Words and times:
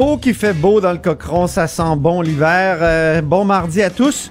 Oh, 0.00 0.16
qui 0.16 0.32
fait 0.32 0.52
beau 0.52 0.80
dans 0.80 0.92
le 0.92 0.98
cochon, 0.98 1.48
ça 1.48 1.66
sent 1.66 1.96
bon 1.96 2.22
l'hiver. 2.22 2.78
Euh, 2.80 3.20
bon 3.20 3.44
mardi 3.44 3.82
à 3.82 3.90
tous. 3.90 4.30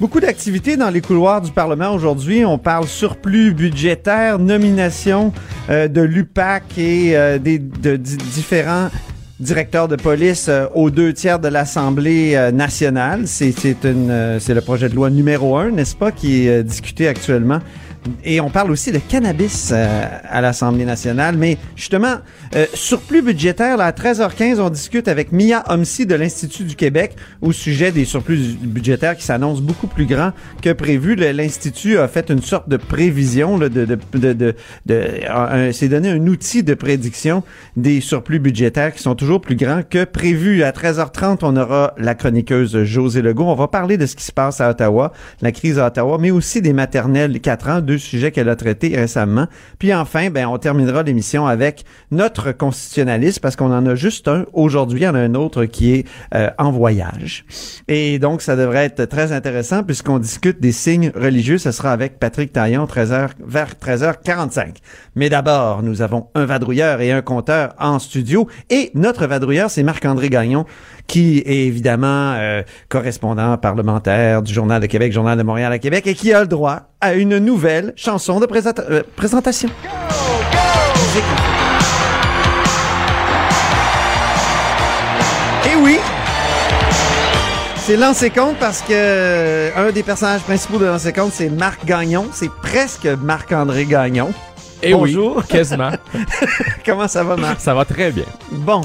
Beaucoup 0.00 0.20
d'activités 0.20 0.76
dans 0.76 0.90
les 0.90 1.00
couloirs 1.00 1.40
du 1.40 1.50
Parlement 1.50 1.92
aujourd'hui. 1.92 2.44
On 2.44 2.56
parle 2.56 2.86
surplus 2.86 3.52
budgétaire, 3.52 4.38
nomination 4.38 5.32
euh, 5.70 5.88
de 5.88 6.02
l'UPAC 6.02 6.62
et 6.78 7.16
euh, 7.16 7.38
des 7.38 7.58
de, 7.58 7.96
di- 7.96 8.16
différents 8.16 8.90
directeurs 9.40 9.88
de 9.88 9.96
police 9.96 10.46
euh, 10.48 10.66
aux 10.76 10.90
deux 10.90 11.12
tiers 11.12 11.40
de 11.40 11.48
l'Assemblée 11.48 12.34
euh, 12.36 12.52
nationale. 12.52 13.24
Euh, 13.24 14.38
c'est 14.40 14.54
le 14.54 14.60
projet 14.60 14.88
de 14.88 14.94
loi 14.94 15.10
numéro 15.10 15.56
un, 15.56 15.72
n'est-ce 15.72 15.96
pas, 15.96 16.12
qui 16.12 16.46
est 16.46 16.62
discuté 16.62 17.08
actuellement. 17.08 17.58
Et 18.24 18.40
on 18.40 18.50
parle 18.50 18.70
aussi 18.70 18.92
de 18.92 18.98
cannabis 18.98 19.70
euh, 19.72 20.06
à 20.28 20.40
l'Assemblée 20.40 20.84
nationale. 20.84 21.36
Mais 21.36 21.58
justement, 21.76 22.16
euh, 22.54 22.66
surplus 22.74 23.22
budgétaire, 23.22 23.76
là, 23.76 23.86
à 23.86 23.92
13h15, 23.92 24.60
on 24.60 24.70
discute 24.70 25.08
avec 25.08 25.32
Mia 25.32 25.62
Homsi 25.68 26.06
de 26.06 26.14
l'Institut 26.14 26.64
du 26.64 26.76
Québec 26.76 27.16
au 27.42 27.52
sujet 27.52 27.92
des 27.92 28.04
surplus 28.04 28.56
budgétaires 28.60 29.16
qui 29.16 29.24
s'annoncent 29.24 29.60
beaucoup 29.62 29.86
plus 29.86 30.06
grands 30.06 30.32
que 30.62 30.72
prévu. 30.72 31.14
L'Institut 31.16 31.98
a 31.98 32.08
fait 32.08 32.30
une 32.30 32.42
sorte 32.42 32.68
de 32.68 32.76
prévision, 32.76 33.58
là, 33.58 33.68
de, 33.68 33.84
de, 33.84 33.98
de, 34.14 34.32
de, 34.32 34.54
de- 34.86 35.72
s'est 35.72 35.88
donné 35.88 36.10
un 36.10 36.26
outil 36.26 36.62
de 36.62 36.74
prédiction 36.74 37.42
des 37.76 38.00
surplus 38.00 38.38
budgétaires 38.38 38.92
qui 38.94 39.02
sont 39.02 39.14
toujours 39.14 39.40
plus 39.40 39.56
grands 39.56 39.82
que 39.88 40.04
prévu. 40.04 40.62
À 40.62 40.70
13h30, 40.70 41.38
on 41.42 41.56
aura 41.56 41.94
la 41.98 42.14
chroniqueuse 42.14 42.84
José 42.84 43.22
Legault. 43.22 43.44
On 43.44 43.54
va 43.54 43.68
parler 43.68 43.96
de 43.98 44.06
ce 44.06 44.16
qui 44.16 44.24
se 44.24 44.32
passe 44.32 44.60
à 44.60 44.70
Ottawa, 44.70 45.12
la 45.42 45.52
crise 45.52 45.78
à 45.78 45.86
Ottawa, 45.88 46.18
mais 46.20 46.30
aussi 46.30 46.62
des 46.62 46.72
maternelles 46.72 47.40
4 47.40 47.68
ans, 47.68 47.80
deux 47.80 47.97
sujets 47.98 48.30
qu'elle 48.32 48.48
a 48.48 48.56
traités 48.56 48.94
récemment. 48.96 49.46
Puis 49.78 49.94
enfin, 49.94 50.30
ben, 50.30 50.46
on 50.46 50.58
terminera 50.58 51.02
l'émission 51.02 51.46
avec 51.46 51.84
notre 52.10 52.52
constitutionnaliste 52.52 53.40
parce 53.40 53.56
qu'on 53.56 53.72
en 53.72 53.86
a 53.86 53.94
juste 53.94 54.28
un 54.28 54.44
aujourd'hui. 54.52 55.00
Il 55.00 55.04
y 55.04 55.08
en 55.08 55.14
a 55.14 55.20
un 55.20 55.34
autre 55.34 55.64
qui 55.64 55.94
est 55.94 56.06
euh, 56.34 56.50
en 56.58 56.70
voyage. 56.70 57.44
Et 57.88 58.18
donc, 58.18 58.42
ça 58.42 58.56
devrait 58.56 58.84
être 58.84 59.04
très 59.04 59.32
intéressant 59.32 59.82
puisqu'on 59.82 60.18
discute 60.18 60.60
des 60.60 60.72
signes 60.72 61.12
religieux. 61.14 61.58
Ce 61.58 61.70
sera 61.70 61.92
avec 61.92 62.18
Patrick 62.18 62.52
Taillon 62.52 62.84
13h, 62.84 63.30
vers 63.46 63.74
13h45. 63.74 64.76
Mais 65.14 65.28
d'abord, 65.28 65.82
nous 65.82 66.02
avons 66.02 66.28
un 66.34 66.44
vadrouilleur 66.44 67.00
et 67.00 67.12
un 67.12 67.22
compteur 67.22 67.74
en 67.78 67.98
studio. 67.98 68.48
Et 68.70 68.90
notre 68.94 69.26
vadrouilleur, 69.26 69.70
c'est 69.70 69.82
Marc-André 69.82 70.30
Gagnon, 70.30 70.64
qui 71.08 71.38
est 71.38 71.66
évidemment 71.66 72.34
euh, 72.36 72.62
correspondant 72.88 73.56
parlementaire 73.56 74.42
du 74.42 74.54
Journal 74.54 74.80
de 74.80 74.86
Québec, 74.86 75.12
Journal 75.12 75.36
de 75.36 75.42
Montréal 75.42 75.72
à 75.72 75.78
Québec, 75.80 76.06
et 76.06 76.14
qui 76.14 76.32
a 76.32 76.40
le 76.42 76.46
droit 76.46 76.82
à 77.00 77.14
une 77.14 77.38
nouvelle 77.38 77.92
chanson 77.96 78.38
de 78.38 78.46
présenta- 78.46 78.84
euh, 78.88 79.02
présentation. 79.16 79.68
Et 85.70 85.74
oui, 85.82 85.98
c'est 87.76 87.96
Lancé 87.96 88.30
Compte 88.30 88.56
parce 88.58 88.80
que 88.80 88.92
euh, 88.92 89.70
un 89.76 89.90
des 89.92 90.02
personnages 90.02 90.42
principaux 90.42 90.78
de 90.78 90.86
Lancé 90.86 91.12
Compte, 91.12 91.32
c'est 91.32 91.48
Marc 91.50 91.84
Gagnon. 91.84 92.26
C'est 92.32 92.50
presque 92.50 93.06
Marc-André 93.06 93.84
Gagnon. 93.84 94.32
Eh 94.82 94.92
Bonjour. 94.92 95.38
oui, 95.38 95.42
quasiment. 95.48 95.90
Comment 96.86 97.08
ça 97.08 97.24
va, 97.24 97.36
Marc? 97.36 97.60
Ça 97.60 97.74
va 97.74 97.84
très 97.84 98.12
bien. 98.12 98.24
Bon, 98.52 98.80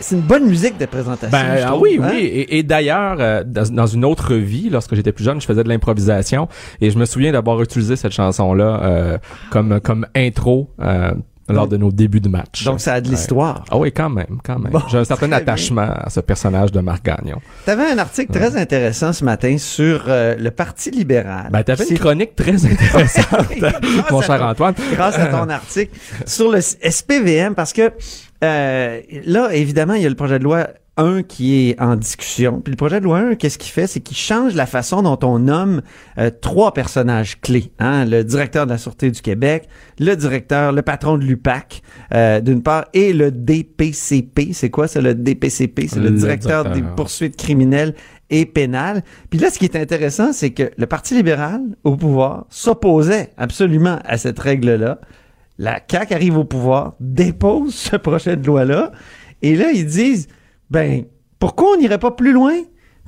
c'est 0.00 0.14
une 0.16 0.22
bonne 0.22 0.46
musique 0.46 0.78
de 0.78 0.86
présentation. 0.86 1.30
Ben 1.30 1.56
je 1.58 1.62
ah 1.62 1.66
trouve, 1.68 1.82
oui, 1.82 1.98
hein? 2.02 2.08
oui. 2.12 2.18
Et, 2.20 2.58
et 2.58 2.62
d'ailleurs, 2.62 3.16
euh, 3.20 3.44
dans, 3.44 3.68
dans 3.72 3.86
une 3.86 4.04
autre 4.04 4.34
vie, 4.34 4.68
lorsque 4.70 4.94
j'étais 4.94 5.12
plus 5.12 5.24
jeune, 5.24 5.40
je 5.40 5.46
faisais 5.46 5.64
de 5.64 5.68
l'improvisation 5.68 6.48
et 6.80 6.90
je 6.90 6.98
me 6.98 7.04
souviens 7.04 7.32
d'avoir 7.32 7.60
utilisé 7.62 7.96
cette 7.96 8.12
chanson-là 8.12 8.80
euh, 8.82 9.18
comme 9.50 9.80
comme 9.80 10.06
intro 10.14 10.70
euh, 10.80 11.12
lors 11.50 11.66
de 11.66 11.78
nos 11.78 11.90
débuts 11.90 12.20
de 12.20 12.28
match. 12.28 12.64
Donc, 12.64 12.78
ça 12.78 12.92
a 12.92 13.00
de 13.00 13.08
l'histoire. 13.08 13.64
Ah 13.70 13.78
oui, 13.78 13.90
quand 13.90 14.10
même, 14.10 14.38
quand 14.44 14.58
même. 14.58 14.70
Bon, 14.70 14.82
J'ai 14.90 14.98
un 14.98 15.04
certain 15.04 15.32
attachement 15.32 15.88
à 15.94 16.10
ce 16.10 16.20
personnage 16.20 16.72
de 16.72 16.80
Marc 16.80 17.06
Gagnon. 17.06 17.38
T'avais 17.64 17.90
un 17.90 17.96
article 17.96 18.30
très 18.32 18.54
intéressant 18.58 19.14
ce 19.14 19.24
matin 19.24 19.56
sur 19.56 20.04
euh, 20.08 20.36
le 20.38 20.50
Parti 20.50 20.90
libéral. 20.90 21.48
Ben, 21.50 21.62
t'avais 21.62 21.86
une 21.88 21.98
chronique 21.98 22.36
très 22.36 22.66
intéressante, 22.70 23.48
mon 24.10 24.20
cher 24.20 24.38
ton- 24.40 24.44
Antoine. 24.48 24.74
grâce 24.92 25.18
à 25.18 25.26
ton 25.28 25.48
article 25.48 25.98
sur 26.26 26.52
le 26.52 26.60
SPVM 26.60 27.54
parce 27.54 27.72
que 27.72 27.92
euh, 28.44 29.00
là 29.24 29.50
évidemment 29.52 29.94
il 29.94 30.02
y 30.02 30.06
a 30.06 30.08
le 30.08 30.14
projet 30.14 30.38
de 30.38 30.44
loi 30.44 30.68
1 30.98 31.22
qui 31.22 31.70
est 31.70 31.80
en 31.80 31.94
discussion. 31.96 32.60
Puis 32.60 32.72
le 32.72 32.76
projet 32.76 32.98
de 32.98 33.04
loi 33.04 33.18
1, 33.20 33.34
qu'est-ce 33.36 33.56
qu'il 33.56 33.70
fait? 33.70 33.86
C'est 33.86 34.00
qu'il 34.00 34.16
change 34.16 34.54
la 34.54 34.66
façon 34.66 35.02
dont 35.02 35.18
on 35.22 35.38
nomme 35.38 35.80
euh, 36.18 36.30
trois 36.40 36.74
personnages 36.74 37.40
clés. 37.40 37.70
Hein? 37.78 38.04
Le 38.04 38.24
directeur 38.24 38.66
de 38.66 38.72
la 38.72 38.78
Sûreté 38.78 39.10
du 39.12 39.22
Québec, 39.22 39.68
le 40.00 40.14
directeur, 40.16 40.72
le 40.72 40.82
patron 40.82 41.16
de 41.16 41.22
l'UPAC, 41.24 41.82
euh, 42.12 42.40
d'une 42.40 42.62
part, 42.64 42.86
et 42.94 43.12
le 43.12 43.30
DPCP. 43.30 44.52
C'est 44.52 44.70
quoi 44.70 44.88
ça, 44.88 45.00
le 45.00 45.14
DPCP? 45.14 45.86
C'est 45.88 46.00
le, 46.00 46.08
Le 46.08 46.16
directeur 46.16 46.64
des 46.64 46.70
directeur. 46.70 46.96
poursuites 46.96 47.36
criminelles 47.36 47.94
et 48.30 48.44
pénales. 48.44 49.02
Puis 49.30 49.38
là, 49.38 49.50
ce 49.50 49.58
qui 49.60 49.66
est 49.66 49.76
intéressant, 49.76 50.32
c'est 50.32 50.50
que 50.50 50.70
le 50.76 50.86
Parti 50.86 51.14
libéral, 51.14 51.60
au 51.84 51.96
pouvoir, 51.96 52.46
s'opposait 52.50 53.30
absolument 53.36 54.00
à 54.04 54.18
cette 54.18 54.38
règle-là. 54.38 54.98
La 55.58 55.80
CAQ 55.90 56.14
arrive 56.14 56.38
au 56.38 56.44
pouvoir, 56.44 56.94
dépose 57.00 57.74
ce 57.74 57.96
projet 57.96 58.36
de 58.36 58.46
loi-là, 58.46 58.92
et 59.42 59.56
là, 59.56 59.70
ils 59.72 59.86
disent, 59.86 60.28
ben, 60.70 61.04
pourquoi 61.38 61.72
on 61.74 61.76
n'irait 61.76 61.98
pas 61.98 62.12
plus 62.12 62.32
loin? 62.32 62.54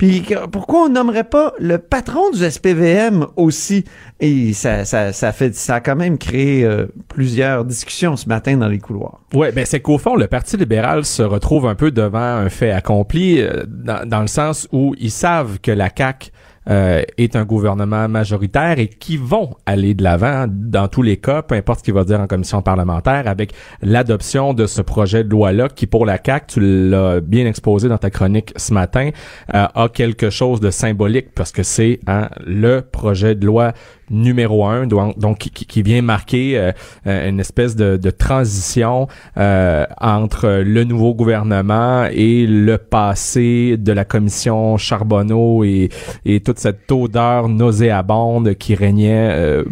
Puis 0.01 0.25
pourquoi 0.51 0.85
on 0.85 0.89
nommerait 0.89 1.25
pas 1.25 1.53
le 1.59 1.77
patron 1.77 2.31
du 2.31 2.39
SPVM 2.39 3.27
aussi? 3.37 3.85
Et 4.19 4.55
ça, 4.55 4.87
ça, 4.87 5.13
ça, 5.13 5.31
fait, 5.31 5.55
ça 5.55 5.75
a 5.75 5.81
quand 5.81 5.95
même 5.95 6.17
créé 6.17 6.65
euh, 6.65 6.87
plusieurs 7.09 7.67
discussions 7.67 8.17
ce 8.17 8.27
matin 8.27 8.57
dans 8.57 8.69
les 8.69 8.79
couloirs. 8.79 9.21
Ouais, 9.35 9.53
ben 9.53 9.67
c'est 9.67 9.81
qu'au 9.81 9.99
fond, 9.99 10.17
le 10.17 10.27
Parti 10.27 10.57
libéral 10.57 11.05
se 11.05 11.23
retrouve 11.23 11.67
un 11.67 11.75
peu 11.75 11.91
devant 11.91 12.19
un 12.19 12.49
fait 12.49 12.71
accompli, 12.71 13.43
euh, 13.43 13.65
dans, 13.69 14.09
dans 14.09 14.23
le 14.23 14.27
sens 14.27 14.67
où 14.73 14.95
ils 14.99 15.11
savent 15.11 15.59
que 15.61 15.71
la 15.71 15.91
CAQ 15.95 16.31
euh, 16.69 17.03
est 17.17 17.37
un 17.37 17.45
gouvernement 17.45 18.09
majoritaire 18.09 18.79
et 18.79 18.89
qui 18.89 19.17
vont 19.17 19.57
aller 19.65 19.95
de 19.95 20.03
l'avant 20.03 20.47
dans 20.49 20.89
tous 20.89 21.03
les 21.03 21.17
cas, 21.17 21.41
peu 21.43 21.55
importe 21.55 21.81
ce 21.81 21.85
qu'il 21.85 21.95
va 21.95 22.05
dire 22.05 22.21
en 22.21 22.27
commission 22.27 22.61
parlementaire, 22.61 23.27
avec 23.27 23.53
l'adoption 23.81 24.53
de 24.53 24.67
ce 24.67 24.83
projet 24.83 25.25
de 25.25 25.31
loi-là 25.31 25.69
qui, 25.69 25.87
pour 25.87 26.05
la 26.05 26.19
CAQ, 26.23 26.47
tu 26.49 26.61
l'as 26.61 27.21
bien 27.21 27.47
exposé 27.47 27.89
dans 27.89 27.99
ta 27.99 28.11
chronique 28.11 28.53
ce 28.57 28.75
matin, 28.75 29.11
euh, 29.55 29.67
a 29.75 29.89
quelque 29.89 30.29
chose 30.29 30.61
de 30.61 30.71
symbolique 30.71 31.35
parce 31.35 31.51
que 31.51 31.63
c'est 31.63 32.01
hein, 32.07 32.29
le 32.47 32.83
projet 32.83 33.35
de 33.35 33.47
loi 33.47 33.73
numéro 34.11 34.67
un, 34.67 34.87
donc, 34.87 35.39
qui, 35.39 35.51
qui- 35.51 35.83
vient 35.83 36.03
marquer 36.03 36.73
euh, 37.07 37.29
une 37.29 37.41
espèce 37.41 37.77
de, 37.77 37.97
de 37.97 38.11
transition 38.11 39.09
euh, 39.37 39.87
entre 40.01 40.49
le 40.65 40.85
nouveau 40.85 41.15
gouvernement 41.15 42.07
et 42.11 42.47
le 42.47 42.77
passé 42.79 43.77
de 43.79 43.93
la 43.93 44.05
commission 44.05 44.77
Charbonneau 44.77 45.65
et, 45.65 45.89
et 46.25 46.41
toute 46.41 46.59
cette 46.59 46.91
odeur 46.93 47.49
nauséabonde 47.49 48.55
qui 48.55 48.75
régnait 48.75 49.31
euh, 49.33 49.65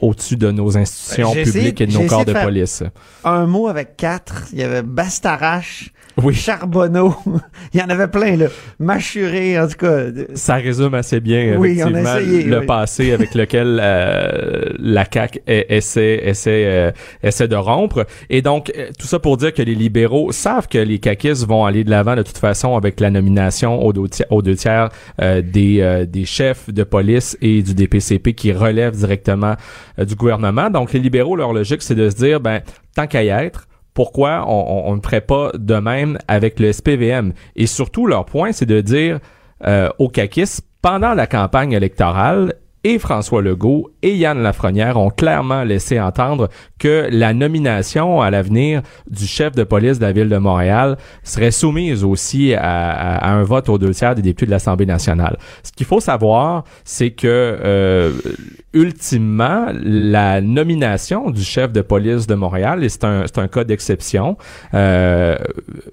au-dessus 0.00 0.36
de 0.36 0.50
nos 0.50 0.76
institutions 0.76 1.32
essayé- 1.32 1.44
publiques 1.44 1.80
et 1.80 1.86
de 1.86 1.92
nos 1.92 2.06
corps 2.06 2.24
de 2.24 2.32
police. 2.32 2.82
Un 3.24 3.46
mot 3.46 3.68
avec 3.68 3.96
quatre, 3.96 4.44
il 4.52 4.58
y 4.58 4.62
avait 4.62 4.82
Bastarache, 4.82 5.90
Oui. 6.22 6.34
Charbonneau, 6.34 7.14
il 7.74 7.80
y 7.80 7.82
en 7.82 7.88
avait 7.88 8.08
plein, 8.08 8.36
là. 8.36 8.46
Mâchuré, 8.78 9.60
en 9.60 9.68
tout 9.68 9.76
cas. 9.76 10.04
Ça 10.34 10.54
résume 10.54 10.94
assez 10.94 11.20
bien 11.20 11.56
Oui, 11.58 11.78
on 11.82 11.94
a 11.94 12.00
effectivement 12.00 12.16
essayé, 12.16 12.42
le 12.44 12.60
oui. 12.60 12.66
passé 12.66 13.12
avec 13.12 13.34
lequel 13.34 13.78
euh, 13.82 14.72
la 14.78 15.04
CAQ 15.12 15.40
essaie, 15.46 16.20
essaie, 16.24 16.64
euh, 16.66 16.90
essaie 17.22 17.48
de 17.48 17.56
rompre. 17.56 18.06
Et 18.30 18.40
donc, 18.40 18.72
euh, 18.76 18.90
tout 18.98 19.06
ça 19.06 19.18
pour 19.18 19.36
dire 19.36 19.52
que 19.52 19.62
les 19.62 19.74
libéraux 19.74 20.32
savent 20.32 20.68
que 20.68 20.78
les 20.78 20.98
caquistes 20.98 21.46
vont 21.46 21.64
aller 21.64 21.84
de 21.84 21.90
l'avant 21.90 22.16
de 22.16 22.22
toute 22.22 22.38
façon 22.38 22.76
avec 22.76 22.98
la 23.00 23.10
nomination 23.10 23.84
aux 23.84 23.92
deux 23.92 24.08
tiers, 24.08 24.26
aux 24.30 24.42
deux 24.42 24.56
tiers 24.56 24.88
euh, 25.20 25.42
des, 25.42 25.80
euh, 25.80 26.06
des 26.06 26.24
chefs 26.24 26.70
de 26.72 26.82
police 26.82 27.36
et 27.42 27.62
du 27.62 27.74
DPCP 27.74 28.32
qui 28.34 28.52
relèvent 28.52 28.96
directement 28.96 29.54
euh, 29.98 30.04
du 30.04 30.14
gouvernement. 30.14 30.70
Donc, 30.70 30.92
les 30.92 31.00
libéraux, 31.00 31.36
leur 31.36 31.52
logique, 31.52 31.82
c'est 31.82 31.94
de 31.94 32.08
se 32.08 32.16
dire, 32.16 32.40
ben, 32.40 32.60
tant 32.94 33.06
qu'à 33.06 33.22
y 33.22 33.28
être, 33.28 33.66
pourquoi 33.96 34.44
on, 34.46 34.90
on- 34.90 34.94
ne 34.94 35.00
ferait 35.00 35.22
pas 35.22 35.50
de 35.54 35.74
même 35.76 36.18
avec 36.28 36.60
le 36.60 36.70
SPVM? 36.70 37.32
Et 37.56 37.66
surtout, 37.66 38.06
leur 38.06 38.26
point, 38.26 38.52
c'est 38.52 38.66
de 38.66 38.80
dire 38.82 39.18
euh, 39.66 39.88
aux 39.98 40.10
caquistes, 40.10 40.62
pendant 40.82 41.14
la 41.14 41.26
campagne 41.26 41.72
électorale 41.72 42.52
et 42.86 43.00
François 43.00 43.42
Legault 43.42 43.90
et 44.00 44.14
Yann 44.14 44.40
Lafrenière 44.40 44.96
ont 44.96 45.10
clairement 45.10 45.64
laissé 45.64 45.98
entendre 45.98 46.48
que 46.78 47.08
la 47.10 47.34
nomination 47.34 48.20
à 48.20 48.30
l'avenir 48.30 48.80
du 49.10 49.26
chef 49.26 49.56
de 49.56 49.64
police 49.64 49.98
de 49.98 50.04
la 50.04 50.12
ville 50.12 50.28
de 50.28 50.36
Montréal 50.36 50.96
serait 51.24 51.50
soumise 51.50 52.04
aussi 52.04 52.54
à, 52.54 53.28
un 53.28 53.42
vote 53.42 53.68
aux 53.70 53.78
deux 53.78 53.90
tiers 53.90 54.14
des 54.14 54.22
députés 54.22 54.46
de 54.46 54.52
l'Assemblée 54.52 54.86
nationale. 54.86 55.36
Ce 55.64 55.72
qu'il 55.72 55.84
faut 55.84 55.98
savoir, 55.98 56.62
c'est 56.84 57.10
que 57.10 57.26
euh, 57.26 58.12
ultimement, 58.72 59.66
la 59.72 60.40
nomination 60.40 61.30
du 61.30 61.42
chef 61.42 61.72
de 61.72 61.80
police 61.80 62.28
de 62.28 62.36
Montréal, 62.36 62.84
et 62.84 62.88
c'est 62.88 63.02
un, 63.02 63.24
un 63.36 63.48
cas 63.48 63.64
d'exception, 63.64 64.36
euh, 64.74 65.34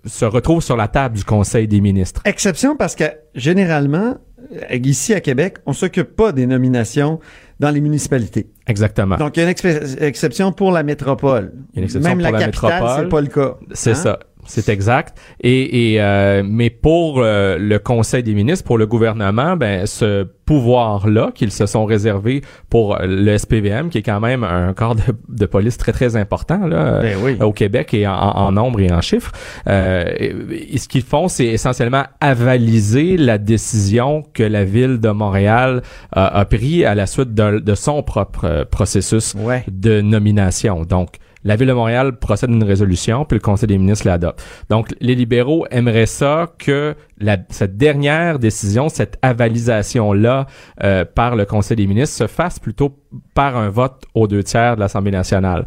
se 0.06 0.26
retrouve 0.26 0.62
sur 0.62 0.78
la 0.78 0.88
table 0.88 1.18
du 1.18 1.24
Conseil 1.24 1.68
des 1.68 1.82
ministres. 1.82 2.22
Exception 2.26 2.76
parce 2.76 2.94
que 2.94 3.06
généralement, 3.36 4.18
euh, 4.52 4.76
ici 4.84 5.14
à 5.14 5.20
Québec, 5.22 5.58
on 5.66 5.74
s'occupe 5.74 6.16
pas 6.16 6.32
des 6.32 6.46
nominations 6.48 7.20
dans 7.60 7.70
les 7.70 7.82
municipalités. 7.82 8.50
Exactement. 8.68 9.18
Donc, 9.18 9.38
il 9.38 9.44
y 9.44 9.46
a 9.46 9.50
une 9.50 10.04
exception 10.04 10.52
pour 10.52 10.72
la 10.72 10.84
métropole. 10.84 11.52
Il 11.74 11.76
y 11.76 11.78
a 11.78 11.80
une 11.80 11.84
exception 11.86 12.10
Même 12.10 12.20
pour 12.20 12.32
la, 12.32 12.40
la 12.40 12.46
capitale, 12.46 12.74
métropole. 12.84 13.04
c'est 13.04 13.10
pas 13.10 13.22
le 13.22 13.28
cas. 13.28 13.58
C'est 13.74 13.92
Hein? 13.92 13.96
ça. 13.96 14.20
C'est 14.46 14.70
exact. 14.70 15.18
Et, 15.42 15.94
et 15.94 16.02
euh, 16.02 16.44
mais 16.46 16.70
pour 16.70 17.20
euh, 17.20 17.58
le 17.58 17.80
Conseil 17.80 18.24
des 18.24 18.34
ministres, 18.34 18.66
pour 18.66 18.78
le 18.78 18.86
gouvernement, 18.88 19.56
ben 19.56 19.86
ce 19.86 20.28
pouvoir-là 20.46 21.32
qu'ils 21.34 21.52
se 21.54 21.66
sont 21.66 21.86
réservés 21.86 22.42
pour 22.70 22.98
le 23.02 23.38
SPVM, 23.38 23.90
qui 23.90 24.00
est 24.00 24.04
quand 24.04 24.20
même 24.20 24.44
un 24.44 24.74
corps 24.74 24.96
de, 24.96 25.02
de 25.30 25.46
police 25.46 25.78
très 25.78 25.94
très 25.94 26.16
important 26.18 26.68
là, 26.68 27.00
Ben 27.02 27.18
oui. 27.24 27.38
au 27.42 27.54
Québec 27.54 27.94
et 27.94 28.06
en, 28.08 28.14
en 28.14 28.52
nombre 28.52 28.82
et 28.82 28.92
en 28.92 29.00
chiffres. 29.02 29.32
Euh, 29.68 30.04
et, 30.18 30.36
et 30.74 30.78
ce 30.78 30.88
qu'ils 30.90 31.02
font, 31.04 31.28
c'est 31.30 31.46
essentiellement 31.46 32.04
avaliser 32.20 33.16
la 33.18 33.38
décision 33.38 34.24
que 34.34 34.44
la 34.44 34.66
ville 34.66 35.00
de 35.00 35.10
Montréal 35.10 35.82
a, 36.12 36.40
a 36.40 36.46
pris 36.46 36.84
à 36.86 36.94
la 36.94 37.06
suite 37.06 37.34
de, 37.34 37.60
de 37.60 37.76
son 37.76 38.04
propre 38.04 38.46
euh, 38.46 38.66
processus 38.66 39.34
Ouais. 39.36 39.64
de 39.72 40.02
nomination. 40.02 40.84
Donc, 40.84 41.16
la 41.44 41.56
Ville 41.56 41.68
de 41.68 41.74
Montréal 41.74 42.18
procède 42.20 42.50
à 42.50 42.54
une 42.54 42.64
résolution, 42.64 43.26
puis 43.26 43.38
le 43.38 43.42
Conseil 43.42 43.68
des 43.68 43.78
ministres 43.78 44.08
l'adopte. 44.08 44.42
Donc, 44.70 44.94
les 45.02 45.16
libéraux 45.16 45.66
aimeraient 45.72 46.06
ça 46.06 46.52
que 46.58 46.96
la, 47.20 47.38
cette 47.50 47.76
dernière 47.78 48.40
décision, 48.40 48.88
cette 48.90 49.18
avalisation-là 49.22 50.48
euh, 50.84 51.06
par 51.06 51.36
le 51.36 51.46
Conseil 51.46 51.78
des 51.78 51.88
ministres 51.88 52.16
se 52.18 52.28
fasse 52.28 52.60
plutôt 52.60 52.98
par 53.34 53.58
un 53.58 53.70
vote 53.70 54.04
aux 54.14 54.28
deux 54.28 54.44
tiers 54.44 54.76
de 54.76 54.80
l'Assemblée 54.82 55.12
nationale. 55.12 55.66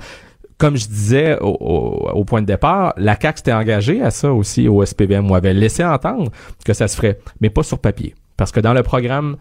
Comme 0.59 0.77
je 0.77 0.87
disais 0.87 1.39
au, 1.41 1.49
au- 1.61 2.09
au 2.11 2.25
point 2.25 2.41
de 2.41 2.47
départ, 2.47 2.95
la 2.97 3.19
CAQ 3.21 3.37
s'était 3.39 3.53
engagée 3.53 4.01
à 4.03 4.11
ça 4.11 4.33
aussi 4.33 4.69
au 4.69 4.83
SPVM, 4.85 5.31
ou 5.31 5.35
avait 5.35 5.53
laissé 5.53 5.85
entendre 5.85 6.31
que 6.65 6.73
ça 6.73 6.89
se 6.89 6.97
ferait, 6.97 7.19
mais 7.43 7.51
pas 7.51 7.63
sur 7.63 7.79
papier. 7.79 8.15
Parce 8.39 8.53
que 8.53 8.61
dans 8.61 8.73
le 8.73 8.83
programme 8.83 9.37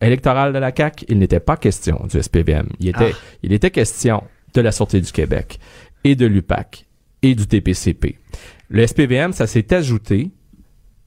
électoral 0.00 0.52
de 0.52 0.58
la 0.58 0.72
CAQ, 0.76 1.04
il 1.08 1.18
n'était 1.18 1.38
pas 1.40 1.56
question 1.56 2.04
du 2.10 2.20
SPVM. 2.20 2.66
Il 2.80 2.88
était, 2.88 3.12
Ah. 3.12 3.16
il 3.44 3.52
était 3.52 3.70
question 3.70 4.24
de 4.54 4.60
la 4.60 4.72
Sûreté 4.72 5.00
du 5.00 5.12
Québec 5.12 5.58
et 6.04 6.14
de 6.16 6.26
l'UPAC 6.26 6.86
et 7.22 7.34
du 7.34 7.46
TPCP. 7.46 8.18
Le 8.68 8.86
SPVM, 8.86 9.32
ça 9.32 9.46
s'est 9.46 9.72
ajouté 9.74 10.30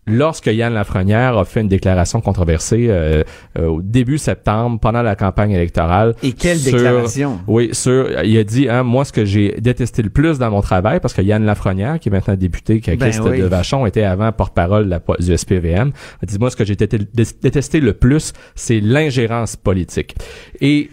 lorsque 0.06 0.48
Yann 0.48 0.74
Lafrenière 0.74 1.38
a 1.38 1.46
fait 1.46 1.62
une 1.62 1.70
déclaration 1.70 2.20
controversée 2.20 2.88
euh, 2.90 3.24
euh, 3.58 3.68
au 3.68 3.82
début 3.82 4.18
septembre, 4.18 4.78
pendant 4.82 5.02
la 5.02 5.16
campagne 5.16 5.52
électorale. 5.52 6.14
Et 6.22 6.34
quelle 6.34 6.58
sur- 6.58 6.74
déclaration? 6.74 7.40
Oui, 7.48 7.70
sur, 7.72 8.22
il 8.22 8.38
a 8.38 8.44
dit, 8.44 8.68
hein, 8.68 8.84
moi, 8.84 9.06
ce 9.06 9.14
que 9.14 9.24
j'ai 9.24 9.56
détesté 9.62 10.02
le 10.02 10.10
plus 10.10 10.38
dans 10.40 10.52
mon 10.52 10.60
travail, 10.60 11.00
parce 11.00 11.14
que 11.14 11.22
Yann 11.22 11.46
Lafrenière, 11.46 12.00
qui 12.02 12.10
est 12.10 12.12
maintenant 12.12 12.36
député, 12.36 12.82
qui 12.82 12.92
a 12.92 12.98
Ben 12.98 13.14
oui. 13.24 13.40
de 13.40 13.46
Vachon, 13.46 13.86
était 13.86 14.04
avant 14.04 14.30
porte-parole 14.34 15.00
du 15.20 15.38
SPVM, 15.38 15.94
a 16.22 16.26
dit, 16.26 16.38
moi, 16.38 16.52
ce 16.52 16.58
que 16.58 16.66
j'ai 16.66 16.76
déte- 16.76 17.08
dé- 17.14 17.24
détesté 17.42 17.80
le 17.80 17.94
plus, 17.94 18.34
c'est 18.56 18.82
l'ingérence 18.82 19.56
politique. 19.56 20.16
Et 20.60 20.90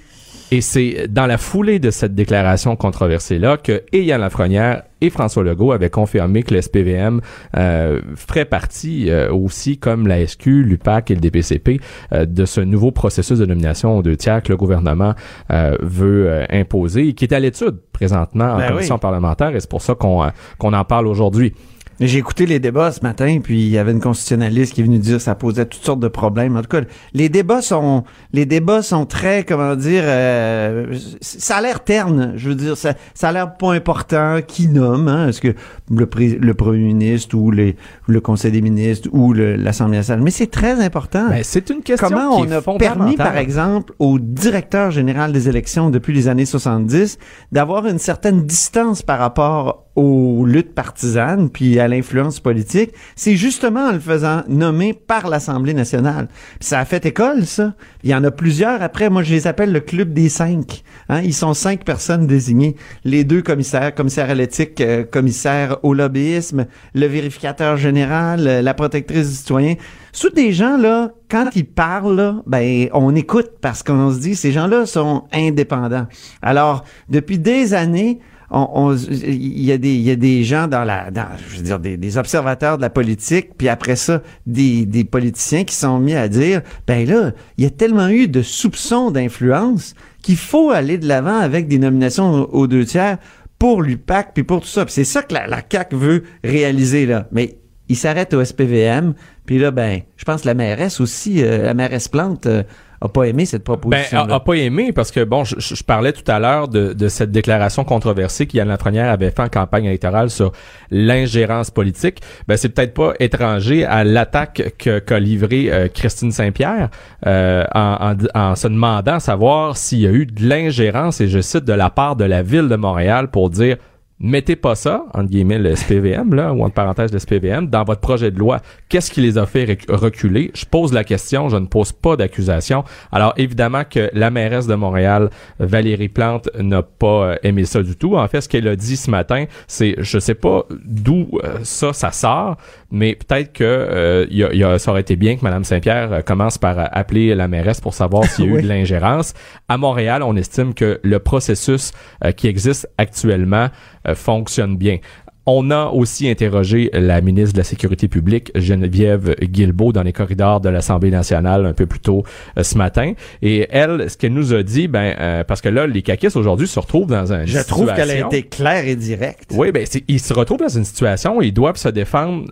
et 0.51 0.61
c'est 0.61 1.07
dans 1.09 1.27
la 1.27 1.39
foulée 1.39 1.79
de 1.79 1.91
cette 1.91 2.15
déclaration 2.15 2.75
controversée-là 2.77 3.57
que 3.57 3.83
et 3.93 4.03
Yann 4.03 4.21
Lafrenière 4.21 4.83
et 5.01 5.09
François 5.11 5.43
Legault 5.43 5.73
avaient 5.73 5.91
confirmé 5.91 6.43
que 6.43 6.55
le 6.55 6.61
SPVM 6.61 7.21
euh, 7.57 8.01
ferait 8.17 8.45
partie 8.45 9.11
euh, 9.11 9.33
aussi, 9.33 9.79
comme 9.79 10.07
la 10.07 10.27
SQ, 10.27 10.47
l'UPAC 10.47 11.11
et 11.11 11.15
le 11.15 11.21
DPCP, 11.21 11.81
euh, 12.13 12.27
de 12.27 12.45
ce 12.45 12.61
nouveau 12.61 12.91
processus 12.91 13.39
de 13.39 13.47
nomination 13.47 13.97
aux 13.97 14.03
deux 14.03 14.17
tiers 14.17 14.43
que 14.43 14.51
le 14.51 14.57
gouvernement 14.57 15.15
euh, 15.51 15.77
veut 15.81 16.29
euh, 16.29 16.45
imposer 16.51 17.09
et 17.09 17.13
qui 17.15 17.25
est 17.25 17.33
à 17.33 17.41
l'étude 17.41 17.79
présentement 17.93 18.53
en 18.53 18.59
Ben 18.59 18.69
commission 18.69 18.97
oui. 18.97 19.01
parlementaire 19.01 19.55
et 19.55 19.61
c'est 19.61 19.71
pour 19.71 19.83
ça 19.83 19.95
qu'on 19.95 20.31
qu'on 20.59 20.73
en 20.73 20.85
parle 20.85 21.07
aujourd'hui. 21.07 21.55
J'ai 22.01 22.17
écouté 22.19 22.47
les 22.47 22.61
débats 22.61 22.93
ce 22.93 23.03
matin, 23.03 23.41
puis 23.43 23.61
il 23.61 23.69
y 23.69 23.77
avait 23.77 23.93
une 23.93 24.01
constitutionnaliste 24.01 24.73
qui 24.73 24.81
est 24.81 24.85
venue 24.85 24.99
dire 24.99 25.19
que 25.19 25.23
ça 25.23 25.35
posait 25.35 25.67
toutes 25.67 25.85
sortes 25.85 26.01
de 26.01 26.09
problèmes. 26.09 26.57
En 26.57 26.63
tout 26.63 26.69
cas, 26.69 26.81
les 27.13 27.29
débats 27.29 27.61
sont, 27.61 28.05
les 28.33 28.47
débats 28.47 28.81
sont 28.81 29.05
très, 29.05 29.45
comment 29.45 29.77
dire, 29.77 30.03
euh, 30.07 30.97
ça 31.21 31.57
a 31.57 31.61
l'air 31.61 31.85
terne. 31.85 32.33
Je 32.37 32.49
veux 32.49 32.55
dire, 32.55 32.75
ça, 32.79 32.95
ça 33.13 33.29
a 33.29 33.33
l'air 33.33 33.55
pas 33.55 33.73
important 33.73 34.39
qui 34.47 34.69
nomme. 34.69 35.09
Hein, 35.09 35.29
Est-ce 35.29 35.43
que 35.43 35.55
le, 35.91 36.07
premier 36.07 36.79
ministre 36.79 37.37
ou 37.37 37.51
les, 37.51 37.77
le 38.07 38.21
conseil 38.23 38.51
des 38.51 38.63
ministres 38.63 39.11
ou 39.13 39.35
l'Assemblée 39.35 39.99
nationale? 39.99 40.23
Mais 40.25 40.31
c'est 40.31 40.51
très 40.51 40.83
important. 40.83 41.29
Ben, 41.29 41.43
c'est 41.45 41.69
une 41.69 41.83
question 41.83 42.09
Comment 42.09 42.37
qui 42.37 42.49
on 42.49 42.51
est 42.51 42.55
a 42.55 42.79
permis, 42.79 43.17
par 43.17 43.37
exemple, 43.37 43.93
au 43.99 44.19
directeur 44.19 44.91
général 44.91 45.33
des 45.33 45.51
élections 45.51 45.91
depuis 45.91 46.15
les 46.15 46.29
années 46.29 46.47
70 46.47 47.19
d'avoir 47.53 47.87
une 47.87 47.99
certaine 47.99 48.47
distance 48.47 49.03
par 49.03 49.19
rapport 49.19 49.90
aux 50.01 50.47
luttes 50.47 50.75
partisanes 50.75 51.51
puis 51.51 51.79
à 51.79 51.87
l'influence 51.87 52.41
politique, 52.41 52.93
c'est 53.17 53.37
justement 53.37 53.89
en 53.89 53.93
le 53.93 54.01
faisant 54.01 54.43
nommer 54.49 54.95
par 54.95 55.29
l'Assemblée 55.29 55.75
nationale. 55.75 56.29
Ça 56.59 56.79
a 56.79 56.85
fait 56.87 57.05
école, 57.05 57.45
ça. 57.45 57.75
Il 58.03 58.11
y 58.11 58.15
en 58.15 58.25
a 58.25 58.31
plusieurs. 58.31 58.83
Après, 58.83 59.11
moi, 59.11 59.23
je 59.23 59.35
les 59.35 59.47
appelle 59.47 59.73
le 59.73 59.81
club 59.81 60.15
des 60.15 60.31
cinq. 60.31 60.83
Hein? 61.11 61.21
Ils 61.23 61.35
sont 61.35 61.53
cinq 61.53 61.85
personnes 61.85 62.27
désignées. 62.27 62.77
Les 63.05 63.25
deux 63.25 63.43
commissaires, 63.43 63.95
commissaire 63.95 64.31
à 64.31 64.35
l'éthique, 64.35 64.81
euh, 64.81 65.05
commissaire 65.05 65.77
au 65.83 65.93
lobbyisme, 65.93 66.67
le 66.95 67.07
vérificateur 67.07 67.77
général, 67.77 68.49
euh, 68.49 68.63
la 68.63 68.73
protectrice 68.73 69.29
du 69.29 69.35
citoyen. 69.35 69.75
C'est 70.13 70.29
tous 70.29 70.35
des 70.35 70.53
gens, 70.53 70.79
là, 70.79 71.11
quand 71.29 71.51
ils 71.55 71.67
parlent, 71.67 72.17
là, 72.17 72.43
ben, 72.47 72.89
on 72.95 73.15
écoute 73.15 73.51
parce 73.61 73.83
qu'on 73.83 74.13
se 74.13 74.19
dit, 74.19 74.35
ces 74.35 74.51
gens-là 74.51 74.87
sont 74.87 75.25
indépendants. 75.33 76.07
Alors, 76.43 76.85
depuis 77.09 77.39
des 77.39 77.75
années, 77.75 78.19
il 78.53 79.63
y 79.63 79.71
a 80.11 80.17
des 80.17 80.45
gens 80.45 80.67
dans 80.67 80.85
la 80.85 81.11
je 81.51 81.57
veux 81.57 81.63
dire 81.63 81.79
des, 81.79 82.19
observateurs 82.19 82.77
de 82.77 82.83
la 82.83 82.91
politique 82.91 83.51
puis 83.57 83.69
après 83.69 83.97
ça 83.97 84.23
des, 84.47 85.05
politiciens 85.05 85.65
qui 85.65 85.75
sont 85.75 85.99
mis 85.99 86.15
à 86.15 86.29
dire 86.29 86.63
ben 86.87 87.07
là 87.07 87.33
il 87.59 87.65
y 87.65 87.67
a 87.67 87.71
tellement 87.71 88.09
eu 88.09 88.27
de 88.27 88.43
soupçons 88.43 89.11
d'influence 89.11 89.95
qu'il 90.23 90.37
faut 90.37 90.71
aller 90.71 90.99
de 90.99 91.07
l'avant 91.07 91.39
avec 91.39 91.69
des 91.69 91.79
nominations 91.79 92.53
aux 92.53 92.67
deux 92.67 92.85
tiers 92.85 93.19
pour 93.59 93.83
l'UPAC 93.83 94.33
puis 94.35 94.43
pour 94.43 94.61
tout 94.61 94.67
ça. 94.67 94.85
C'est 94.89 95.05
ça 95.05 95.23
que 95.23 95.35
la, 95.35 95.47
la 95.47 95.63
CAC 95.63 95.93
veut 95.95 96.25
réaliser 96.43 97.07
là. 97.07 97.29
Mais 97.31 97.59
il 97.89 97.97
s'arrête 97.97 98.35
au 98.35 98.45
SPVM 98.45 99.15
puis 99.47 99.59
là 99.59 99.71
ben 99.71 100.01
je 100.17 100.25
pense 100.25 100.43
que 100.43 100.47
la 100.47 100.55
mairesse 100.55 101.01
aussi 101.01 101.43
euh, 101.43 101.63
la 101.63 101.75
mairesse 101.75 102.09
Plante 102.09 102.47
euh, 102.47 102.63
a 103.03 103.09
pas 103.09 103.25
aimé 103.25 103.47
cette 103.47 103.63
Ben, 103.65 103.77
proposition 103.77 104.19
a, 104.21 104.35
a 104.35 104.41
pas 104.41 104.55
aimé 104.55 104.93
parce 104.93 105.11
que 105.11 105.25
bon, 105.25 105.43
je, 105.45 105.55
je- 105.59 105.83
parlais 105.83 106.13
tout 106.13 106.31
à 106.31 106.39
l'heure 106.39 106.69
de, 106.69 106.93
de 106.93 107.09
cette 107.09 107.31
déclaration 107.31 107.83
controversée 107.83 108.47
qu'Yann 108.47 108.69
Lafrenière 108.69 109.11
avait 109.11 109.31
fait 109.31 109.41
en 109.41 109.49
campagne 109.49 109.87
électorale 109.87 110.29
sur 110.31 110.53
l'ingérence 110.91 111.71
politique. 111.71 112.21
Ben, 112.47 112.57
c'est 112.57 112.69
peut-être 112.69 112.95
pas 112.95 113.15
étranger 113.19 113.85
à 113.85 114.05
l'attaque 114.05 114.75
que- 114.79 114.99
qu'a 114.99 115.19
livrée 115.19 115.69
euh, 115.73 115.89
Christine 115.89 116.31
Saint-Pierre 116.33 116.91
euh, 117.27 117.65
en, 117.75 118.13
en- 118.35 118.39
en 118.39 118.55
se 118.57 118.69
demandant 118.69 119.19
savoir 119.21 119.77
s'il 119.77 120.01
y 120.01 120.07
a 120.07 120.11
eu 120.11 120.27
de 120.27 120.47
l'ingérence, 120.47 121.21
et 121.21 121.29
je 121.29 121.41
cite, 121.41 121.65
de 121.65 121.73
la 121.73 121.91
part 121.91 122.17
de 122.17 122.25
la 122.25 122.43
ville 122.43 122.69
de 122.69 122.77
Montréal 122.77 123.29
pour 123.29 123.51
dire 123.51 123.77
mettez 124.21 124.55
pas 124.55 124.75
ça, 124.75 125.05
entre 125.15 125.31
guillemets, 125.31 125.59
le 125.59 125.75
SPVM, 125.75 126.35
là, 126.35 126.53
ou 126.53 126.63
entre 126.63 126.75
parenthèses, 126.75 127.11
le 127.13 127.19
SPVM, 127.19 127.69
dans 127.69 127.85
votre 127.85 128.01
projet 128.01 128.31
de 128.31 128.39
loi. 128.39 128.61
Qu'est-ce 128.91 129.11
qui 129.11 129.21
les 129.23 129.39
a 129.39 129.47
fait 129.47 129.65
rec- 129.65 129.87
reculer? 129.89 130.51
Je 130.55 130.67
pose 130.67 130.93
la 130.93 131.05
question, 131.05 131.49
je 131.49 131.57
ne 131.57 131.67
pose 131.67 131.93
pas 131.93 132.17
d'accusation. 132.17 132.85
Alors, 133.13 133.33
évidemment 133.39 133.83
que 133.89 134.11
la 134.13 134.31
mairesse 134.31 134.67
de 134.67 134.75
Montréal, 134.75 135.31
Valérie 135.59 136.09
Plante, 136.09 136.49
n'a 136.59 136.83
pas 136.83 137.07
euh, 137.31 137.37
aimé 137.43 137.65
ça 137.65 137.83
du 137.83 137.97
tout. 137.97 138.17
En 138.17 138.29
fait, 138.29 138.43
ce 138.43 138.49
qu'elle 138.49 138.69
a 138.69 138.77
dit 138.77 138.97
ce 138.97 139.11
matin, 139.11 139.47
c'est, 139.67 139.95
je 139.99 140.19
sais 140.19 140.35
pas 140.35 140.65
d'où 140.85 141.29
euh, 141.43 141.59
ça, 141.63 141.93
ça 141.95 142.13
sort, 142.13 142.57
mais 142.91 143.15
peut-être 143.15 143.53
que 143.55 143.65
euh, 143.65 144.27
y 144.31 144.45
a- 144.45 144.53
y 144.53 144.63
a- 144.65 144.79
ça 144.79 144.91
aurait 144.91 145.01
été 145.01 145.17
bien 145.17 145.37
que 145.37 145.43
Mme 145.43 145.65
Saint-Pierre 145.65 146.13
euh, 146.13 146.21
commence 146.21 146.59
par 146.59 146.77
appeler 146.93 147.35
la 147.35 147.49
mairesse 147.49 147.81
pour 147.81 147.95
savoir 147.95 148.25
s'il 148.25 148.45
y 148.47 148.49
a 148.55 148.59
eu 148.59 148.63
de 148.65 148.69
l'ingérence. 148.69 149.33
À 149.69 149.79
Montréal, 149.79 150.23
on 150.23 150.37
estime 150.37 150.75
que 150.75 151.01
le 151.03 151.19
processus 151.21 151.93
euh, 152.25 152.33
qui 152.33 152.49
existe 152.49 152.87
actuellement 152.99 153.69
fonctionne 154.15 154.77
bien. 154.77 154.99
On 155.47 155.71
a 155.71 155.87
aussi 155.87 156.29
interrogé 156.29 156.91
la 156.93 157.21
ministre 157.21 157.55
de 157.55 157.59
la 157.59 157.65
Sécurité 157.65 158.09
publique, 158.09 158.53
Geneviève 158.55 159.35
Guilbeault, 159.43 159.93
dans 159.93 160.03
les 160.03 160.13
corridors 160.13 160.61
de 160.61 160.69
l'Assemblée 160.69 161.11
nationale 161.11 161.65
un 161.67 161.73
peu 161.73 161.87
plus 161.87 161.99
tôt 161.99 162.25
euh, 162.59 162.63
ce 162.63 162.77
matin. 162.77 163.15
Et 163.41 163.67
elle, 163.71 164.11
ce 164.11 164.17
qu'elle 164.17 164.35
nous 164.35 164.53
a 164.53 164.63
dit, 164.63 164.87
ben, 164.87 165.15
euh, 165.19 165.43
parce 165.43 165.61
que 165.61 165.69
là, 165.69 165.87
les 165.87 166.03
caquistes 166.03 166.37
aujourd'hui 166.37 166.69
se 166.69 166.79
retrouvent 166.79 167.09
dans 167.09 167.33
un 167.33 167.47
je 167.47 167.59
trouve 167.61 167.93
qu'elle 167.95 168.11
a 168.11 168.27
été 168.27 168.43
claire 168.43 168.87
et 168.87 168.97
directe 168.97 169.53
oui, 169.55 169.73
ben 169.73 169.85
ils 170.07 170.21
se 170.21 170.33
retrouvent 170.33 170.61
dans 170.61 170.69
une 170.69 170.85
situation 170.85 171.39
où 171.39 171.43
ils 171.43 171.53
doivent 171.53 171.77
se 171.77 171.89
défendre 171.89 172.45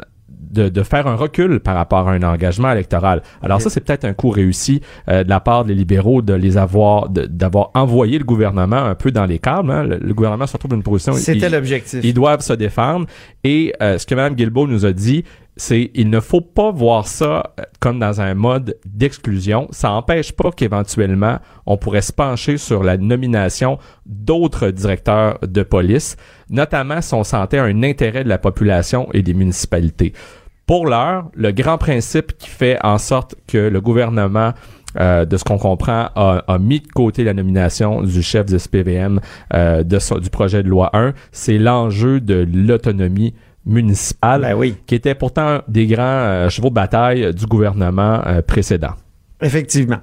de, 0.50 0.69
de, 0.69 0.83
faire 0.83 1.07
un 1.07 1.14
recul 1.14 1.61
par 1.61 1.75
rapport 1.75 2.09
à 2.09 2.12
un 2.12 2.23
engagement 2.23 2.73
électoral. 2.73 3.23
Alors 3.43 3.61
ça, 3.61 3.71
c'est 3.71 3.81
peut-être 3.81 4.05
un 4.05 4.14
coup 4.14 4.31
réussi 4.31 4.81
euh, 5.09 5.25
de 5.25 5.28
la 5.28 5.40
part 5.40 5.64
des 5.64 5.75
libéraux 5.75 6.23
de 6.23 6.35
les 6.35 6.57
avoir, 6.57 7.09
d'avoir 7.09 7.71
envoyé 7.75 8.19
le 8.19 8.25
gouvernement 8.25 8.76
un 8.76 8.95
peu 8.95 9.11
dans 9.11 9.26
les 9.26 9.38
câbles. 9.38 9.71
Hein. 9.71 9.85
Le, 9.85 10.14
gouvernement 10.14 10.47
se 10.47 10.55
retrouve 10.55 10.71
dans 10.71 10.76
une 10.76 10.83
position. 10.83 11.12
C'était 11.14 11.50
l'objectif. 11.50 12.00
Ils 12.02 12.14
doivent 12.14 12.40
se 12.40 12.52
défendre. 12.52 13.07
Et 13.45 13.73
euh, 13.83 13.99
ce 13.99 14.07
que 14.07 14.14
Mme 14.14 14.35
Guilbeault 14.35 14.67
nous 14.67 14.87
a 14.87 14.93
dit, 14.93 15.25
c'est 15.59 15.90
il 15.95 16.09
ne 16.09 16.21
faut 16.21 16.40
pas 16.40 16.71
voir 16.71 17.07
ça 17.07 17.52
euh, 17.59 17.64
comme 17.81 17.99
dans 17.99 18.21
un 18.21 18.35
mode 18.35 18.78
d'exclusion. 18.87 19.69
Ça 19.71 19.88
n'empêche 19.88 20.33
pas 20.33 20.50
qu'éventuellement 20.52 21.38
on 21.67 21.76
pourrait 21.76 22.02
se 22.02 22.12
pencher 22.12 22.57
sur 22.57 22.83
la 22.83 22.97
nomination 22.97 23.78
d'autres 24.07 24.71
directeurs 24.71 25.38
de 25.43 25.62
police, 25.62 26.17
notamment 26.49 27.02
si 27.02 27.12
on 27.12 27.25
sentait 27.25 27.59
un 27.59 27.83
intérêt 27.83 28.25
de 28.25 28.28
la 28.28 28.38
population 28.38 29.09
et 29.12 29.23
des 29.23 29.35
municipalités. 29.35 30.14
Pour 30.68 30.87
l'heure, 30.87 31.30
le 31.34 31.50
grand 31.50 31.78
principe 31.78 32.37
qui 32.37 32.50
fait 32.50 32.76
en 32.84 32.98
sorte 32.98 33.34
que 33.46 33.56
le 33.56 33.80
gouvernement 33.80 34.52
euh, 35.00 35.25
de 35.25 35.38
ce 35.38 35.42
qu'on 35.42 35.56
comprend, 35.56 36.10
a, 36.14 36.58
mis 36.60 36.80
de 36.80 36.88
côté 36.88 37.25
la 37.25 37.32
nomination 37.32 38.02
du 38.02 38.20
chef 38.20 38.44
du 38.44 38.58
SPVM 38.58 39.18
euh, 39.54 39.82
de, 39.82 40.20
du 40.20 40.28
projet 40.28 40.62
de 40.62 40.68
loi 40.68 40.90
1, 40.92 41.14
c'est 41.32 41.56
l'enjeu 41.56 42.20
de 42.20 42.46
l'autonomie 42.52 43.32
municipale, 43.64 44.42
ben 44.42 44.54
oui. 44.54 44.76
qui 44.87 44.94
était 44.94 45.14
pourtant 45.14 45.60
des 45.68 45.87
grands 45.87 46.02
euh, 46.02 46.48
chevaux 46.50 46.68
de 46.68 46.75
bataille 46.75 47.32
du 47.32 47.46
gouvernement 47.46 48.20
euh, 48.26 48.42
précédent. 48.42 48.92
Effectivement. 49.40 49.99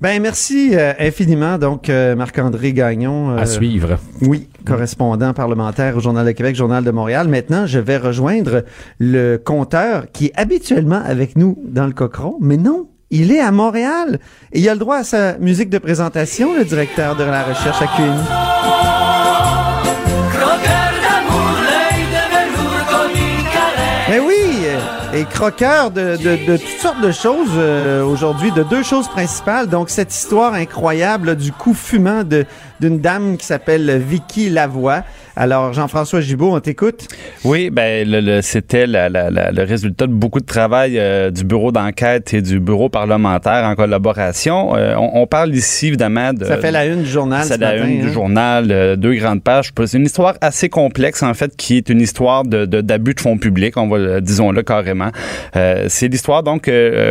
Ben 0.00 0.20
merci 0.20 0.70
euh, 0.74 0.92
infiniment 0.98 1.56
donc 1.58 1.88
Marc-André 1.88 2.72
Gagnon. 2.72 3.36
à 3.36 3.46
suivre. 3.46 3.98
Oui, 4.20 4.48
correspondant 4.66 5.32
parlementaire 5.32 5.96
au 5.96 6.00
Journal 6.00 6.26
de 6.26 6.32
Québec, 6.32 6.54
Journal 6.54 6.84
de 6.84 6.90
Montréal. 6.90 7.28
Maintenant, 7.28 7.66
je 7.66 7.78
vais 7.78 7.96
rejoindre 7.96 8.64
le 8.98 9.38
compteur 9.38 10.06
qui 10.12 10.26
est 10.26 10.32
habituellement 10.36 11.00
avec 11.04 11.36
nous 11.36 11.58
dans 11.66 11.86
le 11.86 11.92
Cochon, 11.92 12.36
mais 12.40 12.58
non, 12.58 12.88
il 13.10 13.32
est 13.32 13.40
à 13.40 13.52
Montréal 13.52 14.18
et 14.52 14.60
il 14.60 14.68
a 14.68 14.74
le 14.74 14.80
droit 14.80 14.96
à 14.96 15.04
sa 15.04 15.38
musique 15.38 15.70
de 15.70 15.78
présentation, 15.78 16.54
le 16.56 16.64
directeur 16.64 17.16
de 17.16 17.24
la 17.24 17.44
recherche 17.44 17.80
à 17.80 17.86
QMI. 17.86 18.75
Et 25.16 25.24
croqueur 25.24 25.90
de, 25.90 26.56
toutes 26.56 26.80
sortes 26.80 27.00
de 27.00 27.10
choses 27.10 27.48
euh, 27.56 28.04
aujourd'hui, 28.04 28.52
de 28.52 28.62
deux 28.62 28.82
choses 28.82 29.08
principales. 29.08 29.66
Donc 29.66 29.88
cette 29.88 30.12
histoire 30.12 30.52
incroyable 30.52 31.36
du 31.36 31.52
coup 31.52 31.72
fumant 31.72 32.22
d'une 32.80 33.00
dame 33.00 33.38
qui 33.38 33.46
s'appelle 33.46 33.98
Vicky 33.98 34.50
Lavoie. 34.50 35.04
Alors, 35.38 35.74
Jean-François 35.74 36.22
Gibault, 36.22 36.56
on 36.56 36.60
t'écoute? 36.60 37.08
Oui, 37.44 37.68
ben 37.68 38.08
le, 38.08 38.40
c'était 38.40 38.86
le 38.86 39.64
résultat 39.64 40.06
de 40.06 40.12
beaucoup 40.12 40.40
de 40.40 40.46
travail 40.46 40.98
euh, 40.98 41.30
du 41.30 41.44
bureau 41.44 41.72
d'enquête 41.72 42.32
et 42.32 42.40
du 42.40 42.58
bureau 42.58 42.88
parlementaire 42.88 43.64
en 43.64 43.74
collaboration. 43.74 44.74
Euh, 44.74 44.94
on, 44.96 45.26
parle 45.26 45.54
ici, 45.54 45.88
évidemment, 45.88 46.32
de... 46.32 46.46
Ça 46.46 46.56
fait 46.56 46.70
la 46.70 46.86
une 46.86 47.02
du 47.02 47.08
journal 47.08 47.44
C'est 47.44 47.58
la 47.58 47.76
une 47.76 48.00
du 48.00 48.06
hein? 48.06 48.12
journal, 48.12 48.68
euh, 48.70 48.96
deux 48.96 49.12
grandes 49.16 49.42
pages. 49.42 49.72
C'est 49.84 49.98
une 49.98 50.06
histoire 50.06 50.36
assez 50.40 50.70
complexe, 50.70 51.22
en 51.22 51.34
fait, 51.34 51.54
qui 51.54 51.76
est 51.76 51.90
une 51.90 52.00
histoire 52.00 52.44
de, 52.44 52.64
d'abus 52.64 53.12
de, 53.12 53.20
fonds 53.20 53.36
publics, 53.36 53.76
on 53.76 53.88
va 53.88 54.22
disons-le 54.22 54.62
carrément. 54.62 55.10
c'est 55.52 56.08
l'histoire, 56.08 56.44
donc, 56.44 56.70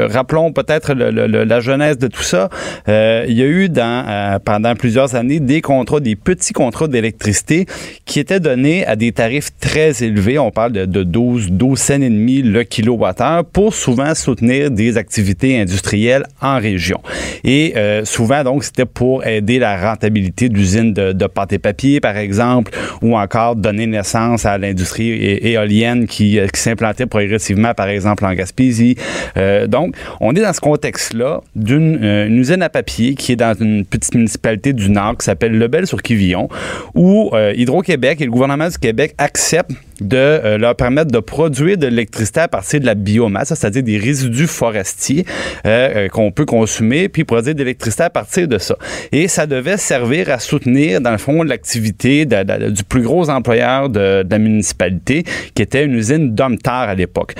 rappelons 0.10 0.51
peut-être 0.51 0.94
la 0.94 1.60
genèse 1.60 2.00
de 2.00 2.08
tout 2.08 2.24
ça. 2.24 2.50
il 2.88 3.34
y 3.34 3.44
a 3.44 3.46
eu, 3.46 3.70
dans, 3.70 4.39
pendant 4.44 4.74
plusieurs 4.74 5.13
années, 5.13 5.39
des 5.39 5.62
contrats, 5.62 6.00
des 6.00 6.15
petits 6.15 6.53
contrats 6.53 6.88
d'électricité 6.88 7.67
qui 8.05 8.14
qui 8.15 8.22
était 8.22 8.39
donné 8.39 8.86
à 8.86 8.95
des 8.95 9.12
tarifs 9.12 9.50
très 9.60 10.01
élevés. 10.01 10.39
On 10.39 10.50
parle 10.50 10.72
de, 10.72 11.03
12, 11.03 11.51
12 11.51 11.77
cents 11.77 11.98
le 12.00 12.63
kilowattheure 12.63 13.43
pour 13.43 13.74
souvent 13.74 14.15
soutenir 14.15 14.72
des 14.72 14.95
activités 14.95 15.60
industrielles 15.60 16.24
en 16.41 16.57
région. 16.57 17.01
Et 17.43 17.74
euh, 17.75 18.05
souvent, 18.05 18.41
donc, 18.45 18.63
c'était 18.63 18.86
pour 18.86 19.27
aider 19.27 19.60
la 19.60 19.89
rentabilité 19.89 20.48
d'usines 20.48 20.93
de, 20.93 21.12
de 21.12 21.27
pâte 21.27 21.51
et 21.51 21.60
papier, 21.60 22.00
par 22.00 22.15
exemple, 22.15 22.72
ou 23.01 23.17
encore 23.17 23.57
donner 23.57 23.86
naissance 23.86 24.45
à 24.45 24.57
l'industrie 24.57 25.10
éolienne 25.12 26.07
qui, 26.07 26.39
euh, 26.39 26.48
qui 26.48 26.62
s'implantait 26.62 27.07
progressivement, 27.07 27.74
par 27.74 27.89
exemple, 27.89 28.24
en 28.24 28.34
Gaspésie. 28.34 28.95
Euh, 29.36 29.67
donc, 29.67 29.93
on 30.22 30.34
est 30.34 30.41
dans 30.41 30.53
ce 30.53 30.62
contexte-là 30.62 31.41
d'une 31.53 32.00
usine 32.29 32.62
à 32.62 32.69
papier 32.69 33.15
qui 33.15 33.34
est 33.34 33.36
dans 33.36 33.55
une 33.60 33.84
petite 33.84 34.15
municipalité 34.15 34.72
du 34.72 34.89
Nord 34.89 35.17
qui 35.17 35.25
s'appelle 35.25 35.57
Lebel-sur-Quivillon, 35.57 36.48
où 36.93 37.34
Hydro-Québec 37.36 38.04
et 38.05 38.25
le 38.25 38.31
gouvernement 38.31 38.67
du 38.67 38.77
Québec 38.77 39.15
acceptent 39.17 39.71
de 40.00 40.17
euh, 40.17 40.57
leur 40.57 40.75
permettre 40.75 41.12
de 41.12 41.19
produire 41.19 41.77
de 41.77 41.88
l'électricité 41.88 42.41
à 42.41 42.47
partir 42.47 42.79
de 42.79 42.85
la 42.85 42.95
biomasse, 42.95 43.53
c'est-à-dire 43.53 43.83
des 43.83 43.97
résidus 43.97 44.47
forestiers 44.47 45.25
euh, 45.65 46.05
euh, 46.05 46.09
qu'on 46.09 46.31
peut 46.31 46.45
consommer, 46.45 47.09
puis 47.09 47.24
produire 47.24 47.55
de 47.55 47.59
l'électricité 47.59 48.03
à 48.03 48.09
partir 48.09 48.47
de 48.47 48.57
ça. 48.57 48.77
Et 49.12 49.27
ça 49.27 49.47
devait 49.47 49.77
servir 49.77 50.29
à 50.29 50.39
soutenir, 50.39 51.01
dans 51.01 51.12
le 51.12 51.17
fond, 51.17 51.43
l'activité 51.43 52.25
du 52.25 52.83
plus 52.83 53.01
gros 53.01 53.29
employeur 53.29 53.89
de, 53.89 54.25
la 54.29 54.38
municipalité, 54.38 55.24
qui 55.53 55.62
était 55.62 55.83
une 55.83 55.95
usine 55.95 56.35
d'Omtar 56.35 56.89
à 56.89 56.95
l'époque 56.95 57.33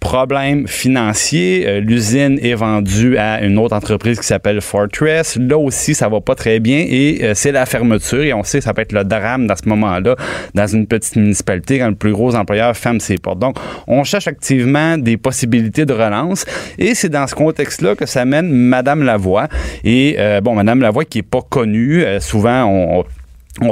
problème 0.00 0.66
financier. 0.66 1.64
Euh, 1.66 1.80
l'usine 1.80 2.38
est 2.42 2.54
vendue 2.54 3.16
à 3.18 3.42
une 3.42 3.58
autre 3.58 3.76
entreprise 3.76 4.18
qui 4.18 4.26
s'appelle 4.26 4.60
Fortress. 4.60 5.36
Là 5.36 5.58
aussi, 5.58 5.94
ça 5.94 6.08
va 6.08 6.20
pas 6.20 6.34
très 6.34 6.58
bien 6.58 6.84
et 6.88 7.20
euh, 7.22 7.32
c'est 7.34 7.52
la 7.52 7.66
fermeture. 7.66 8.22
Et 8.22 8.32
on 8.32 8.42
sait 8.42 8.58
que 8.58 8.64
ça 8.64 8.74
peut 8.74 8.82
être 8.82 8.92
le 8.92 9.04
drame 9.04 9.46
dans 9.46 9.56
ce 9.56 9.68
moment-là, 9.68 10.16
dans 10.54 10.66
une 10.66 10.86
petite 10.86 11.16
municipalité, 11.16 11.78
quand 11.78 11.88
le 11.88 11.94
plus 11.94 12.12
gros 12.12 12.34
employeur 12.34 12.76
ferme 12.76 12.98
ses 12.98 13.18
portes. 13.18 13.38
Donc, 13.38 13.56
on 13.86 14.02
cherche 14.02 14.26
activement 14.26 14.98
des 14.98 15.16
possibilités 15.16 15.84
de 15.84 15.92
relance 15.92 16.44
et 16.78 16.94
c'est 16.94 17.10
dans 17.10 17.26
ce 17.26 17.34
contexte-là 17.34 17.94
que 17.94 18.06
ça 18.06 18.24
mène 18.24 18.50
Madame 18.50 19.02
Lavoie. 19.02 19.48
Et 19.84 20.16
euh, 20.18 20.40
bon, 20.40 20.54
Madame 20.54 20.80
Lavoie 20.80 21.04
qui 21.04 21.18
est 21.18 21.22
pas 21.22 21.42
connue, 21.42 22.04
souvent 22.20 22.64
on, 22.64 23.00
on 23.00 23.04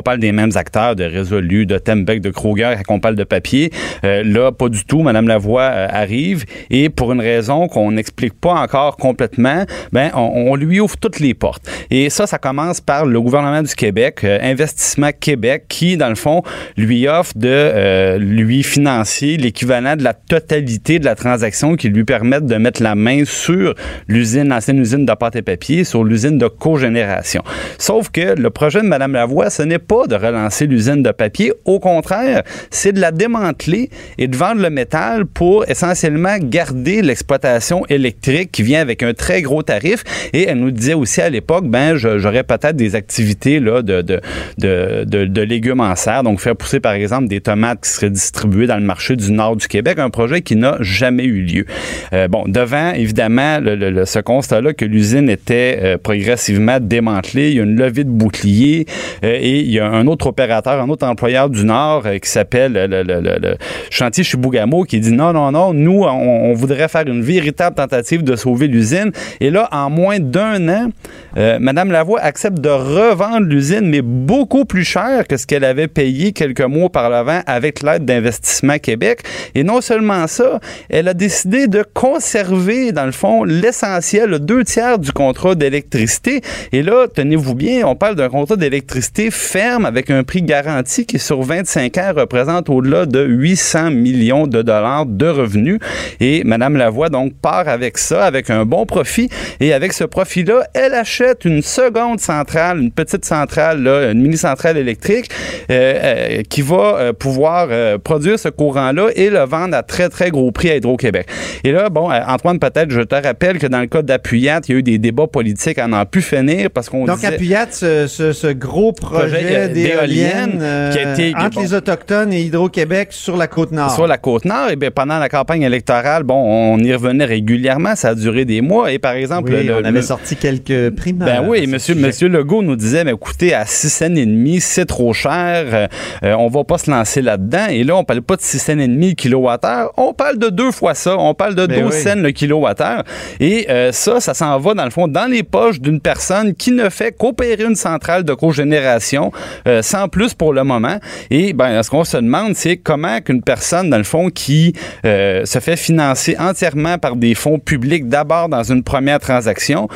parle 0.09 0.21
des 0.21 0.33
mêmes 0.33 0.51
acteurs 0.55 0.97
de 0.97 1.05
Résolu, 1.05 1.67
de 1.67 1.79
Tembec, 1.79 2.21
de 2.21 2.31
Kruger, 2.31 2.77
quand 2.87 2.95
on 2.95 3.01
parle 3.01 3.15
de 3.15 3.25
papier. 3.25 3.71
Euh, 4.05 4.23
là, 4.25 4.53
pas 4.53 4.69
du 4.69 4.85
tout. 4.85 5.03
Madame 5.03 5.29
Lavoie 5.29 5.63
euh, 5.63 5.87
arrive 5.91 6.45
et 6.71 6.89
pour 6.89 7.13
une 7.13 7.21
raison 7.21 7.69
qu'on 7.69 7.93
n'explique 7.93 8.35
pas 8.41 8.55
encore 8.55 8.97
complètement, 8.97 9.65
ben 9.93 10.11
on, 10.15 10.55
lui 10.57 10.81
ouvre 10.81 10.97
toutes 10.97 11.21
les 11.21 11.35
portes. 11.35 11.69
Et 11.91 12.11
ça, 12.11 12.27
ça 12.27 12.39
commence 12.39 12.81
par 12.81 13.07
le 13.07 13.21
gouvernement 13.21 13.63
du 13.63 13.75
Québec, 13.75 14.21
euh, 14.25 14.39
Investissement 14.43 15.11
Québec, 15.19 15.65
qui 15.69 15.97
dans 15.97 16.09
le 16.09 16.15
fond 16.15 16.43
lui 16.77 17.07
offre 17.07 17.33
de 17.37 18.17
lui 18.19 18.63
financer 18.63 19.37
l'équivalent 19.37 19.95
de 19.95 20.03
la 20.03 20.15
totalité 20.15 20.99
de 20.99 21.05
la 21.05 21.15
transaction 21.15 21.77
qui 21.77 21.89
lui 21.89 22.05
permettent 22.05 22.47
de 22.47 22.57
mettre 22.57 22.83
la 22.83 22.95
main 22.95 23.25
sur 23.25 23.75
l'usine, 24.09 24.49
l'ancienne 24.49 24.79
usine 24.79 25.05
de 25.05 25.13
pâte 25.13 25.37
et 25.37 25.43
papier, 25.43 25.85
sur 25.85 26.03
l'usine 26.03 26.39
de 26.39 26.49
cogénération. 26.49 27.43
Sauf 27.79 28.11
que 28.11 28.35
le 28.39 28.51
projet 28.51 28.81
de 28.81 28.87
Madame 28.87 29.13
Lavoie, 29.13 29.51
ce 29.51 29.63
n'est 29.69 29.79
pas 29.79 30.07
de 30.07 30.15
relancer 30.15 30.67
l'usine 30.67 31.03
de 31.03 31.11
papier. 31.11 31.53
Au 31.65 31.79
contraire, 31.79 32.43
c'est 32.71 32.93
de 32.93 33.01
la 33.01 33.13
démanteler 33.13 33.91
et 34.19 34.27
de 34.27 34.37
vendre 34.37 34.63
le 34.63 34.71
métal 34.71 35.27
pour 35.27 35.69
essentiellement 35.69 36.37
garder 36.41 37.03
l'exploitation 37.03 37.85
électrique 37.89 38.51
qui 38.53 38.63
vient 38.63 38.81
avec 38.81 39.03
un 39.03 39.15
très 39.15 39.43
gros 39.43 39.63
tarif. 39.63 40.05
Et 40.33 40.49
elle 40.49 40.59
nous 40.59 40.71
disait 40.71 40.95
aussi 40.95 41.21
à 41.21 41.31
l'époque, 41.31 41.67
ben, 41.67 41.97
j'aurais 41.97 42.45
peut-être 42.45 42.77
des 42.77 42.95
activités 42.95 43.61
là, 43.61 43.83
de, 43.83 44.03
de, 44.03 44.21
de, 44.59 45.05
de, 45.05 45.43
légumes 45.43 45.81
en 45.81 45.95
serre. 45.97 46.23
Donc, 46.23 46.41
faire 46.41 46.57
pousser, 46.57 46.81
par 46.81 46.93
exemple, 46.93 47.29
des 47.29 47.41
tomates 47.41 47.83
qui 47.83 47.91
seraient 47.91 48.11
distribuées 48.11 48.67
dans 48.67 48.77
le 48.77 48.85
marché 48.85 49.17
du 49.17 49.33
nord 49.33 49.57
du 49.57 49.69
Québec. 49.69 49.99
Un 49.99 50.11
projet 50.11 50.43
qui 50.43 50.57
n'a 50.57 50.77
jamais 50.81 51.25
eu 51.25 51.43
lieu. 51.43 51.67
Euh, 52.13 52.29
bon, 52.29 52.45
devant, 52.47 52.93
évidemment, 52.93 53.59
le, 53.61 54.05
ce 54.05 54.19
constat-là 54.19 54.73
que 54.73 54.85
l'usine 54.85 55.29
était 55.29 55.79
euh, 55.83 55.99
progressivement 55.99 56.79
démantelée, 56.81 57.51
il 57.51 57.57
y 57.57 57.61
a 57.61 57.65
une 57.65 57.77
levée 57.77 58.05
de 58.05 58.11
boucliers 58.11 58.87
euh, 59.25 59.39
et 59.41 59.58
il 59.61 59.71
y 59.71 59.79
a 59.79 59.87
un 59.87 60.07
autre 60.07 60.29
opérateur, 60.29 60.81
un 60.81 60.89
autre 60.89 61.07
employeur 61.07 61.51
du 61.51 61.65
Nord 61.65 62.03
euh, 62.07 62.19
qui 62.19 62.29
s'appelle 62.29 62.73
le, 62.73 62.87
le, 62.87 63.21
le, 63.21 63.57
chantier 63.91 64.25
Chibougamau 64.25 64.85
qui 64.85 65.01
dit 65.01 65.13
non, 65.13 65.33
non, 65.33 65.53
non, 65.53 65.73
nous, 65.73 66.05
on, 66.05 66.53
voudrait 66.55 66.89
faire 66.89 67.07
une 67.07 67.23
véritable 67.23 67.77
tentative 67.77 68.23
de 68.25 68.37
sauver 68.37 68.67
l'usine. 68.67 69.13
Et 69.41 69.51
là, 69.51 69.69
en 69.73 69.91
moins 69.91 70.19
d'un 70.19 70.69
an, 70.69 70.91
euh, 71.37 71.59
Madame 71.61 71.91
Lavoie 71.93 72.21
accepte 72.21 72.59
de 72.61 72.69
revendre 72.69 73.47
l'usine, 73.47 73.89
mais 73.89 74.03
beaucoup 74.03 74.65
plus 74.65 74.85
cher 74.85 75.27
que 75.27 75.37
ce 75.37 75.47
qu'elle 75.47 75.65
avait 75.65 75.89
payé 75.89 76.33
quelques 76.33 76.61
mois 76.63 76.87
auparavant 76.87 77.41
avec 77.47 77.83
l'aide 77.83 78.05
d'Investissement 78.05 78.79
Québec. 78.79 79.21
Et 79.55 79.65
non 79.65 79.81
seulement 79.81 80.27
ça, 80.27 80.61
elle 80.89 81.09
a 81.09 81.15
décidé 81.15 81.67
de 81.67 81.85
conserver, 81.95 82.93
dans 82.93 83.07
le 83.07 83.13
fond, 83.13 83.45
l'essentiel, 83.45 84.39
deux 84.39 84.65
tiers 84.65 84.99
du 84.99 85.13
contrat 85.13 85.55
d'électricité. 85.55 86.41
Et 86.73 86.83
là, 86.83 87.07
tenez-vous 87.13 87.55
bien, 87.55 87.87
on 87.87 87.95
parle 87.95 88.17
d'un 88.17 88.29
contrat 88.29 88.57
d'électricité 88.57 89.31
ferme 89.49 89.87
avec 89.87 90.11
un 90.11 90.25
prix 90.25 90.43
garanti 90.43 91.07
qui, 91.07 91.19
sur 91.19 91.41
25 91.43 91.97
ans, 91.99 92.13
représente 92.15 92.69
au-delà 92.69 93.07
de 93.07 93.25
800 93.25 93.91
millions 93.93 94.47
de 94.47 94.61
dollars 94.63 95.07
de 95.07 95.27
revenus. 95.27 95.79
Et 96.21 96.45
Mme 96.45 96.77
Lavoie, 96.77 97.09
donc, 97.09 97.33
part 97.41 97.67
avec 97.67 97.97
ça, 97.99 98.25
avec 98.25 98.51
un 98.51 98.65
bon 98.67 98.85
profit. 98.85 99.31
Et 99.61 99.73
avec 99.73 99.93
ce 99.95 100.05
profit-là, 100.05 100.67
elle 100.75 100.93
achète 100.95 101.45
une 101.47 101.63
seconde 101.63 102.21
centrale, 102.21 102.79
une 102.79 102.91
petite 102.93 103.25
centrale, 103.25 103.83
là, 103.83 104.11
une 104.13 104.21
mini-centrale 104.21 104.77
électrique, 104.77 105.31
euh, 105.71 105.95
euh, 106.03 106.43
qui 106.49 106.61
va 106.63 106.97
euh, 106.99 107.13
pouvoir 107.13 107.69
produire 108.05 108.39
ce 108.39 108.49
courant-là 108.51 109.09
et 109.17 109.31
le 109.31 109.41
vendre 109.41 109.75
à 109.77 109.83
très, 109.83 110.09
très 110.11 110.31
gros 110.31 110.53
prix 110.53 110.71
à 110.71 110.77
Hydro-Québec. 110.77 111.27
Et 111.65 111.73
là, 111.73 111.89
bon, 111.89 112.11
Antoine, 112.11 112.59
peut-être, 112.59 112.91
je 112.91 113.01
te 113.01 113.15
rappelle 113.15 113.59
que 113.59 113.67
dans 113.67 113.81
le 113.81 113.87
cas 113.87 114.03
d'Appuyat, 114.03 114.61
il 114.69 114.73
y 114.73 114.75
a 114.75 114.79
eu 114.79 114.83
des 114.83 114.99
débats 114.99 115.27
politiques 115.27 115.79
à 115.79 115.87
n'en 115.87 116.05
plus 116.05 116.23
finir 116.23 116.71
parce 116.71 116.89
qu'on 116.89 117.05
Donc, 117.07 117.17
disait... 117.17 117.29
Appuyat, 117.35 117.67
ce, 117.71 118.07
ce- 118.07 118.33
ce 118.33 118.49
gros 118.49 118.93
projet, 118.93 119.19
Projet, 119.29 119.38
euh, 119.45 119.69
d'éoliennes 119.69 120.59
euh, 120.61 120.93
qui 120.93 120.99
a 120.99 121.13
été- 121.13 121.35
entre 121.37 121.51
bon. 121.57 121.61
les 121.63 121.75
Autochtones 121.75 122.33
et 122.33 122.41
Hydro-Québec 122.43 123.09
sur 123.11 123.37
la 123.37 123.47
Côte-Nord. 123.47 123.95
Sur 123.95 124.07
la 124.07 124.19
côte 124.19 124.45
nord, 124.45 124.71
et 124.71 124.77
bien, 124.77 124.91
pendant 124.91 125.19
la 125.19 125.29
campagne 125.29 125.63
électorale, 125.63 126.23
bon, 126.23 126.35
on 126.35 126.79
y 126.79 126.93
revenait 126.95 127.25
régulièrement, 127.25 127.95
ça 127.97 128.11
a 128.11 128.15
duré 128.15 128.45
des 128.45 128.61
mois. 128.61 128.93
Et 128.93 128.99
par 128.99 129.13
exemple, 129.13 129.53
Oui, 129.53 129.65
le- 129.65 129.77
on 129.77 129.81
le- 129.81 129.87
avait 129.87 130.03
sorti 130.03 130.37
quelques 130.37 130.91
primes. 130.97 131.19
Ben 131.19 131.45
oui, 131.47 131.67
monsieur, 131.67 131.95
monsieur 131.95 132.29
Legault 132.29 132.63
nous 132.63 132.77
disait, 132.77 133.05
mais 133.05 133.13
écoutez, 133.13 133.55
à 133.55 133.65
6 133.67 133.91
cents 133.91 134.15
et 134.15 134.27
demi, 134.27 134.61
c'est 134.61 134.87
trop 134.87 135.13
cher, 135.13 135.89
euh, 136.23 136.35
on 136.39 136.49
va 136.49 136.65
pas 136.65 136.79
se 136.79 136.91
lancer 136.91 137.23
là-dedans. 137.23 137.67
Et 137.71 137.85
là, 137.85 137.97
on 137.97 138.05
parle 138.05 138.23
pas 138.23 138.37
de 138.37 138.43
6 138.43 138.59
cents 138.59 138.79
et 138.79 138.89
demi 138.89 139.15
kilowattheure, 139.15 139.93
on 139.97 140.13
parle 140.13 140.39
de 140.39 140.49
deux 140.49 140.71
fois 140.73 140.95
ça, 140.95 141.17
on 141.19 141.35
parle 141.35 141.55
de 141.55 141.67
Ben 141.67 141.83
12 141.85 141.95
oui. 141.95 142.01
cents 142.03 142.17
le 142.17 142.31
kilowattheure. 142.31 143.05
Et 143.41 143.67
euh, 143.71 143.93
ça, 143.93 144.21
ça 144.21 144.35
s'en 144.35 144.59
va, 144.59 144.75
dans 144.75 144.85
le 144.85 144.91
fond, 144.91 145.09
dans 145.09 145.31
les 145.31 145.43
poches 145.43 145.81
d'une 145.81 146.01
personne 146.01 146.55
qui 146.55 146.73
ne 146.73 146.89
fait 146.89 147.13
qu'opérer 147.17 147.65
une 147.65 147.75
centrale 147.77 148.25
de 148.25 148.35
cogénération, 148.35 149.28
euh, 149.67 149.83
sans 149.83 150.09
plus 150.09 150.35
pour 150.35 150.53
le 150.53 150.65
moment. 150.65 150.99
Et 151.31 151.53
ben, 151.53 151.83
ce 151.83 151.91
qu'on 151.91 152.05
se 152.05 152.17
demande, 152.17 152.55
c'est 152.55 152.77
comment 152.77 153.21
qu'une 153.21 153.43
personne, 153.43 153.91
dans 153.91 153.99
le 153.99 154.05
fond, 154.05 154.31
qui 154.31 154.73
euh, 155.05 155.45
se 155.45 155.59
fait 155.59 155.77
financer 155.77 156.37
entièrement 156.39 156.99
par 156.99 157.17
des 157.17 157.35
fonds 157.35 157.59
publics, 157.59 158.09
d'abord 158.09 158.49
dans 158.49 158.63
une 158.63 158.83
première 158.83 159.21
transaction, 159.21 159.89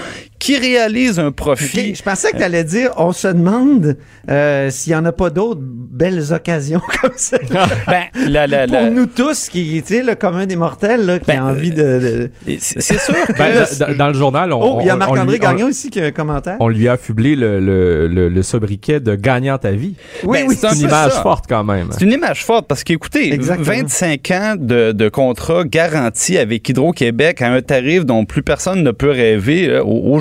qui 0.43 0.59
réalise 0.59 1.21
un 1.21 1.31
profit. 1.31 1.95
Je 1.95 2.03
pensais 2.03 2.33
que 2.33 2.39
tu 2.39 2.43
allais 2.43 2.65
dire, 2.65 2.91
on 2.97 3.13
se 3.13 3.29
demande 3.29 3.97
euh, 4.29 4.71
s'il 4.71 4.93
n'y 4.93 4.99
en 4.99 5.05
a 5.05 5.13
pas 5.13 5.31
d'autres 5.31 5.61
belles 5.63 6.33
occasions 6.33 6.81
comme 7.01 7.13
ça. 7.15 7.39
Ben, 7.87 8.03
la- 8.29 8.49
la- 8.49 8.67
Pour 8.67 8.75
la- 8.77 8.91
nous 8.91 9.07
tous, 9.07 9.49
qui, 9.49 9.81
tu 9.87 9.95
sais, 9.95 10.03
le 10.03 10.17
commun 10.17 10.47
des 10.47 10.57
mortels, 10.57 11.07
là, 11.07 11.21
qui 11.21 11.27
Ben, 11.27 11.39
a 11.43 11.45
envie 11.45 11.71
de... 11.71 11.77
de- 11.77 12.31
Et 12.49 12.59
C'est 12.61 12.81
sûr 12.99 13.15
que. 13.29 13.33
Ben, 13.39 13.95
dans, 13.97 14.09
le 14.09 14.15
journal, 14.15 14.53
on, 14.53 14.61
Oh, 14.63 14.79
il 14.81 14.87
y 14.89 14.91
a 14.91 14.97
Marc-André 14.97 15.39
Gagnon 15.39 15.69
ici 15.69 15.91
qui 15.91 16.01
a 16.01 16.07
un 16.07 16.11
commentaire. 16.11 16.57
on 16.59 16.67
lui 16.69 16.89
a 16.89 16.93
affublé 16.95 17.37
le, 17.37 17.61
le, 17.61 18.09
le, 18.09 18.29
le 18.29 18.43
sobriquet 18.43 18.99
de 18.99 19.15
gagnant 19.15 19.59
ta 19.59 19.71
vie. 19.71 19.95
oui, 20.25 20.39
ben, 20.41 20.49
oui. 20.49 20.57
c'est 20.59 20.67
un 20.67 20.71
C'est 20.71 20.81
une 20.81 20.89
image 20.89 21.13
ça. 21.13 21.23
forte 21.23 21.45
quand 21.49 21.63
même. 21.63 21.87
C'est 21.93 22.03
une 22.05 22.13
image 22.13 22.45
forte 22.45 22.67
parce 22.67 22.83
qu'écoutez, 22.83 23.33
Exactement. 23.33 23.67
25 23.83 24.31
ans 24.33 24.55
de, 24.59 24.91
de 24.91 25.09
contrat 25.09 25.63
garanti 25.65 26.37
avec 26.37 26.69
Hydro-Québec 26.69 27.43
à 27.43 27.53
un 27.53 27.63
tarif 27.63 28.05
dont 28.05 28.25
plus 28.25 28.43
personne 28.43 28.83
ne 28.83 28.91
peut 28.91 29.11
rêver 29.11 29.69
euh, 29.69 29.85
au- 29.85 30.13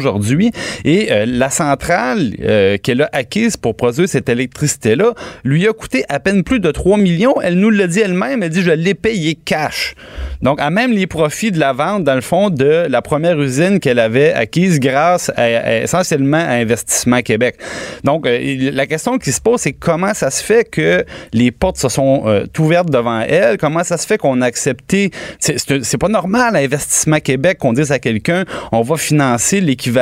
Et 0.86 1.12
euh, 1.12 1.26
la 1.28 1.50
centrale 1.50 2.34
euh, 2.42 2.78
qu'elle 2.78 3.02
a 3.02 3.10
acquise 3.12 3.58
pour 3.58 3.76
produire 3.76 4.08
cette 4.08 4.30
électricité-là 4.30 5.14
lui 5.44 5.68
a 5.68 5.74
coûté 5.74 6.04
à 6.10 6.20
peine 6.20 6.44
plus 6.44 6.60
de 6.60 6.72
3 6.72 6.98
millions. 6.98 7.36
Elle 7.42 7.56
nous 7.56 7.70
l'a 7.70 7.88
dit 7.88 8.00
elle-même. 8.00 8.44
Elle 8.44 8.50
dit, 8.50 8.62
je 8.62 8.72
l'ai 8.72 8.94
payé 8.94 9.36
cash. 9.36 9.96
Donc, 10.42 10.60
à 10.60 10.70
même 10.70 10.92
les 10.92 11.08
profits 11.08 11.52
de 11.52 11.60
la 11.60 11.74
vente, 11.74 12.04
dans 12.04 12.16
le 12.16 12.22
fond, 12.22 12.50
de 12.50 12.88
la 12.90 13.02
première 13.02 13.40
usine 13.40 13.80
qu'elle 13.80 14.00
avait 14.00 14.34
acquise 14.34 14.80
grâce 14.80 15.32
essentiellement 15.38 16.38
à 16.38 16.54
Investissement 16.54 17.22
Québec. 17.22 17.56
Donc, 18.04 18.26
euh, 18.26 18.72
la 18.74 18.88
question 18.88 19.18
qui 19.18 19.32
se 19.32 19.42
pose, 19.42 19.62
c'est 19.62 19.74
comment 19.74 20.14
ça 20.14 20.32
se 20.32 20.44
fait 20.44 20.70
que 20.70 21.06
les 21.34 21.52
portes 21.52 21.78
se 21.78 21.90
sont 21.90 22.24
ouvertes 22.58 22.90
devant 22.90 23.22
elle? 23.22 23.58
Comment 23.58 23.84
ça 23.84 23.98
se 23.98 24.06
fait 24.06 24.18
qu'on 24.18 24.42
a 24.42 24.46
accepté... 24.46 25.12
C'est 25.40 25.98
pas 25.98 26.10
normal 26.10 26.56
à 26.56 26.60
Investissement 26.60 27.20
Québec 27.20 27.58
qu'on 27.60 27.74
dise 27.74 27.92
à 27.92 28.00
quelqu'un, 28.00 28.46
on 28.72 28.82
va 28.82 28.98
financer 28.98 29.62
l'équivalent 29.62 30.01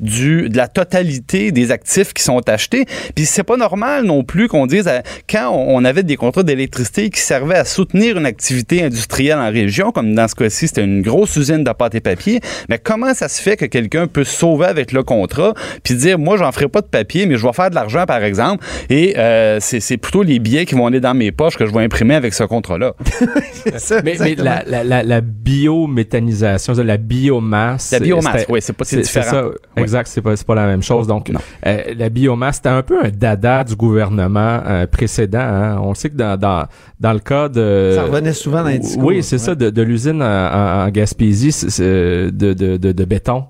du 0.00 0.48
de 0.48 0.56
la 0.56 0.68
totalité 0.68 1.52
des 1.52 1.70
actifs 1.70 2.12
qui 2.12 2.22
sont 2.22 2.40
achetés. 2.48 2.86
Puis 3.14 3.26
c'est 3.26 3.42
pas 3.42 3.56
normal 3.56 4.04
non 4.04 4.24
plus 4.24 4.48
qu'on 4.48 4.66
dise, 4.66 4.88
à- 4.88 5.02
quand 5.28 5.50
on, 5.50 5.84
avait 5.84 6.02
des 6.02 6.16
contrats 6.16 6.42
d'électricité 6.42 7.10
qui 7.10 7.20
servaient 7.20 7.56
à 7.56 7.64
soutenir 7.64 8.16
une 8.16 8.26
activité 8.26 8.82
industrielle 8.82 9.38
en 9.38 9.50
région, 9.50 9.92
comme 9.92 10.14
dans 10.14 10.28
ce 10.28 10.34
cas-ci, 10.34 10.68
c'était 10.68 10.84
une 10.84 11.02
grosse 11.02 11.36
usine 11.36 11.64
de 11.64 11.70
pâte 11.72 11.94
et 11.94 12.00
papier, 12.00 12.40
mais 12.68 12.78
comment 12.78 13.12
ça 13.14 13.28
se 13.28 13.40
fait 13.42 13.56
que 13.56 13.66
quelqu'un 13.66 14.06
peut 14.06 14.24
se 14.24 14.36
sauver 14.36 14.66
avec 14.66 14.92
le 14.92 15.02
contrat 15.02 15.54
puis 15.82 15.94
dire, 15.94 16.18
moi, 16.18 16.36
j'en 16.36 16.50
ferai 16.52 16.68
pas 16.68 16.80
de 16.80 16.86
papier, 16.86 17.26
mais 17.26 17.36
je 17.36 17.46
vais 17.46 17.52
faire 17.52 17.70
de 17.70 17.74
l'argent, 17.74 18.04
par 18.06 18.22
exemple, 18.22 18.64
et 18.88 19.18
euh, 19.18 19.58
c'est 19.60 19.80
c'est 19.80 19.96
plutôt 19.96 20.22
les 20.22 20.38
billets 20.38 20.64
qui 20.64 20.74
vont 20.74 20.86
aller 20.86 21.00
dans 21.00 21.14
mes 21.14 21.30
poches 21.30 21.56
que 21.56 21.66
je 21.66 21.72
vais 21.72 21.82
imprimer 21.82 22.14
avec 22.14 22.34
ce 22.34 22.44
contrat-là? 22.44 22.94
C'est 23.52 23.78
ça, 23.78 24.02
Mais, 24.02 24.16
la, 24.36 24.62
la, 24.66 24.84
la, 24.84 25.02
la 25.02 25.20
biométhanisation, 25.20 26.74
la 26.74 26.96
biomasse. 26.96 27.92
La 27.92 28.00
biomasse, 28.00 28.46
oui, 28.48 28.60
c'est 28.62 28.72
pas 28.72 28.84
c'est 28.84 29.00
différent. 29.00 29.23
Ça, 29.24 29.44
exact, 29.76 30.06
c'est 30.08 30.22
pas, 30.22 30.36
c'est 30.36 30.46
pas 30.46 30.54
la 30.54 30.66
même 30.66 30.82
chose. 30.82 31.06
Donc, 31.06 31.30
euh, 31.66 31.76
la 31.96 32.08
biomasse, 32.08 32.56
c'était 32.56 32.68
un 32.68 32.82
peu 32.82 33.04
un 33.04 33.10
dada 33.10 33.64
du 33.64 33.76
gouvernement 33.76 34.60
euh, 34.66 34.86
précédent. 34.86 35.38
hein. 35.40 35.78
On 35.82 35.94
sait 35.94 36.10
que 36.10 36.16
dans, 36.16 36.36
dans, 36.38 36.66
dans 37.00 37.12
le 37.12 37.18
cas 37.18 37.48
de... 37.48 37.92
Ça 37.94 38.04
revenait 38.04 38.32
souvent 38.32 38.62
dans 38.62 38.68
les 38.68 38.78
discours. 38.78 39.04
Oui, 39.04 39.22
c'est 39.22 39.36
Ouais. 39.36 39.38
ça, 39.42 39.54
de, 39.54 39.70
de 39.70 39.82
l'usine 39.82 40.22
en, 40.22 40.86
en- 40.86 40.88
Gaspésie 40.90 41.50
de, 41.78 42.30
de, 42.30 42.76
de 42.76 43.04
béton. 43.04 43.44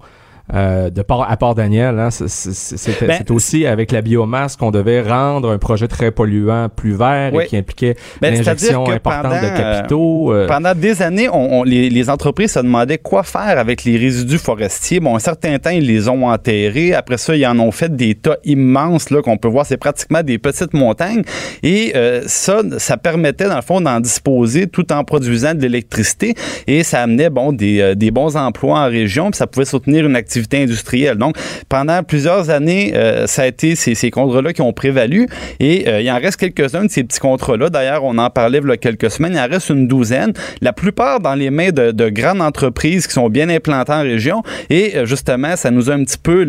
Euh, 0.53 0.91
de 0.91 1.01
Port, 1.01 1.25
à 1.27 1.35
Port-Daniel, 1.39 1.99
hein, 1.99 2.11
c'est- 2.11 3.07
Ben, 3.07 3.23
aussi 3.31 3.65
avec 3.65 3.91
la 3.91 4.03
biomasse 4.03 4.57
qu'on 4.57 4.71
devait 4.71 5.01
rendre 5.01 5.51
un 5.51 5.57
projet 5.57 5.89
très 5.89 6.11
polluant 6.11 6.69
plus 6.69 6.93
vert 6.95 7.31
Oui. 7.33 7.45
et 7.45 7.47
qui 7.47 7.57
impliquait 7.57 7.97
Ben, 8.21 8.35
l'injection 8.35 8.83
importante 8.91 9.33
de 9.33 9.39
pendant, 9.39 9.43
euh, 9.43 9.57
capitaux. 9.57 10.33
euh, 10.35 10.47
Pendant 10.47 10.75
des 10.75 11.01
années, 11.01 11.31
on, 11.31 11.61
on- 11.61 11.63
les, 11.65 11.89
les 11.89 12.11
entreprises 12.11 12.53
se 12.53 12.59
demandaient 12.59 12.99
quoi 12.99 13.23
faire 13.23 13.59
avec 13.59 13.85
les 13.85 13.97
résidus 13.97 14.37
forestiers. 14.37 15.01
Bon, 15.01 15.17
un 15.17 15.19
certain 15.19 15.59
temps, 15.59 15.71
ils 15.71 15.87
les 15.87 16.11
ont 16.11 16.27
enterrés. 16.29 16.93
Après 16.93 17.17
ça, 17.17 17.35
ils 17.35 17.47
en 17.47 17.59
ont 17.59 17.71
fait 17.73 17.97
des 17.97 18.15
tas 18.15 18.37
immenses 18.45 19.09
là 19.09 19.23
qu'on 19.23 19.39
peut 19.39 19.49
voir. 19.49 19.65
C'est 19.65 19.79
pratiquement 19.79 20.23
des 20.23 20.37
petites 20.37 20.75
montagnes. 20.75 21.23
Et 21.63 21.93
euh, 21.97 22.21
ça, 22.27 22.61
ça 22.77 22.99
permettait, 22.99 23.49
dans 23.49 23.57
le 23.57 23.63
fond, 23.63 23.81
d'en 23.81 23.99
disposer 23.99 24.67
tout 24.67 24.93
en 24.93 25.05
produisant 25.05 25.55
de 25.55 25.63
l'électricité. 25.63 26.35
Et 26.67 26.83
ça 26.83 27.01
amenait, 27.01 27.31
bon, 27.31 27.53
des, 27.55 27.81
euh, 27.81 27.95
des 27.95 28.11
bons 28.11 28.37
emplois 28.37 28.81
en 28.81 28.89
région. 28.91 29.31
Puis 29.31 29.39
ça 29.39 29.47
pouvait 29.47 29.65
soutenir 29.65 30.05
une 30.05 30.17
activité 30.17 30.34
industrielle. 30.53 31.17
Donc, 31.17 31.37
pendant 31.69 32.03
plusieurs 32.03 32.51
années, 32.51 32.93
euh, 32.95 33.27
ça 33.27 33.43
a 33.43 33.47
été 33.47 33.75
ces, 33.75 33.95
ces 33.95 34.11
contrats-là 34.11 34.53
qui 34.53 34.63
ont 34.63 34.73
prévalu. 34.73 35.29
Et 35.61 35.89
euh, 35.89 36.01
il 36.01 36.11
en 36.11 36.19
reste 36.19 36.37
quelques-uns 36.37 36.85
de 36.85 36.91
ces 36.91 37.05
petits 37.05 37.21
contrats-là. 37.21 37.71
D'ailleurs, 37.71 38.05
on 38.05 38.19
en 38.19 38.31
parlait 38.31 38.61
il 38.63 38.69
y 38.69 38.73
a 38.73 38.77
quelques 38.77 39.11
semaines. 39.11 39.33
Il 39.35 39.39
en 39.39 39.49
reste 39.49 39.71
une 39.71 39.89
douzaine. 39.89 40.33
La 40.61 40.73
plupart 40.73 41.21
dans 41.21 41.35
les 41.35 41.51
mains 41.51 41.71
de, 41.71 41.91
de 41.91 42.09
grandes 42.09 42.41
entreprises 42.41 43.07
qui 43.07 43.13
sont 43.13 43.29
bien 43.29 43.49
implantées 43.49 43.93
en 43.93 44.03
région. 44.03 44.43
Et 44.71 44.97
euh, 44.97 45.07
justement, 45.07 45.57
ça 45.57 45.71
nous 45.71 45.91
a 45.91 45.95
un 45.95 46.05
petit 46.05 46.19
peu 46.19 46.47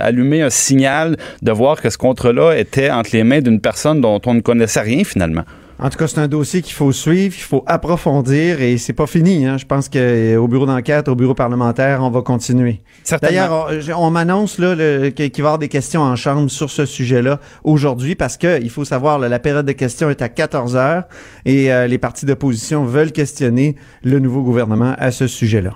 allumé 0.00 0.42
un 0.42 0.50
signal 0.50 1.16
de 1.42 1.52
voir 1.52 1.80
que 1.80 1.90
ce 1.90 1.98
contrat-là 1.98 2.54
était 2.54 2.90
entre 2.90 3.10
les 3.12 3.24
mains 3.24 3.40
d'une 3.40 3.60
personne 3.60 4.00
dont 4.00 4.20
on 4.26 4.34
ne 4.34 4.40
connaissait 4.40 4.80
rien 4.80 5.04
finalement. 5.04 5.44
En 5.78 5.90
tout 5.90 5.98
cas, 5.98 6.06
c'est 6.06 6.20
un 6.20 6.28
dossier 6.28 6.62
qu'il 6.62 6.74
faut 6.74 6.92
suivre, 6.92 7.34
qu'il 7.34 7.42
faut 7.42 7.64
approfondir 7.66 8.60
et 8.60 8.78
c'est 8.78 8.92
pas 8.92 9.06
fini. 9.06 9.44
Hein. 9.44 9.58
Je 9.58 9.64
pense 9.64 9.88
qu'au 9.88 10.48
bureau 10.48 10.66
d'enquête, 10.66 11.08
au 11.08 11.16
bureau 11.16 11.34
parlementaire, 11.34 12.00
on 12.02 12.10
va 12.10 12.22
continuer. 12.22 12.80
D'ailleurs, 13.20 13.68
on, 13.98 14.06
on 14.06 14.10
m'annonce 14.10 14.58
là, 14.58 14.76
qu'il 15.10 15.30
va 15.30 15.36
y 15.36 15.40
avoir 15.40 15.58
des 15.58 15.68
questions 15.68 16.02
en 16.02 16.14
chambre 16.14 16.48
sur 16.48 16.70
ce 16.70 16.86
sujet-là 16.86 17.40
aujourd'hui 17.64 18.14
parce 18.14 18.36
que 18.36 18.62
il 18.62 18.70
faut 18.70 18.84
savoir, 18.84 19.18
là, 19.18 19.28
la 19.28 19.40
période 19.40 19.66
de 19.66 19.72
questions 19.72 20.10
est 20.10 20.22
à 20.22 20.28
14 20.28 20.76
heures 20.76 21.04
et 21.44 21.72
euh, 21.72 21.88
les 21.88 21.98
partis 21.98 22.24
d'opposition 22.24 22.84
veulent 22.84 23.12
questionner 23.12 23.74
le 24.02 24.20
nouveau 24.20 24.42
gouvernement 24.42 24.94
à 24.98 25.10
ce 25.10 25.26
sujet-là. 25.26 25.72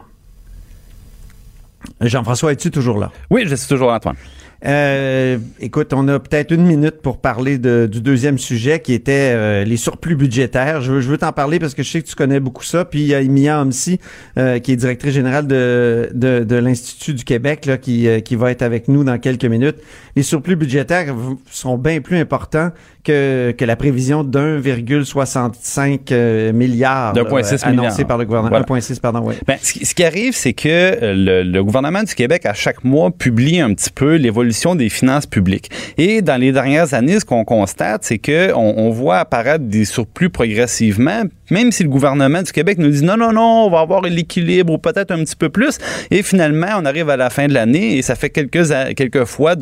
Jean-François, 2.00 2.52
es-tu 2.52 2.70
toujours 2.70 2.98
là? 2.98 3.10
Oui, 3.30 3.44
je 3.46 3.54
suis 3.54 3.68
toujours 3.68 3.92
Antoine. 3.92 4.16
Euh, 4.66 5.38
écoute, 5.60 5.92
on 5.94 6.08
a 6.08 6.18
peut-être 6.18 6.50
une 6.52 6.66
minute 6.66 7.00
pour 7.00 7.18
parler 7.18 7.58
de- 7.58 7.88
du 7.90 8.00
deuxième 8.00 8.38
sujet 8.38 8.80
qui 8.80 8.92
était 8.92 9.32
euh, 9.34 9.62
les 9.64 9.76
surplus 9.76 10.16
budgétaires. 10.16 10.80
Je 10.80 10.92
veux, 10.94 11.00
je 11.00 11.08
veux 11.08 11.18
t'en 11.18 11.30
parler 11.32 11.60
parce 11.60 11.74
que 11.74 11.84
je 11.84 11.90
sais 11.90 12.02
que 12.02 12.08
tu 12.08 12.16
connais 12.16 12.40
beaucoup 12.40 12.64
ça. 12.64 12.84
Puis 12.84 13.02
il 13.02 13.06
y 13.06 13.14
a 13.14 13.20
Emilia 13.20 13.60
Homsi, 13.62 14.00
euh, 14.36 14.58
qui 14.58 14.72
est 14.72 14.76
directrice 14.76 15.14
générale 15.14 15.46
de, 15.46 16.10
de, 16.12 16.42
de 16.42 16.56
l'Institut 16.56 17.14
du 17.14 17.22
Québec, 17.22 17.66
là, 17.66 17.76
qui, 17.78 18.08
euh, 18.08 18.18
qui 18.18 18.34
va 18.34 18.50
être 18.50 18.62
avec 18.62 18.88
nous 18.88 19.04
dans 19.04 19.18
quelques 19.18 19.44
minutes. 19.44 19.76
Les 20.16 20.24
surplus 20.24 20.56
budgétaires 20.56 21.14
sont 21.52 21.78
bien 21.78 22.00
plus 22.00 22.16
importants 22.16 22.70
que, 23.04 23.52
que 23.56 23.64
la 23.64 23.76
prévision 23.76 24.24
d'1,65 24.24 26.00
euh, 26.10 26.52
milliard 26.52 27.12
D'un 27.12 27.22
là, 27.22 27.28
point 27.28 27.44
six 27.44 27.62
annoncé 27.64 27.90
milliard. 28.02 28.06
par 28.08 28.18
le 28.18 28.24
gouvernement. 28.24 28.50
Voilà. 28.66 28.80
1,6, 28.80 28.98
pardon, 29.00 29.20
oui. 29.24 29.36
Ben, 29.46 29.56
ce, 29.62 29.72
qui, 29.72 29.86
ce 29.86 29.94
qui 29.94 30.02
arrive, 30.04 30.34
c'est 30.34 30.52
que 30.52 30.68
euh, 30.68 31.14
le, 31.14 31.42
le 31.48 31.64
gouvernement 31.64 32.02
du 32.02 32.14
Québec, 32.16 32.44
à 32.44 32.54
chaque 32.54 32.82
mois, 32.82 33.12
publie 33.12 33.60
un 33.60 33.72
petit 33.72 33.90
peu 33.90 34.16
l'évolution 34.16 34.47
des 34.74 34.88
finances 34.88 35.26
publiques. 35.26 35.70
Et 35.96 36.22
dans 36.22 36.36
les 36.36 36.52
dernières 36.52 36.94
années, 36.94 37.20
ce 37.20 37.24
qu'on 37.24 37.44
constate, 37.44 38.04
c'est 38.04 38.18
que 38.18 38.52
on, 38.54 38.90
voit 38.90 39.18
apparaître 39.18 39.64
des 39.64 39.84
surplus 39.84 40.30
progressivement, 40.30 41.22
même 41.50 41.72
si 41.72 41.82
le 41.82 41.88
gouvernement 41.88 42.42
du 42.42 42.52
Québec 42.52 42.78
nous 42.78 42.88
dit 42.88 43.04
non, 43.04 43.16
non, 43.16 43.32
non, 43.32 43.66
on 43.66 43.70
va 43.70 43.80
avoir 43.80 44.02
l'équilibre 44.02 44.72
ou 44.72 44.78
peut-être 44.78 45.10
un 45.10 45.18
petit 45.24 45.36
peu 45.36 45.48
plus. 45.48 45.78
Et 46.10 46.22
finalement, 46.22 46.68
on 46.78 46.84
arrive 46.84 47.10
à 47.10 47.16
la 47.16 47.30
fin 47.30 47.46
de 47.46 47.54
l'année 47.54 47.96
et 47.96 48.02
ça 48.02 48.14
fait 48.14 48.30
quelques, 48.30 48.66
quelques 48.94 49.24
fois 49.24 49.54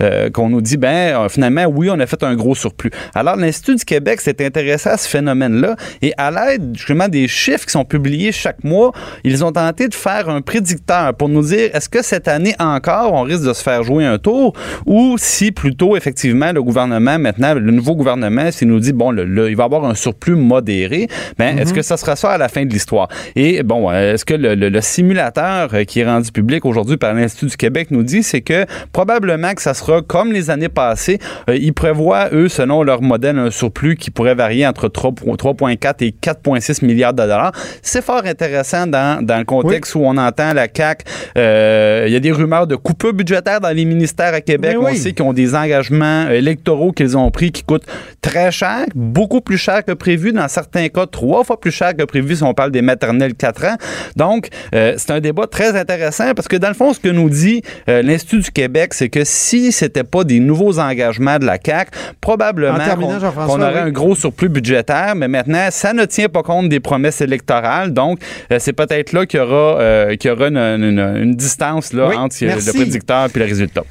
euh, 0.00 0.30
qu'on 0.30 0.48
nous 0.48 0.60
dit, 0.60 0.76
ben, 0.76 1.16
euh, 1.16 1.28
finalement, 1.28 1.64
oui, 1.64 1.88
on 1.90 1.98
a 1.98 2.06
fait 2.06 2.22
un 2.22 2.34
gros 2.34 2.54
surplus. 2.54 2.90
Alors, 3.14 3.36
l'Institut 3.36 3.76
du 3.76 3.84
Québec 3.84 4.20
s'est 4.20 4.44
intéressé 4.44 4.88
à 4.88 4.96
ce 4.96 5.08
phénomène-là 5.08 5.76
et 6.02 6.12
à 6.16 6.30
l'aide, 6.30 6.74
justement, 6.74 7.08
des 7.08 7.28
chiffres 7.28 7.66
qui 7.66 7.72
sont 7.72 7.84
publiés 7.84 8.32
chaque 8.32 8.64
mois, 8.64 8.92
ils 9.24 9.44
ont 9.44 9.52
tenté 9.52 9.88
de 9.88 9.94
faire 9.94 10.28
un 10.28 10.40
prédicteur 10.40 11.14
pour 11.14 11.28
nous 11.28 11.42
dire, 11.42 11.70
est-ce 11.74 11.88
que 11.88 12.02
cette 12.02 12.28
année 12.28 12.54
encore, 12.58 13.12
on 13.12 13.22
risque 13.22 13.44
de 13.44 13.52
se 13.52 13.62
faire 13.62 13.82
jouer 13.82 14.04
un 14.04 14.17
tour 14.18 14.52
ou 14.86 15.16
si 15.18 15.52
plutôt, 15.52 15.96
effectivement, 15.96 16.52
le 16.52 16.62
gouvernement, 16.62 17.18
maintenant, 17.18 17.54
le 17.54 17.70
nouveau 17.70 17.94
gouvernement, 17.94 18.50
s'il 18.50 18.68
nous 18.68 18.80
dit, 18.80 18.92
bon, 18.92 19.10
le, 19.10 19.50
il 19.50 19.56
va 19.56 19.64
avoir 19.64 19.84
un 19.84 19.94
surplus 19.94 20.36
modéré, 20.36 21.08
ben, 21.38 21.58
est-ce 21.58 21.70
mhm. 21.70 21.76
que 21.76 21.82
ça 21.82 21.96
sera 21.96 22.16
ça 22.16 22.30
à 22.30 22.38
la 22.38 22.48
fin 22.48 22.64
de 22.64 22.70
l'histoire? 22.72 23.08
Et 23.36 23.62
bon, 23.62 23.90
est-ce 23.90 24.24
que 24.24 24.34
le, 24.34 24.54
le, 24.54 24.80
simulateur 24.80 25.70
euh, 25.74 25.84
qui 25.84 26.00
est 26.00 26.06
rendu 26.06 26.30
public 26.30 26.64
aujourd'hui 26.64 26.96
par 26.96 27.14
l'Institut 27.14 27.46
du 27.46 27.56
Québec 27.56 27.88
nous 27.90 28.02
dit, 28.02 28.22
c'est 28.22 28.40
que 28.40 28.64
probablement 28.92 29.54
que 29.54 29.62
ça 29.62 29.74
sera 29.74 30.02
comme 30.02 30.32
les 30.32 30.50
années 30.50 30.68
passées. 30.68 31.18
Euh, 31.48 31.56
ils 31.56 31.72
prévoient, 31.72 32.28
eux, 32.32 32.48
selon 32.48 32.82
leur 32.82 33.02
modèle, 33.02 33.38
un 33.38 33.50
surplus 33.50 33.96
qui 33.96 34.10
pourrait 34.10 34.34
varier 34.34 34.66
entre 34.66 34.88
3,4 34.88 36.04
et 36.04 36.14
4,6 36.20 36.84
milliards 36.84 37.12
de 37.12 37.22
dollars. 37.22 37.52
C'est 37.82 38.04
fort 38.04 38.22
intéressant 38.24 38.86
dans, 38.86 39.24
dans 39.24 39.38
le 39.38 39.44
contexte 39.44 39.94
où 39.94 40.00
on 40.04 40.16
entend 40.16 40.52
la 40.52 40.66
CAQ. 40.72 41.04
Euh, 41.36 42.04
il 42.06 42.12
y 42.12 42.16
a 42.16 42.20
des 42.20 42.32
rumeurs 42.32 42.66
de 42.66 42.76
coupures 42.76 43.12
budgétaires 43.12 43.60
dans 43.60 43.70
les 43.70 43.84
ministères 43.84 44.07
à 44.18 44.40
Québec. 44.40 44.76
On 44.80 44.94
sait 44.94 45.12
qu'ils 45.12 45.24
ont 45.24 45.32
des 45.32 45.54
engagements 45.54 46.28
électoraux 46.28 46.92
qu'ils 46.92 47.16
ont 47.16 47.30
pris 47.30 47.52
qui 47.52 47.62
coûtent 47.62 47.86
très 48.20 48.50
cher, 48.50 48.84
beaucoup 48.94 49.40
plus 49.40 49.58
cher 49.58 49.84
que 49.84 49.92
prévu, 49.92 50.32
dans 50.32 50.48
certains 50.48 50.88
cas 50.88 51.06
trois 51.06 51.44
fois 51.44 51.60
plus 51.60 51.70
cher 51.70 51.96
que 51.96 52.04
prévu 52.04 52.36
si 52.36 52.42
on 52.42 52.54
parle 52.54 52.70
des 52.70 52.82
maternelles 52.82 53.34
4 53.34 53.64
ans. 53.64 53.76
Donc, 54.16 54.48
euh, 54.74 54.94
c'est 54.96 55.12
un 55.12 55.20
débat 55.20 55.46
très 55.46 55.76
intéressant 55.78 56.34
parce 56.34 56.48
que 56.48 56.56
dans 56.56 56.68
le 56.68 56.74
fond, 56.74 56.92
ce 56.92 57.00
que 57.00 57.08
nous 57.08 57.30
dit 57.30 57.62
euh, 57.88 58.02
l'Institut 58.02 58.40
du 58.40 58.50
Québec, 58.50 58.94
c'est 58.94 59.08
que 59.08 59.24
si 59.24 59.72
c'était 59.72 60.04
pas 60.04 60.24
des 60.24 60.40
nouveaux 60.40 60.78
engagements 60.78 61.38
de 61.38 61.46
la 61.46 61.58
CAC, 61.58 61.90
probablement 62.20 62.78
qu'on 62.96 63.62
aurait 63.62 63.80
un 63.80 63.90
gros 63.90 64.14
surplus 64.14 64.48
budgétaire, 64.48 65.14
mais 65.14 65.28
maintenant, 65.28 65.68
ça 65.70 65.92
ne 65.92 66.04
tient 66.04 66.28
pas 66.28 66.42
compte 66.42 66.68
des 66.68 66.80
promesses 66.80 67.20
électorales. 67.20 67.92
Donc, 67.92 68.20
euh, 68.52 68.56
c'est 68.58 68.72
peut-être 68.72 69.12
là 69.12 69.26
qu'il 69.26 69.40
y 69.40 69.42
aura, 69.42 70.16
qu'il 70.16 70.30
y 70.30 70.32
aura 70.32 70.48
une, 70.48 71.34
distance 71.34 71.92
là, 71.92 72.10
entre 72.18 72.36
le 72.40 72.72
prédicteur 72.72 73.28
et 73.34 73.38
le 73.38 73.44
résultat. 73.44 73.84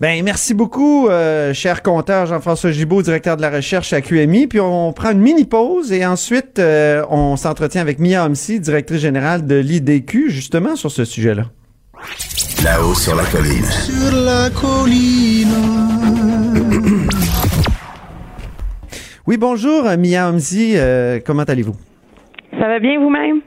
Ben, 0.00 0.24
merci 0.24 0.54
beaucoup, 0.54 1.06
euh, 1.06 1.54
cher 1.54 1.80
compteur 1.80 2.26
Jean-François 2.26 2.72
Gibault, 2.72 3.02
directeur 3.02 3.36
de 3.36 3.42
la 3.42 3.50
recherche 3.50 3.92
à 3.92 4.00
QMI. 4.00 4.48
Puis 4.48 4.58
on 4.58 4.92
prend 4.92 5.12
une 5.12 5.20
mini 5.20 5.44
pause 5.44 5.92
et 5.92 6.04
ensuite 6.04 6.58
euh, 6.58 7.04
on 7.10 7.36
s'entretient 7.36 7.80
avec 7.80 8.00
Mia 8.00 8.26
Homsi, 8.26 8.58
directrice 8.58 9.00
générale 9.00 9.46
de 9.46 9.54
l'IDQ, 9.54 10.30
justement 10.30 10.74
sur 10.74 10.90
ce 10.90 11.04
sujet-là. 11.04 11.44
Là-haut 12.64 12.94
sur 12.94 13.14
la 13.14 13.22
colline. 13.26 13.64
Sur 13.64 14.16
la 14.16 14.50
colline. 14.50 15.48
oui, 19.28 19.36
bonjour, 19.36 19.84
Mia 19.96 20.28
Homsi. 20.28 20.72
Euh, 20.74 21.20
comment 21.24 21.44
allez-vous? 21.44 21.76
Ça 22.50 22.66
va 22.66 22.80
bien 22.80 22.98
vous-même? 22.98 23.42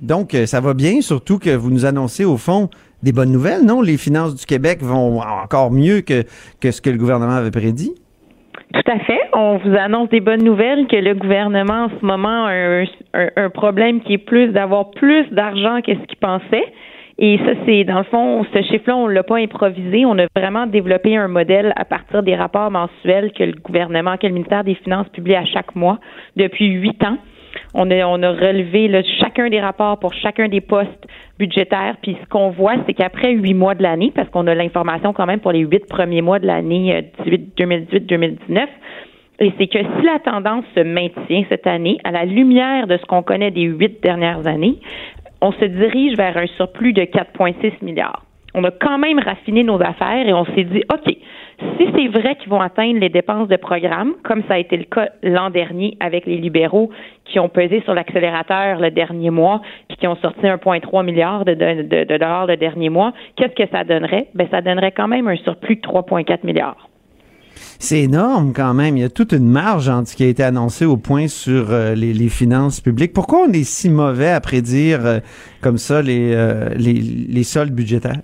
donc, 0.00 0.36
ça 0.46 0.60
va 0.60 0.72
bien, 0.72 1.00
surtout 1.02 1.38
que 1.38 1.50
vous 1.50 1.68
nous 1.68 1.84
annoncez 1.84 2.24
au 2.24 2.36
fond 2.36 2.70
des 3.04 3.12
bonnes 3.12 3.30
nouvelles, 3.30 3.64
non? 3.64 3.82
Les 3.82 3.98
finances 3.98 4.34
du 4.34 4.46
Québec 4.46 4.78
vont 4.80 5.20
encore 5.20 5.70
mieux 5.70 6.00
que, 6.00 6.24
ce 6.70 6.80
que 6.80 6.90
le 6.90 6.96
gouvernement 6.96 7.34
avait 7.34 7.50
prédit? 7.50 7.92
Tout 8.72 8.90
à 8.90 8.98
fait. 9.00 9.20
On 9.34 9.58
vous 9.58 9.76
annonce 9.76 10.08
des 10.08 10.20
bonnes 10.20 10.42
nouvelles 10.42 10.86
que 10.88 10.96
le 10.96 11.14
gouvernement 11.14 11.84
en 11.84 11.88
ce 11.90 12.04
moment 12.04 12.46
a 12.46 12.84
un, 13.36 13.50
problème 13.50 14.00
qui 14.00 14.14
est 14.14 14.18
plus 14.18 14.48
d'avoir 14.48 14.90
plus 14.90 15.28
d'argent 15.30 15.80
que 15.82 15.92
ce 15.94 16.06
qu'il 16.06 16.18
pensait. 16.18 16.72
Et 17.18 17.38
ça, 17.38 17.52
c'est 17.64 17.84
dans 17.84 17.98
le 17.98 18.04
fond, 18.04 18.44
ce 18.52 18.62
chiffre-là, 18.62 18.96
on 18.96 19.06
l'a 19.06 19.22
pas 19.22 19.36
improvisé. 19.36 20.04
On 20.04 20.18
a 20.18 20.26
vraiment 20.34 20.66
développé 20.66 21.16
un 21.16 21.28
modèle 21.28 21.72
à 21.76 21.84
partir 21.84 22.24
des 22.24 22.34
rapports 22.34 22.72
mensuels 22.72 23.32
que 23.32 23.44
le 23.44 23.52
gouvernement, 23.52 24.16
que 24.16 24.26
le 24.26 24.32
ministère 24.32 24.64
des 24.64 24.74
Finances 24.74 25.08
publie 25.10 25.36
à 25.36 25.44
chaque 25.44 25.76
mois 25.76 26.00
depuis 26.34 26.66
huit 26.72 27.00
ans. 27.04 27.18
On 27.74 27.90
a, 27.90 28.06
on 28.06 28.22
a 28.22 28.30
relevé 28.30 28.88
chacun 29.18 29.48
des 29.48 29.60
rapports 29.60 29.98
pour 29.98 30.14
chacun 30.14 30.48
des 30.48 30.60
postes 30.60 31.06
budgétaires. 31.38 31.96
Puis 32.02 32.16
ce 32.22 32.28
qu'on 32.28 32.50
voit, 32.50 32.76
c'est 32.86 32.94
qu'après 32.94 33.32
huit 33.32 33.54
mois 33.54 33.74
de 33.74 33.82
l'année, 33.82 34.12
parce 34.14 34.28
qu'on 34.30 34.46
a 34.46 34.54
l'information 34.54 35.12
quand 35.12 35.26
même 35.26 35.40
pour 35.40 35.52
les 35.52 35.60
huit 35.60 35.86
premiers 35.86 36.22
mois 36.22 36.38
de 36.38 36.46
l'année 36.46 37.10
2018-2019, 37.26 38.58
euh, 38.58 38.66
et 39.40 39.52
c'est 39.58 39.66
que 39.66 39.78
si 39.78 40.06
la 40.06 40.20
tendance 40.20 40.64
se 40.76 40.80
maintient 40.80 41.44
cette 41.48 41.66
année, 41.66 41.98
à 42.04 42.12
la 42.12 42.24
lumière 42.24 42.86
de 42.86 42.96
ce 42.96 43.04
qu'on 43.06 43.22
connaît 43.22 43.50
des 43.50 43.62
huit 43.62 44.00
dernières 44.00 44.46
années, 44.46 44.76
on 45.40 45.50
se 45.52 45.64
dirige 45.64 46.16
vers 46.16 46.36
un 46.36 46.46
surplus 46.56 46.92
de 46.92 47.02
4,6 47.02 47.72
milliards. 47.82 48.24
On 48.54 48.62
a 48.62 48.70
quand 48.70 48.98
même 48.98 49.18
raffiné 49.18 49.64
nos 49.64 49.82
affaires 49.82 50.26
et 50.26 50.32
on 50.32 50.44
s'est 50.44 50.62
dit, 50.62 50.84
OK, 50.92 51.16
si 51.58 51.86
c'est 51.94 52.08
vrai 52.08 52.36
qu'ils 52.36 52.50
vont 52.50 52.60
atteindre 52.60 52.98
les 52.98 53.08
dépenses 53.08 53.48
de 53.48 53.56
programme, 53.56 54.14
comme 54.22 54.42
ça 54.48 54.54
a 54.54 54.58
été 54.58 54.76
le 54.76 54.84
cas 54.84 55.08
l'an 55.22 55.50
dernier 55.50 55.96
avec 56.00 56.26
les 56.26 56.36
libéraux 56.36 56.90
qui 57.24 57.38
ont 57.38 57.48
pesé 57.48 57.80
sur 57.82 57.94
l'accélérateur 57.94 58.80
le 58.80 58.90
dernier 58.90 59.30
mois, 59.30 59.60
puis 59.88 59.96
qui 59.96 60.06
ont 60.06 60.16
sorti 60.16 60.40
1,3 60.40 61.04
milliard 61.04 61.44
de, 61.44 61.54
de, 61.54 62.04
dollars 62.04 62.46
le 62.46 62.56
dernier 62.56 62.90
mois, 62.90 63.12
qu'est-ce 63.36 63.54
que 63.54 63.68
ça 63.70 63.84
donnerait? 63.84 64.28
Ben, 64.34 64.46
ça 64.50 64.60
donnerait 64.60 64.92
quand 64.92 65.08
même 65.08 65.28
un 65.28 65.36
surplus 65.36 65.76
de 65.76 65.80
3,4 65.80 66.38
milliards. 66.44 66.88
C'est 67.78 68.00
énorme 68.00 68.52
quand 68.52 68.74
même. 68.74 68.96
Il 68.96 69.00
y 69.00 69.04
a 69.04 69.08
toute 69.08 69.32
une 69.32 69.48
marge 69.48 69.88
entre 69.88 70.08
ce 70.08 70.16
qui 70.16 70.24
a 70.24 70.28
été 70.28 70.42
annoncé 70.42 70.84
au 70.84 70.96
point 70.96 71.28
sur 71.28 71.70
euh, 71.70 71.94
les, 71.94 72.28
finances 72.28 72.80
publiques. 72.80 73.12
Pourquoi 73.12 73.46
on 73.48 73.52
est 73.52 73.64
si 73.64 73.90
mauvais 73.90 74.30
à 74.30 74.40
prédire 74.40 75.06
euh, 75.06 75.18
comme 75.60 75.78
ça 75.78 76.02
les, 76.02 76.32
euh, 76.34 76.70
les, 76.76 76.94
les 76.94 77.42
soldes 77.44 77.74
budgétaires? 77.74 78.22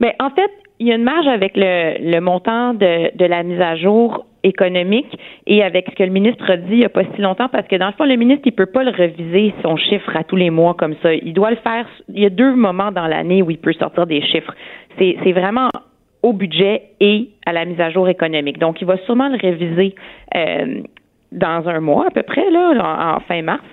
Mais 0.00 0.14
ben, 0.18 0.26
en 0.26 0.30
fait, 0.30 0.50
il 0.82 0.88
y 0.88 0.92
a 0.92 0.96
une 0.96 1.04
marge 1.04 1.28
avec 1.28 1.52
le, 1.54 2.18
montant 2.18 2.74
de, 2.74 3.16
de, 3.16 3.24
la 3.24 3.44
mise 3.44 3.60
à 3.60 3.76
jour 3.76 4.26
économique 4.42 5.16
et 5.46 5.62
avec 5.62 5.86
ce 5.88 5.94
que 5.94 6.02
le 6.02 6.10
ministre 6.10 6.50
a 6.50 6.56
dit 6.56 6.72
il 6.72 6.78
n'y 6.78 6.84
a 6.84 6.88
pas 6.88 7.04
si 7.14 7.22
longtemps 7.22 7.48
parce 7.48 7.68
que 7.68 7.76
dans 7.76 7.86
le 7.86 7.92
fond 7.92 8.04
le 8.04 8.16
ministre 8.16 8.42
il 8.46 8.52
peut 8.52 8.66
pas 8.66 8.82
le 8.82 8.90
reviser 8.90 9.54
son 9.62 9.76
chiffre 9.76 10.16
à 10.16 10.24
tous 10.24 10.34
les 10.34 10.50
mois 10.50 10.74
comme 10.74 10.96
ça. 11.00 11.14
Il 11.14 11.32
doit 11.34 11.50
le 11.50 11.56
faire 11.56 11.86
il 12.08 12.20
y 12.20 12.26
a 12.26 12.30
deux 12.30 12.52
moments 12.56 12.90
dans 12.90 13.06
l'année 13.06 13.42
où 13.42 13.50
il 13.52 13.58
peut 13.58 13.72
sortir 13.74 14.08
des 14.08 14.22
chiffres. 14.22 14.52
C'est 14.98 15.16
c'est 15.22 15.30
vraiment 15.30 15.68
au 16.24 16.32
budget 16.32 16.82
et 16.98 17.28
à 17.46 17.52
la 17.52 17.64
mise 17.64 17.80
à 17.80 17.90
jour 17.90 18.08
économique. 18.08 18.58
Donc 18.58 18.80
il 18.80 18.86
va 18.86 18.96
sûrement 19.06 19.28
le 19.28 19.36
réviser 19.36 19.94
euh, 20.34 20.82
dans 21.32 21.68
un 21.68 21.80
mois 21.80 22.06
à 22.06 22.10
peu 22.10 22.22
près, 22.22 22.50
là, 22.50 23.16
en, 23.16 23.20
fin 23.20 23.42
mars, 23.42 23.64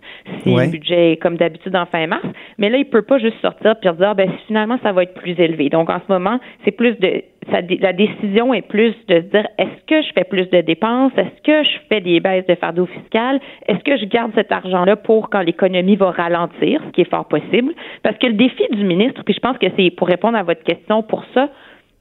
si 0.44 0.54
le 0.54 0.72
budget 0.72 1.14
est 1.14 1.18
comme 1.18 1.38
d'habitude 1.38 1.76
en 1.76 1.86
fin 1.86 2.08
mars. 2.08 2.26
Mais 2.58 2.70
là, 2.70 2.78
il 2.78 2.86
peut 2.86 3.02
pas 3.02 3.20
juste 3.20 3.40
sortir 3.42 3.76
puis 3.80 3.90
dire, 3.92 4.10
ah, 4.10 4.14
ben, 4.14 4.32
finalement, 4.48 4.78
ça 4.82 4.92
va 4.92 5.04
être 5.04 5.14
plus 5.14 5.40
élevé. 5.40 5.70
Donc, 5.70 5.90
en 5.90 6.00
ce 6.00 6.12
moment, 6.12 6.40
c'est 6.64 6.72
plus 6.72 6.98
de, 7.00 7.24
ça, 7.52 7.60
la 7.62 7.94
décision 7.94 8.54
est 8.54 8.62
plus 8.62 8.94
de 9.08 9.16
se 9.16 9.26
dire, 9.26 9.48
est-ce 9.58 9.86
que 9.88 10.02
je 10.02 10.14
fais 10.14 10.24
plus 10.24 10.50
de 10.50 10.62
dépenses? 10.62 11.12
Est-ce 11.18 11.42
que 11.44 11.64
je 11.64 11.78
fais 11.90 12.02
des 12.02 12.20
baisses 12.20 12.46
de 12.48 12.56
fardeau 12.56 12.86
fiscal? 12.86 13.40
Est-ce 13.68 13.84
que 13.84 13.98
je 13.98 14.06
garde 14.06 14.32
cet 14.36 14.52
argent-là 14.52 14.96
pour 14.96 15.30
quand 15.30 15.42
l'économie 15.42 15.96
va 15.96 16.12
ralentir, 16.12 16.82
ce 16.86 16.92
qui 16.92 17.02
est 17.02 17.10
fort 17.10 17.28
possible? 17.28 17.74
Parce 18.04 18.18
que 18.18 18.28
le 18.28 18.34
défi 18.34 18.64
du 18.72 18.84
ministre, 18.84 19.24
puis 19.24 19.34
je 19.34 19.40
pense 19.40 19.58
que 19.58 19.68
c'est 19.78 19.90
pour 19.92 20.08
répondre 20.08 20.38
à 20.38 20.44
votre 20.44 20.64
question 20.64 21.04
pour 21.04 21.24
ça, 21.34 21.50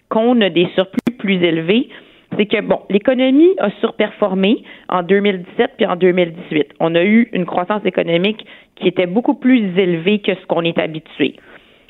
qu'on 0.08 0.40
a 0.40 0.48
des 0.48 0.66
surplus 0.74 1.16
plus 1.18 1.42
élevés, 1.42 1.88
c'est 2.36 2.46
que, 2.46 2.60
bon, 2.60 2.80
l'économie 2.90 3.50
a 3.58 3.70
surperformé 3.80 4.62
en 4.88 5.02
2017 5.02 5.72
puis 5.76 5.86
en 5.86 5.96
2018. 5.96 6.74
On 6.80 6.94
a 6.94 7.02
eu 7.02 7.28
une 7.32 7.46
croissance 7.46 7.84
économique 7.84 8.44
qui 8.76 8.88
était 8.88 9.06
beaucoup 9.06 9.34
plus 9.34 9.78
élevée 9.78 10.20
que 10.20 10.34
ce 10.34 10.46
qu'on 10.46 10.62
est 10.62 10.78
habitué. 10.78 11.36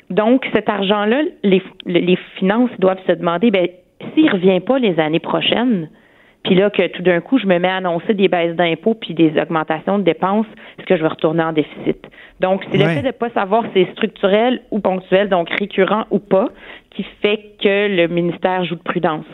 Donc, 0.09 0.47
cet 0.53 0.69
argent-là, 0.69 1.21
les, 1.43 1.61
les 1.85 2.17
finances 2.37 2.71
doivent 2.79 3.03
se 3.05 3.11
demander, 3.11 3.51
ben, 3.51 3.67
s'il 4.13 4.25
ne 4.25 4.31
revient 4.31 4.59
pas 4.59 4.79
les 4.79 4.99
années 4.99 5.19
prochaines, 5.19 5.89
puis 6.43 6.55
là 6.55 6.69
que 6.69 6.87
tout 6.87 7.03
d'un 7.03 7.19
coup, 7.19 7.37
je 7.37 7.45
me 7.45 7.59
mets 7.59 7.67
à 7.67 7.75
annoncer 7.75 8.13
des 8.13 8.27
baisses 8.27 8.55
d'impôts 8.55 8.95
puis 8.95 9.13
des 9.13 9.33
augmentations 9.39 9.99
de 9.99 10.03
dépenses, 10.03 10.47
est-ce 10.77 10.87
que 10.87 10.95
je 10.95 11.01
vais 11.01 11.09
retourner 11.09 11.43
en 11.43 11.51
déficit? 11.51 12.07
Donc, 12.39 12.63
c'est 12.71 12.77
le 12.77 12.85
fait 12.85 13.01
de 13.01 13.07
ne 13.07 13.11
pas 13.11 13.29
savoir 13.31 13.63
si 13.65 13.69
c'est 13.73 13.91
structurel 13.91 14.61
ou 14.71 14.79
ponctuel, 14.79 15.29
donc 15.29 15.49
récurrent 15.49 16.05
ou 16.11 16.19
pas, 16.19 16.47
qui 16.91 17.05
fait 17.21 17.51
que 17.61 17.95
le 17.95 18.07
ministère 18.07 18.63
joue 18.63 18.75
de 18.75 18.81
prudence. 18.81 19.25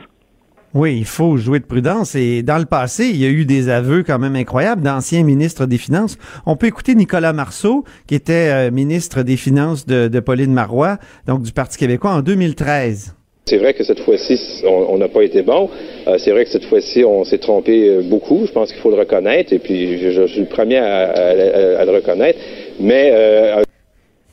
Oui, 0.76 0.98
il 0.98 1.06
faut 1.06 1.38
jouer 1.38 1.60
de 1.60 1.66
prudence. 1.66 2.16
Et 2.16 2.44
dans 2.44 2.58
le 2.58 2.66
passé, 2.66 3.06
il 3.06 3.16
y 3.16 3.26
a 3.26 3.30
eu 3.30 3.46
des 3.46 3.70
aveux 3.70 4.04
quand 4.04 4.20
même 4.20 4.36
incroyables 4.36 4.82
d'anciens 4.82 5.24
ministres 5.24 5.66
des 5.66 5.78
Finances. 5.78 6.18
On 6.46 6.58
peut 6.58 6.68
écouter 6.68 6.96
Nicolas 6.96 7.32
Marceau, 7.32 7.86
qui 8.08 8.16
était 8.16 8.50
euh, 8.52 8.72
ministre 8.72 9.24
des 9.24 9.38
Finances 9.38 9.86
de, 9.86 10.20
Pauline 10.20 10.52
Marois, 10.52 10.98
donc 11.28 11.44
du 11.44 11.54
Parti 11.54 11.78
québécois, 11.78 12.12
en 12.12 12.22
2013. 12.22 13.16
C'est 13.46 13.58
vrai 13.58 13.74
que 13.74 13.86
cette 13.86 14.02
fois-ci, 14.02 14.38
on 14.68 14.98
n'a 14.98 15.08
pas 15.08 15.22
été 15.22 15.44
bon. 15.44 15.70
Euh, 16.08 16.18
c'est 16.18 16.32
vrai 16.32 16.44
que 16.44 16.52
cette 16.52 16.66
fois-ci, 16.66 17.06
on 17.06 17.24
s'est 17.24 17.38
trompé 17.38 17.88
euh, 17.88 18.02
beaucoup. 18.02 18.46
Je 18.46 18.52
pense 18.52 18.74
qu'il 18.74 18.82
faut 18.82 18.90
le 18.90 18.98
reconnaître. 18.98 19.54
Et 19.54 19.60
puis, 19.60 20.12
je, 20.12 20.28
suis 20.28 20.42
le 20.42 20.48
premier 20.48 20.80
à, 20.80 21.86
le 21.86 21.92
reconnaître. 21.92 22.40
Mais 22.82 23.14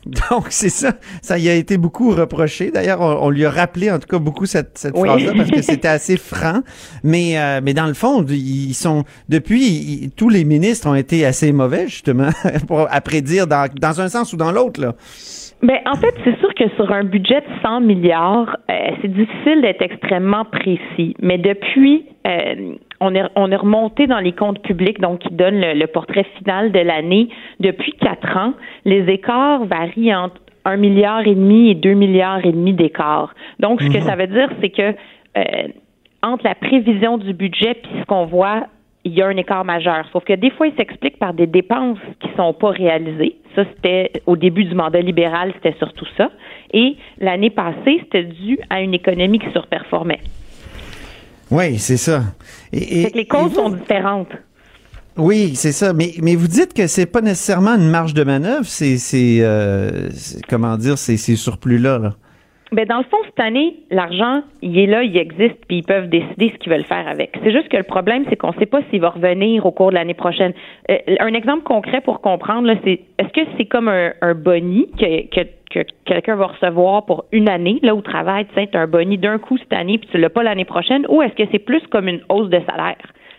Donc, 0.30 0.46
c'est 0.50 0.68
ça. 0.68 0.94
Ça 1.20 1.38
y 1.38 1.48
a 1.48 1.54
été 1.54 1.78
beaucoup 1.78 2.10
reproché. 2.10 2.70
D'ailleurs, 2.70 3.00
on, 3.00 3.30
lui 3.30 3.44
a 3.44 3.50
rappelé, 3.50 3.90
en 3.90 3.98
tout 3.98 4.08
cas, 4.08 4.18
beaucoup 4.18 4.46
cette, 4.46 4.76
cette 4.76 4.96
phrase-là 4.96 5.32
parce 5.36 5.50
que 5.50 5.62
c'était 5.62 5.88
assez 5.88 6.16
franc. 6.16 6.62
Mais, 7.04 7.38
euh, 7.38 7.60
mais 7.62 7.72
dans 7.72 7.86
le 7.86 7.94
fond, 7.94 8.24
ils 8.28 8.74
sont, 8.74 9.04
depuis, 9.28 10.10
tous 10.16 10.28
les 10.28 10.44
ministres 10.44 10.88
ont 10.88 10.94
été 10.94 11.24
assez 11.24 11.52
mauvais, 11.52 11.86
justement, 11.86 12.30
pour, 12.66 12.88
à 12.90 13.00
prédire 13.00 13.46
dans, 13.46 13.68
dans 13.80 14.00
un 14.00 14.08
sens 14.08 14.32
ou 14.32 14.36
dans 14.36 14.50
l'autre, 14.50 14.80
là. 14.80 14.94
Ben, 15.62 15.78
en 15.86 15.94
fait, 15.94 16.12
c'est 16.24 16.36
sûr 16.40 16.52
que 16.56 16.68
sur 16.74 16.90
un 16.90 17.04
budget 17.04 17.40
de 17.40 17.62
100 17.62 17.82
milliards, 17.82 18.56
euh, 18.68 18.74
c'est 19.00 19.12
difficile 19.12 19.62
d'être 19.62 19.80
extrêmement 19.80 20.44
précis. 20.44 21.14
Mais 21.22 21.38
depuis, 21.38 22.04
euh, 22.26 22.74
on, 23.02 23.14
est, 23.14 23.24
on 23.36 23.50
est 23.50 23.56
remonté 23.56 24.06
dans 24.06 24.20
les 24.20 24.32
comptes 24.32 24.62
publics, 24.62 25.00
donc 25.00 25.20
qui 25.20 25.34
donnent 25.34 25.60
le, 25.60 25.86
portrait 25.86 26.24
final 26.38 26.72
de 26.72 26.78
l'année. 26.78 27.28
Depuis 27.60 27.92
quatre 27.92 28.36
ans, 28.36 28.54
les 28.84 29.08
écarts 29.12 29.64
varient 29.64 30.14
entre 30.14 30.36
un 30.64 30.76
milliard 30.76 31.26
et 31.26 31.34
demi 31.34 31.70
et 31.70 31.74
deux 31.74 31.94
milliards 31.94 32.44
et 32.46 32.52
demi 32.52 32.72
d'écarts. 32.72 33.34
Donc, 33.58 33.82
ce 33.82 33.88
que 33.88 33.98
mhm. 33.98 34.04
ça 34.04 34.14
veut 34.14 34.28
dire, 34.28 34.48
c'est 34.60 34.70
que 34.70 34.94
euh, 35.36 35.42
entre 36.22 36.44
la 36.44 36.54
prévision 36.54 37.18
du 37.18 37.34
budget 37.34 37.74
puis 37.74 37.90
ce 38.00 38.04
qu'on 38.04 38.26
voit 38.26 38.66
il 39.04 39.14
y 39.14 39.22
a 39.22 39.26
un 39.26 39.36
écart 39.36 39.64
majeur. 39.64 40.06
Sauf 40.12 40.24
que 40.24 40.32
des 40.32 40.50
fois, 40.50 40.68
il 40.68 40.76
s'explique 40.76 41.18
par 41.18 41.34
des 41.34 41.48
dépenses 41.48 41.98
qui 42.20 42.28
sont 42.36 42.52
pas 42.52 42.70
réalisées. 42.70 43.34
Ça, 43.56 43.64
c'était 43.64 44.12
au 44.26 44.36
début 44.36 44.64
du 44.64 44.76
mandat 44.76 45.00
libéral, 45.00 45.52
c'était 45.54 45.76
surtout 45.78 46.06
ça. 46.16 46.30
Et 46.72 46.96
l'année 47.18 47.50
passée, 47.50 47.98
c'était 48.02 48.22
dû 48.22 48.58
à 48.70 48.80
une 48.80 48.94
économie 48.94 49.40
qui 49.40 49.50
surperformait. 49.50 50.20
Oui, 51.52 51.78
c'est 51.78 51.98
ça. 51.98 52.24
Et, 52.72 53.10
les 53.14 53.26
causes 53.26 53.52
sont 53.52 53.68
différentes. 53.68 54.30
Oui, 55.18 55.52
c'est 55.54 55.72
ça. 55.72 55.92
Mais, 55.92 56.14
mais 56.22 56.34
vous 56.34 56.48
dites 56.48 56.72
que 56.72 56.86
c'est 56.86 57.04
pas 57.04 57.20
nécessairement 57.20 57.74
une 57.74 57.90
marge 57.90 58.14
de 58.14 58.24
manœuvre, 58.24 58.64
c'est, 58.64 58.96
c'est, 58.96 59.40
euh, 59.40 60.08
comment 60.48 60.78
dire, 60.78 60.96
c'est 60.96 61.18
ces 61.18 61.36
surplus-là. 61.36 61.98
Là. 61.98 62.14
Ben 62.72 62.86
dans 62.86 62.98
le 62.98 63.04
fond, 63.04 63.18
cette 63.26 63.38
année, 63.38 63.76
l'argent, 63.90 64.42
il 64.62 64.78
est 64.78 64.86
là, 64.86 65.02
il 65.02 65.14
existe, 65.14 65.62
puis 65.68 65.78
ils 65.78 65.84
peuvent 65.84 66.08
décider 66.08 66.50
ce 66.54 66.58
qu'ils 66.58 66.72
veulent 66.72 66.84
faire 66.84 67.06
avec. 67.06 67.36
C'est 67.44 67.52
juste 67.52 67.68
que 67.68 67.76
le 67.76 67.82
problème, 67.82 68.24
c'est 68.30 68.36
qu'on 68.36 68.48
ne 68.48 68.58
sait 68.58 68.66
pas 68.66 68.80
s'il 68.88 69.02
va 69.02 69.10
revenir 69.10 69.66
au 69.66 69.72
cours 69.72 69.90
de 69.90 69.94
l'année 69.94 70.14
prochaine. 70.14 70.54
Euh, 70.90 70.96
un 71.20 71.34
exemple 71.34 71.64
concret 71.64 72.00
pour 72.00 72.22
comprendre, 72.22 72.72
c'est 72.82 73.00
est-ce 73.18 73.28
que 73.28 73.46
c'est 73.58 73.66
comme 73.66 73.88
un, 73.88 74.12
un 74.22 74.34
boni 74.34 74.88
que, 74.98 75.26
que, 75.28 75.46
que 75.70 75.86
quelqu'un 76.06 76.36
va 76.36 76.46
recevoir 76.46 77.04
pour 77.04 77.26
une 77.30 77.50
année, 77.50 77.78
là 77.82 77.94
où 77.94 78.00
travaille, 78.00 78.46
tu 78.46 78.54
sais, 78.54 78.70
un 78.74 78.86
boni 78.86 79.18
d'un 79.18 79.38
coup 79.38 79.58
cette 79.58 79.74
année, 79.74 79.98
puis 79.98 80.08
tu 80.10 80.16
l'as 80.16 80.30
pas 80.30 80.42
l'année 80.42 80.64
prochaine, 80.64 81.04
ou 81.10 81.20
est-ce 81.20 81.34
que 81.34 81.48
c'est 81.52 81.58
plus 81.58 81.82
comme 81.88 82.08
une 82.08 82.22
hausse 82.30 82.48
de 82.48 82.60
salaire? 82.66 82.96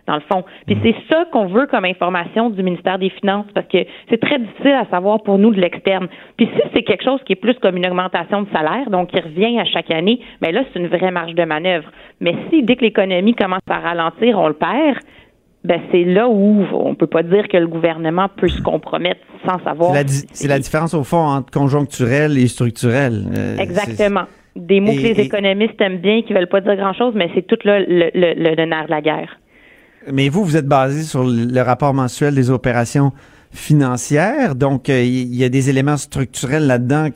Dans 0.07 0.15
le 0.15 0.21
fond. 0.21 0.43
Puis 0.65 0.77
c'est 0.83 0.95
ça 1.09 1.25
qu'on 1.31 1.47
veut 1.47 1.67
comme 1.67 1.85
information 1.85 2.49
du 2.49 2.61
ministère 2.63 2.99
des 2.99 3.09
Finances 3.09 3.45
parce 3.53 3.67
que 3.67 3.79
c'est 4.09 4.19
très 4.19 4.39
difficile 4.39 4.73
à 4.73 4.85
savoir 4.89 5.23
pour 5.23 5.37
nous 5.37 5.51
de 5.51 5.61
l'externe. 5.61 6.07
Puis 6.37 6.47
si 6.53 6.61
c'est 6.73 6.83
quelque 6.83 7.03
chose 7.03 7.19
qui 7.25 7.33
est 7.33 7.37
plus 7.37 7.55
comme 7.55 7.77
une 7.77 7.85
augmentation 7.85 8.41
de 8.41 8.47
salaire, 8.51 8.89
donc 8.89 9.09
qui 9.09 9.19
revient 9.19 9.59
à 9.59 9.65
chaque 9.65 9.91
année, 9.91 10.19
bien 10.41 10.51
là, 10.51 10.63
c'est 10.71 10.79
une 10.79 10.87
vraie 10.87 11.11
marge 11.11 11.35
de 11.35 11.43
manœuvre. 11.45 11.89
Mais 12.19 12.35
si 12.49 12.63
dès 12.63 12.75
que 12.75 12.81
l'économie 12.81 13.35
commence 13.35 13.61
à 13.69 13.79
ralentir, 13.79 14.37
on 14.37 14.47
le 14.47 14.53
perd, 14.53 14.97
ben 15.63 15.79
c'est 15.91 16.03
là 16.03 16.27
où 16.27 16.65
on 16.73 16.93
peut 16.95 17.07
pas 17.07 17.23
dire 17.23 17.47
que 17.47 17.55
le 17.55 17.67
gouvernement 17.67 18.27
peut 18.35 18.49
se 18.49 18.61
compromettre 18.61 19.21
sans 19.45 19.63
savoir. 19.63 19.95
C'est 20.33 20.47
la, 20.47 20.59
différence 20.59 20.93
au 20.93 21.03
fond 21.03 21.25
entre 21.25 21.51
conjoncturel 21.51 22.37
et 22.37 22.47
structurel. 22.47 23.23
Euh, 23.35 23.57
Exactement. 23.57 24.23
Des 24.55 24.81
mots 24.81 24.91
que 24.91 24.97
les 24.97 25.19
économistes 25.19 25.79
aiment 25.81 25.97
bien, 25.97 26.21
qui 26.21 26.33
veulent 26.33 26.49
pas 26.49 26.61
dire 26.61 26.75
grand 26.75 26.93
chose, 26.93 27.13
mais 27.15 27.29
c'est 27.33 27.47
tout 27.47 27.57
là 27.63 27.79
le, 27.79 28.11
le, 28.13 28.55
le 28.55 28.65
nerf 28.65 28.85
de 28.85 28.91
la 28.91 29.01
guerre. 29.01 29.39
Mais 30.11 30.29
vous, 30.29 30.43
vous 30.43 30.57
êtes 30.57 30.67
basé 30.67 31.03
sur 31.03 31.23
le 31.23 31.61
rapport 31.61 31.93
mensuel 31.93 32.35
des 32.35 32.49
opérations 32.49 33.11
financières, 33.53 34.55
donc 34.55 34.89
euh, 34.89 35.03
il 35.03 35.35
y 35.35 35.43
a 35.43 35.49
des 35.49 35.69
éléments 35.69 35.97
structurels 35.97 36.65
là-dedans 36.65 37.09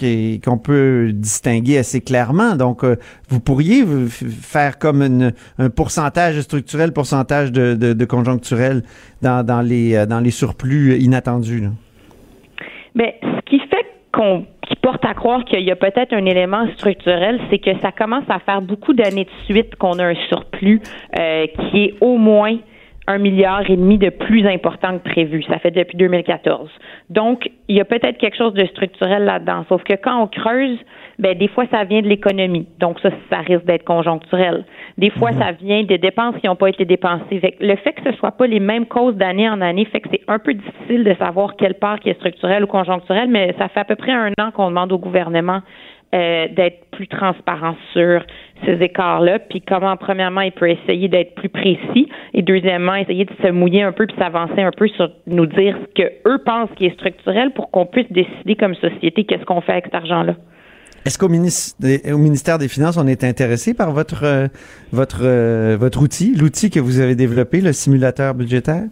qu'on 0.43 0.59
peut 0.59 1.09
distinguer 1.11 1.79
assez 1.79 1.99
clairement. 1.99 2.55
Donc, 2.55 2.83
euh, 2.83 2.95
vous 3.29 3.39
pourriez 3.39 3.83
faire 4.07 4.77
comme 4.77 5.31
un 5.57 5.69
pourcentage 5.71 6.39
structurel, 6.41 6.93
pourcentage 6.93 7.51
de, 7.51 8.05
conjoncturel 8.05 8.83
dans, 9.21 9.65
les, 9.65 9.95
euh, 9.95 10.05
dans 10.05 10.19
les 10.19 10.29
surplus 10.29 10.97
inattendus. 10.99 11.63
Bien, 12.93 13.11
ce 13.21 13.41
qui 13.45 13.59
fait 13.59 13.85
qu'on 14.13 14.45
porte 14.81 15.03
à 15.05 15.15
croire 15.15 15.43
qu'il 15.43 15.63
y 15.63 15.71
a 15.71 15.75
peut-être 15.75 16.13
un 16.13 16.25
élément 16.25 16.67
structurel, 16.75 17.39
c'est 17.49 17.59
que 17.59 17.77
ça 17.81 17.91
commence 17.91 18.25
à 18.29 18.39
faire 18.39 18.61
beaucoup 18.61 18.93
d'années 18.93 19.25
de 19.25 19.53
suite 19.53 19.75
qu'on 19.75 19.97
a 19.97 20.05
un 20.05 20.15
surplus 20.29 20.81
qui 21.13 21.83
est 21.83 21.95
au 21.99 22.17
moins 22.17 22.57
un 23.07 23.17
milliard 23.17 23.69
et 23.69 23.75
demi 23.77 23.97
de 23.97 24.09
plus 24.09 24.45
important 24.45 24.99
que 24.99 25.09
prévu. 25.09 25.41
Ça 25.43 25.59
fait 25.59 25.71
depuis 25.71 25.97
2014. 25.97 26.69
Donc, 27.09 27.49
il 27.69 27.77
y 27.77 27.81
a 27.81 27.85
peut-être 27.85 28.17
quelque 28.17 28.37
chose 28.37 28.53
de 28.53 28.65
structurel 28.65 29.23
là-dedans. 29.23 29.65
Sauf 29.69 29.83
que 29.83 29.93
quand 29.93 30.21
on 30.21 30.27
creuse, 30.27 30.77
ben 31.19 31.35
des 31.37 31.47
fois 31.47 31.65
ça 31.71 31.83
vient 31.83 32.01
de 32.01 32.07
l'économie. 32.07 32.67
Donc 32.79 32.99
ça, 32.99 33.09
ça 33.29 33.39
risque 33.39 33.65
d'être 33.65 33.85
conjoncturel. 33.85 34.65
Des 34.97 35.09
fois, 35.09 35.31
mhm. 35.31 35.39
ça 35.39 35.51
vient 35.51 35.83
des 35.83 35.97
dépenses 35.97 36.35
qui 36.39 36.47
n'ont 36.47 36.55
pas 36.55 36.69
été 36.69 36.85
dépensées. 36.85 37.41
le 37.59 37.75
fait 37.77 37.93
que 37.93 38.11
ce 38.11 38.17
soit 38.17 38.31
pas 38.31 38.47
les 38.47 38.59
mêmes 38.59 38.85
causes 38.85 39.15
d'année 39.15 39.49
en 39.49 39.61
année 39.61 39.85
fait 39.85 40.01
que 40.01 40.09
c'est 40.11 40.21
un 40.27 40.39
peu 40.39 40.53
difficile 40.53 41.03
de 41.03 41.13
savoir 41.15 41.55
quelle 41.55 41.75
part 41.75 41.99
qui 41.99 42.09
est 42.09 42.15
structurelle 42.15 42.63
ou 42.63 42.67
conjoncturelle, 42.67 43.29
mais 43.29 43.55
ça 43.57 43.67
fait 43.69 43.79
à 43.79 43.85
peu 43.85 43.95
près 43.95 44.11
un 44.11 44.31
an 44.39 44.51
qu'on 44.51 44.69
demande 44.69 44.91
au 44.91 44.97
gouvernement 44.97 45.61
euh, 46.15 46.47
d'être 46.55 46.85
plus 46.91 47.07
transparent 47.07 47.75
sur 47.91 48.23
ces 48.65 48.81
écarts-là, 48.81 49.39
puis 49.39 49.61
comment, 49.61 49.97
premièrement, 49.97 50.41
il 50.41 50.53
peut 50.53 50.69
essayer 50.69 51.09
d'être 51.09 51.35
plus 51.35 51.49
précis, 51.49 52.07
et 52.33 52.41
deuxièmement, 52.41 52.95
essayer 52.95 53.25
de 53.25 53.33
se 53.43 53.51
mouiller 53.51 53.83
un 53.83 53.91
peu 53.91 54.07
puis 54.07 54.15
s'avancer 54.17 54.61
un 54.61 54.71
peu 54.71 54.87
sur 54.87 55.09
nous 55.27 55.45
dire 55.45 55.77
ce 55.81 56.01
que 56.01 56.09
eux 56.25 56.37
pensent 56.45 56.69
qui 56.77 56.85
est 56.85 56.93
structurel 56.93 57.51
pour 57.51 57.71
qu'on 57.71 57.85
puisse 57.85 58.11
décider 58.11 58.55
comme 58.55 58.73
société 58.75 59.25
qu'est-ce 59.25 59.43
qu'on 59.43 59.59
fait 59.59 59.73
avec 59.73 59.85
cet 59.85 59.95
argent-là. 59.95 60.35
Est-ce 61.05 61.17
qu'au 61.17 61.27
ministère 61.29 62.57
des 62.57 62.67
Finances, 62.67 62.97
on 62.97 63.07
est 63.07 63.23
intéressé 63.23 63.73
par 63.73 63.91
votre 63.91 64.23
euh, 64.23 64.47
votre 64.91 65.23
euh, 65.23 65.77
votre 65.77 66.01
outil, 66.01 66.35
l'outil 66.35 66.69
que 66.69 66.79
vous 66.79 66.99
avez 66.99 67.15
développé, 67.15 67.61
le 67.61 67.73
simulateur 67.73 68.33
budgétaire? 68.33 68.83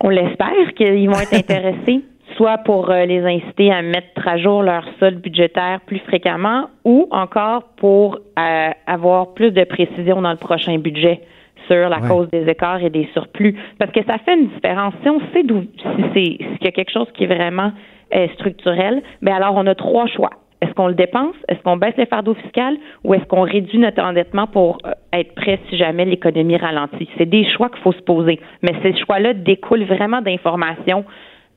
On 0.00 0.08
l'espère 0.08 0.74
qu'ils 0.76 1.08
vont 1.08 1.18
être 1.18 1.34
intéressés 1.38 2.02
soit 2.36 2.58
pour 2.58 2.90
euh, 2.90 3.04
les 3.04 3.24
inciter 3.24 3.72
à 3.72 3.82
mettre 3.82 4.26
à 4.26 4.36
jour 4.38 4.62
leur 4.62 4.84
solde 4.98 5.20
budgétaire 5.20 5.80
plus 5.86 6.00
fréquemment 6.00 6.68
ou 6.84 7.08
encore 7.10 7.64
pour 7.76 8.18
euh, 8.38 8.70
avoir 8.86 9.34
plus 9.34 9.50
de 9.50 9.64
précision 9.64 10.22
dans 10.22 10.32
le 10.32 10.36
prochain 10.36 10.78
budget 10.78 11.20
sur 11.66 11.88
la 11.88 12.00
cause 12.00 12.28
des 12.30 12.46
écarts 12.46 12.82
et 12.82 12.90
des 12.90 13.08
surplus. 13.14 13.56
Parce 13.78 13.90
que 13.90 14.04
ça 14.04 14.18
fait 14.18 14.34
une 14.34 14.48
différence. 14.48 14.94
Si 15.02 15.08
on 15.08 15.20
sait 15.32 15.44
d'où 15.44 15.62
si 15.62 16.04
c'est 16.12 16.44
s'il 16.44 16.64
y 16.64 16.68
a 16.68 16.72
quelque 16.72 16.92
chose 16.92 17.08
qui 17.14 17.24
est 17.24 17.26
vraiment 17.26 17.72
euh, 18.14 18.28
structurel, 18.34 19.02
bien 19.22 19.36
alors 19.36 19.54
on 19.56 19.66
a 19.66 19.74
trois 19.74 20.06
choix. 20.06 20.30
Est-ce 20.60 20.72
qu'on 20.72 20.88
le 20.88 20.94
dépense? 20.94 21.34
Est-ce 21.48 21.60
qu'on 21.62 21.76
baisse 21.76 21.96
les 21.98 22.06
fardeaux 22.06 22.34
fiscaux? 22.34 22.80
Ou 23.04 23.14
est-ce 23.14 23.24
qu'on 23.24 23.42
réduit 23.42 23.78
notre 23.78 24.02
endettement 24.02 24.46
pour 24.46 24.78
être 25.12 25.34
prêt 25.34 25.58
si 25.68 25.76
jamais 25.76 26.06
l'économie 26.06 26.56
ralentit? 26.56 27.08
C'est 27.18 27.28
des 27.28 27.44
choix 27.50 27.68
qu'il 27.68 27.82
faut 27.82 27.92
se 27.92 28.00
poser. 28.00 28.40
Mais 28.62 28.72
ces 28.82 28.96
choix-là 28.96 29.34
découlent 29.34 29.84
vraiment 29.84 30.22
d'informations 30.22 31.04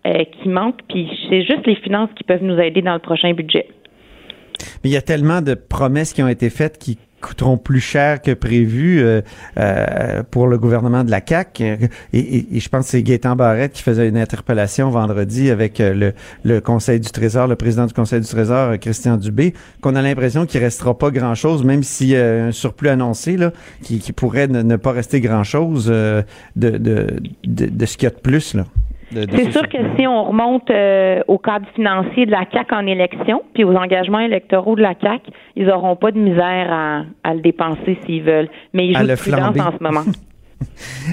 euh, 0.08 0.24
qui 0.24 0.48
manque, 0.48 0.78
puis 0.88 1.10
c'est 1.30 1.42
juste 1.42 1.66
les 1.66 1.76
finances 1.76 2.10
qui 2.16 2.24
peuvent 2.24 2.44
nous 2.44 2.58
aider 2.58 2.82
dans 2.82 2.94
le 2.94 3.00
prochain 3.00 3.34
budget. 3.34 3.68
Mais 4.84 4.90
il 4.90 4.94
y 4.94 4.98
a 4.98 5.02
tellement 5.02 5.42
de 5.42 5.54
promesses 5.54 6.14
qui 6.14 6.24
ont 6.24 6.30
été 6.30 6.50
faites 6.50 6.78
qui 6.78 6.98
coûteront 7.20 7.58
plus 7.58 7.82
cher 7.82 8.22
que 8.22 8.32
prévu 8.32 9.02
euh, 9.02 9.22
euh, 9.58 10.24
pour 10.30 10.48
le 10.48 10.58
gouvernement 10.58 11.04
de 11.04 11.12
la 11.12 11.20
CAC 11.20 11.62
et, 11.62 11.90
je 12.14 12.70
pense 12.70 12.86
que 12.86 12.92
c'est 12.92 13.04
Gaétan 13.04 13.36
Barrette 13.36 13.74
qui 13.74 13.82
faisait 13.82 14.08
une 14.08 14.18
interpellation 14.18 14.92
vendredi 14.92 15.50
avec 15.50 15.80
le, 15.80 16.14
le, 16.46 16.62
Conseil 16.62 17.00
du 17.00 17.10
Trésor, 17.10 17.48
le 17.48 17.56
président 17.56 17.88
du 17.88 17.94
Conseil 17.94 18.22
du 18.22 18.28
Trésor, 18.28 18.78
Christian 18.80 19.18
Dubé, 19.18 19.56
qu'on 19.82 19.96
a 19.96 20.02
l'impression 20.02 20.46
qu'il 20.46 20.62
restera 20.62 20.98
pas 20.98 21.10
grand-chose, 21.10 21.66
même 21.66 21.84
s'il 21.84 22.10
y 22.10 22.16
a 22.16 22.46
un 22.46 22.52
surplus 22.52 22.90
annoncé 22.90 23.36
là, 23.36 23.52
qui, 23.82 24.00
pourrait 24.14 24.48
ne, 24.48 24.76
pas 24.76 24.92
rester 24.92 25.20
grand-chose 25.20 25.88
de, 25.88 26.24
de, 26.56 27.86
ce 27.86 27.98
qu'il 27.98 28.04
y 28.04 28.12
a 28.12 28.16
de 28.16 28.22
plus 28.22 28.54
là. 28.54 28.64
C'est 29.14 29.52
sûr 29.52 29.68
que 29.70 29.78
si 29.98 30.06
on 30.06 30.26
remonte 30.26 30.70
euh, 30.70 31.22
au 31.28 31.38
cadre 31.38 31.66
financier 31.76 32.26
de 32.26 32.32
la 32.32 32.46
CAC 32.46 32.72
en 32.74 32.86
élection, 32.86 33.44
puis 33.54 33.64
aux 33.64 33.74
engagements 33.74 34.20
électoraux 34.20 34.76
de 34.76 34.82
la 34.82 34.96
CAC, 34.96 35.22
ils 35.56 35.66
n'auront 35.66 35.96
pas 35.96 36.12
de 36.12 36.20
misère 36.20 36.68
à, 36.72 37.04
à 37.24 37.34
le 37.34 37.42
dépenser 37.42 37.98
s'ils 38.06 38.24
veulent. 38.24 38.50
Mais 38.74 38.88
ils 38.88 38.98
jouent 38.98 39.08
de 39.08 39.16
prudence 39.16 39.60
en 39.60 39.78
ce 39.78 39.84
moment. 39.84 40.04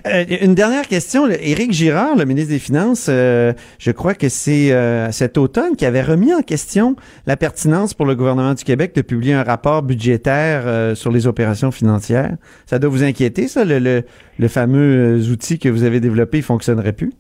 Euh, 0.07 0.25
une 0.41 0.55
dernière 0.55 0.89
question. 0.89 1.29
Éric 1.29 1.71
Girard, 1.71 2.17
le 2.17 2.25
ministre 2.25 2.51
des 2.51 2.59
Finances, 2.59 3.09
euh, 3.11 3.53
je 3.79 3.91
crois 3.91 4.15
que 4.15 4.31
c'est 4.31 4.73
cet 5.13 5.37
automne 5.37 5.77
qui 5.77 5.85
avait 5.85 6.01
remis 6.01 6.33
en 6.33 6.41
question 6.41 6.97
la 7.27 7.37
pertinence 7.37 7.93
pour 7.93 8.07
le 8.07 8.15
gouvernement 8.15 8.55
du 8.55 8.65
Québec 8.65 8.95
de 8.95 9.03
publier 9.03 9.35
un 9.35 9.43
rapport 9.43 9.83
budgétaire 9.83 10.97
sur 10.97 11.13
les 11.13 11.27
opérations 11.27 11.71
financières. 11.71 12.37
Ça 12.65 12.79
doit 12.79 12.89
vous 12.89 13.05
inquiéter, 13.05 13.47
ça, 13.47 13.67
le, 13.67 13.79
le, 13.79 14.05
le 14.39 14.49
fameux 14.49 15.21
outil 15.31 15.59
que 15.59 15.69
vous 15.69 15.85
avez 15.85 16.01
développé, 16.01 16.39
il 16.39 16.45
fonctionnerait 16.45 16.95
plus? 16.95 17.13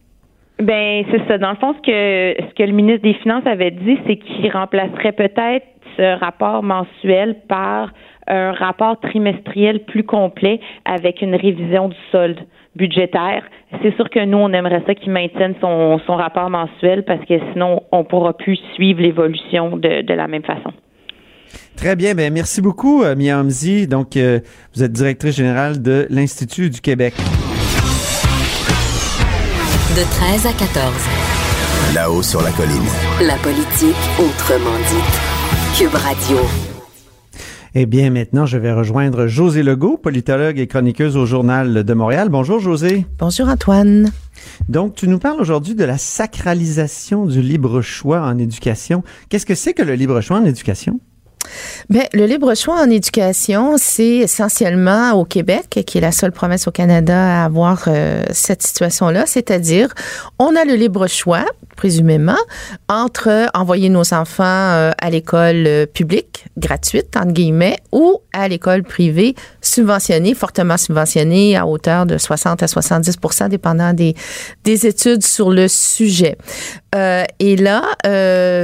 Ben 0.60 1.04
c'est 1.10 1.26
ça. 1.26 1.38
Dans 1.38 1.50
le 1.50 1.56
fond, 1.56 1.74
ce 1.74 1.80
que 1.80 2.44
ce 2.48 2.54
que 2.54 2.62
le 2.62 2.72
ministre 2.72 3.02
des 3.02 3.14
Finances 3.14 3.46
avait 3.46 3.72
dit, 3.72 3.98
c'est 4.06 4.16
qu'il 4.16 4.50
remplacerait 4.50 5.12
peut-être 5.12 5.66
ce 5.96 6.18
rapport 6.18 6.62
mensuel 6.62 7.36
par 7.48 7.92
un 8.26 8.52
rapport 8.52 8.98
trimestriel 9.00 9.84
plus 9.84 10.04
complet 10.04 10.60
avec 10.84 11.22
une 11.22 11.34
révision 11.34 11.88
du 11.88 11.96
solde 12.10 12.40
budgétaire. 12.76 13.44
C'est 13.82 13.94
sûr 13.96 14.08
que 14.10 14.24
nous, 14.24 14.38
on 14.38 14.52
aimerait 14.52 14.82
ça 14.86 14.94
qu'il 14.94 15.12
maintienne 15.12 15.54
son, 15.60 16.00
son 16.06 16.16
rapport 16.16 16.50
mensuel 16.50 17.04
parce 17.04 17.24
que 17.26 17.34
sinon, 17.52 17.82
on 17.92 18.04
pourra 18.04 18.36
plus 18.36 18.58
suivre 18.74 19.00
l'évolution 19.00 19.76
de, 19.76 20.02
de 20.02 20.14
la 20.14 20.28
même 20.28 20.42
façon. 20.42 20.72
Très 21.76 21.96
bien, 21.96 22.14
ben 22.14 22.32
merci 22.32 22.62
beaucoup, 22.62 23.02
euh, 23.02 23.14
Mia 23.16 23.38
Hamzi. 23.38 23.86
Donc, 23.86 24.16
euh, 24.16 24.40
vous 24.74 24.82
êtes 24.82 24.92
directrice 24.92 25.36
générale 25.36 25.82
de 25.82 26.06
l'Institut 26.08 26.70
du 26.70 26.80
Québec. 26.80 27.14
De 29.94 30.00
13 30.00 30.46
à 30.46 30.52
14. 30.52 30.92
Là-haut 31.94 32.20
sur 32.20 32.42
la 32.42 32.50
colline. 32.50 32.82
La 33.20 33.36
politique 33.36 33.94
autrement 34.18 34.76
dite. 34.88 35.78
Cube 35.78 35.94
Radio. 35.94 36.38
Eh 37.76 37.86
bien, 37.86 38.10
maintenant, 38.10 38.44
je 38.44 38.58
vais 38.58 38.72
rejoindre 38.72 39.28
José 39.28 39.62
Legault, 39.62 39.96
politologue 39.96 40.58
et 40.58 40.66
chroniqueuse 40.66 41.16
au 41.16 41.26
Journal 41.26 41.84
de 41.84 41.94
Montréal. 41.94 42.28
Bonjour, 42.28 42.58
José. 42.58 43.06
Bonjour, 43.20 43.46
Antoine. 43.46 44.10
Donc, 44.68 44.96
tu 44.96 45.06
nous 45.06 45.20
parles 45.20 45.40
aujourd'hui 45.40 45.76
de 45.76 45.84
la 45.84 45.96
sacralisation 45.96 47.26
du 47.26 47.40
libre 47.40 47.80
choix 47.80 48.22
en 48.22 48.36
éducation. 48.38 49.04
Qu'est-ce 49.28 49.46
que 49.46 49.54
c'est 49.54 49.74
que 49.74 49.82
le 49.82 49.94
libre 49.94 50.20
choix 50.20 50.38
en 50.38 50.44
éducation? 50.44 50.98
Bien, 51.90 52.04
le 52.12 52.26
libre 52.26 52.54
choix 52.54 52.80
en 52.80 52.90
éducation, 52.90 53.76
c'est 53.76 54.16
essentiellement 54.18 55.12
au 55.12 55.24
Québec, 55.24 55.80
qui 55.86 55.98
est 55.98 56.00
la 56.00 56.12
seule 56.12 56.32
province 56.32 56.66
au 56.66 56.70
Canada 56.70 57.42
à 57.42 57.44
avoir 57.44 57.84
euh, 57.86 58.24
cette 58.30 58.62
situation-là, 58.62 59.24
c'est-à-dire 59.26 59.92
on 60.38 60.56
a 60.56 60.64
le 60.64 60.74
libre 60.74 61.06
choix, 61.06 61.44
présumément, 61.74 62.38
entre 62.88 63.48
envoyer 63.54 63.88
nos 63.88 64.14
enfants 64.14 64.44
euh, 64.44 64.92
à 64.98 65.10
l'école 65.10 65.66
euh, 65.66 65.86
publique, 65.86 66.46
gratuite, 66.56 67.16
entre 67.16 67.32
guillemets, 67.32 67.78
ou 67.92 68.20
à 68.32 68.48
l'école 68.48 68.82
privée 68.82 69.34
subventionnée, 69.60 70.34
fortement 70.34 70.76
subventionnée, 70.76 71.56
à 71.56 71.66
hauteur 71.66 72.06
de 72.06 72.18
60 72.18 72.62
à 72.62 72.66
70% 72.66 73.48
dépendant 73.48 73.92
des, 73.92 74.14
des 74.64 74.86
études 74.86 75.24
sur 75.24 75.50
le 75.50 75.68
sujet. 75.68 76.36
Euh, 76.94 77.24
et 77.40 77.56
là, 77.56 77.82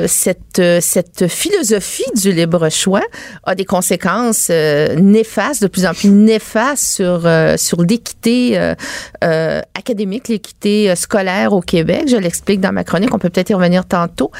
cette, 0.07 0.63
cette 0.81 1.27
philosophie 1.27 2.11
du 2.15 2.33
libre 2.33 2.69
choix 2.69 3.03
a 3.45 3.55
des 3.55 3.65
conséquences 3.65 4.49
euh, 4.51 4.95
néfastes, 4.95 5.63
de 5.63 5.69
plus 5.69 5.85
en 5.85 5.95
plus 5.95 6.11
néfastes 6.11 6.85
sur, 6.85 7.29
sur 7.57 7.83
l'équité 7.83 8.75
académique, 9.21 10.29
l'équité 10.29 10.95
scolaire 10.95 11.53
au 11.53 11.61
Québec. 11.61 12.05
Je 12.09 12.17
l'explique 12.17 12.61
dans 12.61 12.73
ma 12.73 12.85
chronique, 12.85 13.00
on 13.13 13.19
peut 13.19 13.31
peut-être 13.31 13.51
y 13.51 13.55
revenir 13.55 13.85
tantôt. 13.87 14.31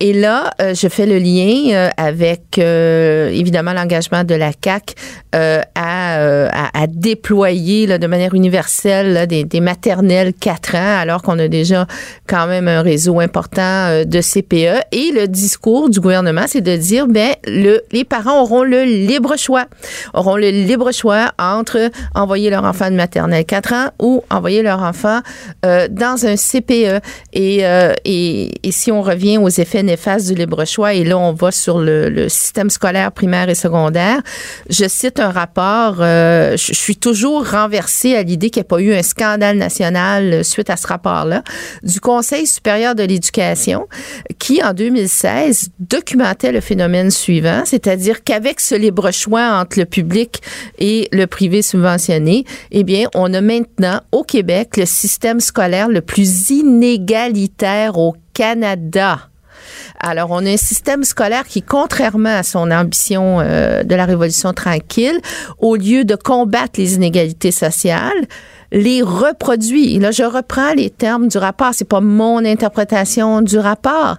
et 0.00 0.12
là, 0.12 0.52
je 0.60 0.88
fais 0.88 1.06
le 1.06 1.18
lien 1.18 1.90
avec, 1.96 2.58
évidemment, 2.58 3.72
l'engagement 3.72 4.24
de 4.24 4.34
la 4.34 4.52
CAC 4.52 4.94
à, 5.32 5.58
à, 5.74 6.86
déployer 6.86 7.98
de 7.98 8.06
manière 8.06 8.34
universelle 8.34 9.26
des, 9.26 9.60
maternelles 9.60 10.32
4 10.34 10.74
ans, 10.74 10.98
alors 11.00 11.22
qu'on 11.22 11.38
a 11.38 11.48
déjà 11.48 11.86
quand 12.26 12.46
même 12.46 12.68
un 12.68 12.82
réseau 12.82 13.20
important 13.20 13.88
euh, 13.88 14.04
de 14.04 14.20
CPE. 14.20 14.84
Et 14.92 15.12
le 15.12 15.26
discours 15.26 15.90
du 15.90 16.00
gouvernement, 16.00 16.44
c'est 16.46 16.60
de 16.60 16.76
dire, 16.76 17.06
ben, 17.06 17.34
le, 17.46 17.80
les 17.92 18.04
parents 18.04 18.42
auront 18.42 18.62
le 18.62 18.84
libre 18.84 19.36
choix, 19.36 19.66
auront 20.14 20.36
le 20.36 20.50
libre 20.50 20.92
choix 20.92 21.32
entre 21.38 21.90
envoyer 22.14 22.50
leur 22.50 22.64
enfant 22.64 22.90
de 22.90 22.96
maternelle 22.96 23.44
4 23.44 23.72
ans 23.72 23.88
ou 24.00 24.22
envoyer 24.30 24.62
leur 24.62 24.82
enfant 24.82 25.20
euh, 25.64 25.88
dans 25.90 26.26
un 26.26 26.36
CPE. 26.36 27.00
Et, 27.32 27.66
euh, 27.66 27.77
et, 28.04 28.66
et, 28.66 28.72
si 28.72 28.92
on 28.92 29.02
revient 29.02 29.38
aux 29.38 29.48
effets 29.48 29.82
néfastes 29.82 30.28
du 30.28 30.34
libre 30.34 30.64
choix, 30.64 30.94
et 30.94 31.04
là, 31.04 31.18
on 31.18 31.32
va 31.32 31.50
sur 31.50 31.78
le, 31.78 32.28
système 32.28 32.70
scolaire 32.70 33.12
primaire 33.12 33.48
et 33.48 33.54
secondaire, 33.54 34.20
je 34.68 34.86
cite 34.88 35.20
un 35.20 35.30
rapport, 35.30 35.96
je 35.98 36.70
suis 36.72 36.96
toujours 36.96 37.46
renversée 37.46 38.14
à 38.14 38.22
l'idée 38.22 38.50
qu'il 38.50 38.60
n'y 38.60 38.66
a 38.66 38.68
pas 38.68 38.80
eu 38.80 38.94
un 38.94 39.02
scandale 39.02 39.56
national 39.56 40.44
suite 40.44 40.70
à 40.70 40.76
ce 40.76 40.86
rapport-là, 40.86 41.42
du 41.82 42.00
Conseil 42.00 42.46
supérieur 42.46 42.94
de 42.94 43.02
l'éducation 43.02 43.86
qui, 44.38 44.62
en 44.62 44.72
2016, 44.72 45.70
documentait 45.78 46.52
le 46.52 46.60
phénomène 46.60 47.10
suivant, 47.10 47.62
c'est-à-dire 47.64 48.22
qu'avec 48.24 48.60
ce 48.60 48.74
libre 48.74 49.10
choix 49.10 49.58
entre 49.60 49.78
le 49.78 49.84
public 49.84 50.40
et 50.78 51.08
le 51.12 51.26
privé 51.26 51.62
subventionné, 51.62 52.44
eh 52.70 52.84
bien, 52.84 53.08
on 53.14 53.32
a 53.34 53.40
maintenant 53.40 54.00
au 54.12 54.22
Québec 54.22 54.76
le 54.76 54.86
système 54.86 55.40
scolaire 55.40 55.88
le 55.88 56.00
plus 56.00 56.50
inégalitaire 56.50 57.67
au 57.94 58.16
Canada. 58.34 59.28
Alors, 60.00 60.30
on 60.30 60.46
a 60.46 60.50
un 60.50 60.56
système 60.56 61.04
scolaire 61.04 61.44
qui, 61.44 61.62
contrairement 61.62 62.36
à 62.36 62.42
son 62.42 62.70
ambition 62.70 63.40
euh, 63.40 63.82
de 63.82 63.94
la 63.94 64.04
Révolution 64.04 64.52
tranquille, 64.52 65.18
au 65.58 65.76
lieu 65.76 66.04
de 66.04 66.14
combattre 66.14 66.78
les 66.78 66.94
inégalités 66.94 67.50
sociales, 67.50 68.26
les 68.72 69.02
reproduit. 69.02 69.98
Là, 69.98 70.10
je 70.10 70.24
reprends 70.24 70.74
les 70.74 70.90
termes 70.90 71.28
du 71.28 71.38
rapport. 71.38 71.70
C'est 71.72 71.88
pas 71.88 72.00
mon 72.00 72.44
interprétation 72.44 73.40
du 73.40 73.58
rapport. 73.58 74.16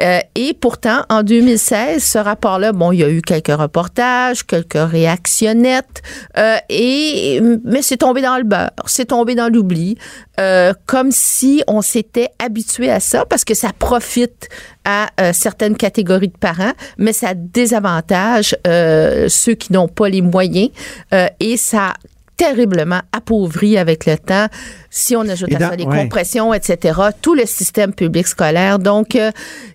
Euh, 0.00 0.18
et 0.34 0.54
pourtant, 0.54 1.02
en 1.08 1.22
2016, 1.22 2.02
ce 2.02 2.18
rapport-là, 2.18 2.72
bon, 2.72 2.92
il 2.92 3.00
y 3.00 3.04
a 3.04 3.10
eu 3.10 3.22
quelques 3.22 3.54
reportages, 3.54 4.46
quelques 4.46 4.74
réactionnettes, 4.74 6.02
euh, 6.38 6.56
et 6.68 7.40
mais 7.64 7.82
c'est 7.82 7.98
tombé 7.98 8.22
dans 8.22 8.36
le 8.36 8.44
beurre, 8.44 8.70
c'est 8.86 9.06
tombé 9.06 9.34
dans 9.34 9.52
l'oubli, 9.52 9.96
euh, 10.40 10.72
comme 10.86 11.10
si 11.10 11.62
on 11.66 11.82
s'était 11.82 12.30
habitué 12.38 12.90
à 12.90 13.00
ça, 13.00 13.24
parce 13.24 13.44
que 13.44 13.54
ça 13.54 13.70
profite 13.78 14.48
à 14.84 15.08
euh, 15.20 15.32
certaines 15.32 15.76
catégories 15.76 16.28
de 16.28 16.38
parents, 16.38 16.72
mais 16.98 17.12
ça 17.12 17.34
désavantage 17.34 18.56
euh, 18.66 19.28
ceux 19.28 19.54
qui 19.54 19.72
n'ont 19.72 19.88
pas 19.88 20.08
les 20.08 20.22
moyens 20.22 20.70
euh, 21.12 21.28
et 21.40 21.56
ça 21.56 21.94
terriblement 22.42 23.00
appauvri 23.12 23.78
avec 23.78 24.06
le 24.06 24.18
temps. 24.18 24.46
Si 24.90 25.16
on 25.16 25.22
ajoute 25.22 25.54
à 25.54 25.58
ça 25.58 25.76
les 25.76 25.84
compressions, 25.84 26.52
etc., 26.52 27.00
tout 27.22 27.34
le 27.34 27.46
système 27.46 27.94
public 27.94 28.26
scolaire. 28.26 28.78
Donc, 28.78 29.16
euh, 29.16 29.30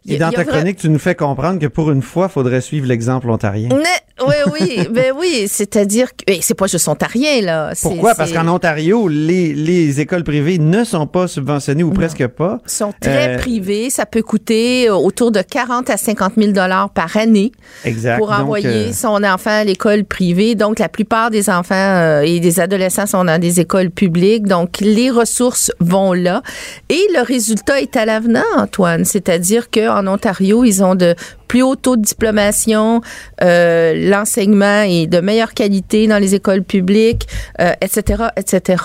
et 0.07 0.17
dans 0.17 0.29
ta 0.29 0.43
chronique, 0.43 0.77
tu 0.77 0.89
nous 0.89 0.99
fais 0.99 1.15
comprendre 1.15 1.59
que 1.59 1.65
pour 1.65 1.91
une 1.91 2.01
fois, 2.01 2.27
il 2.29 2.33
faudrait 2.33 2.61
suivre 2.61 2.87
l'exemple 2.87 3.29
ontarien. 3.29 3.69
oui, 3.71 4.35
oui, 4.51 4.87
ben 4.91 5.13
oui, 5.17 5.47
c'est-à-dire 5.47 6.15
que 6.15 6.33
c'est 6.41 6.53
pas 6.53 6.67
juste 6.67 6.87
ontarien 6.87 7.41
là. 7.41 7.73
Pourquoi? 7.81 8.13
Parce 8.15 8.31
qu'en 8.31 8.47
Ontario, 8.47 9.07
les, 9.07 9.53
les 9.53 9.99
écoles 9.99 10.23
privées 10.23 10.59
ne 10.59 10.83
sont 10.83 11.07
pas 11.07 11.27
subventionnées 11.27 11.83
ou 11.83 11.91
presque 11.91 12.27
pas. 12.27 12.59
Sont 12.65 12.93
très 12.99 13.35
euh, 13.35 13.37
privées. 13.37 13.89
Ça 13.89 14.05
peut 14.05 14.21
coûter 14.21 14.89
euh, 14.89 14.95
autour 14.95 15.31
de 15.31 15.41
40 15.41 15.89
à 15.89 15.97
50 15.97 16.33
000 16.37 16.51
dollars 16.51 16.89
par 16.91 17.17
année. 17.17 17.51
Exact. 17.85 18.17
Pour 18.17 18.31
envoyer 18.31 18.93
son 18.93 19.23
enfant 19.23 19.61
à 19.61 19.63
l'école 19.63 20.03
privée. 20.03 20.55
Donc, 20.55 20.79
la 20.79 20.89
plupart 20.89 21.31
des 21.31 21.49
enfants 21.49 22.21
et 22.21 22.39
des 22.39 22.56
adolescents 22.59 23.05
sont 23.05 23.25
dans 23.25 23.39
des 23.39 23.59
écoles 23.59 23.89
publiques. 23.89 24.47
Donc, 24.47 24.79
les 24.79 25.09
ressources 25.09 25.71
vont 25.79 26.13
là. 26.13 26.41
Et 26.89 27.01
le 27.13 27.21
résultat 27.21 27.81
est 27.81 27.95
à 27.95 28.05
l'avenant, 28.05 28.43
Antoine. 28.57 29.05
C'est-à-dire 29.05 29.69
qu'en 29.69 30.07
Ontario, 30.07 30.63
ils 30.63 30.83
ont 30.83 30.95
de 30.95 31.15
plus 31.47 31.61
haut 31.61 31.75
taux 31.75 31.95
de 31.95 32.01
diplomation, 32.01 33.01
euh, 33.41 34.09
l'enseignement 34.09 34.81
est 34.81 35.07
de 35.07 35.19
meilleure 35.19 35.53
qualité 35.53 36.07
dans 36.07 36.17
les 36.17 36.35
écoles 36.35 36.63
publiques, 36.63 37.27
euh, 37.61 37.71
etc., 37.81 38.25
etc. 38.35 38.83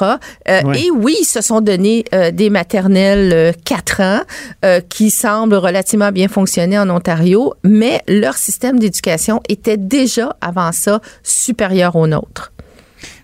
Euh, 0.49 0.73
Et 0.75 0.91
oui, 0.91 1.17
ils 1.21 1.25
se 1.25 1.41
sont 1.41 1.61
donné 1.61 2.05
euh, 2.15 2.31
des 2.31 2.51
maternelles 2.51 3.55
4 3.65 4.01
ans 4.01 4.21
qui 4.89 5.11
semblent 5.11 5.55
relativement 5.55 6.13
bien 6.13 6.29
fonctionner 6.29 6.79
en 6.79 6.89
Ontario, 6.89 7.55
mais 7.65 8.01
leur 8.09 8.37
système 8.37 8.79
d'éducation 8.79 9.41
était 9.49 9.77
déjà 9.77 10.37
avant 10.41 10.73
ça 10.73 11.01
supérieur 11.23 11.97
au 11.97 12.07
nôtre. 12.07 12.52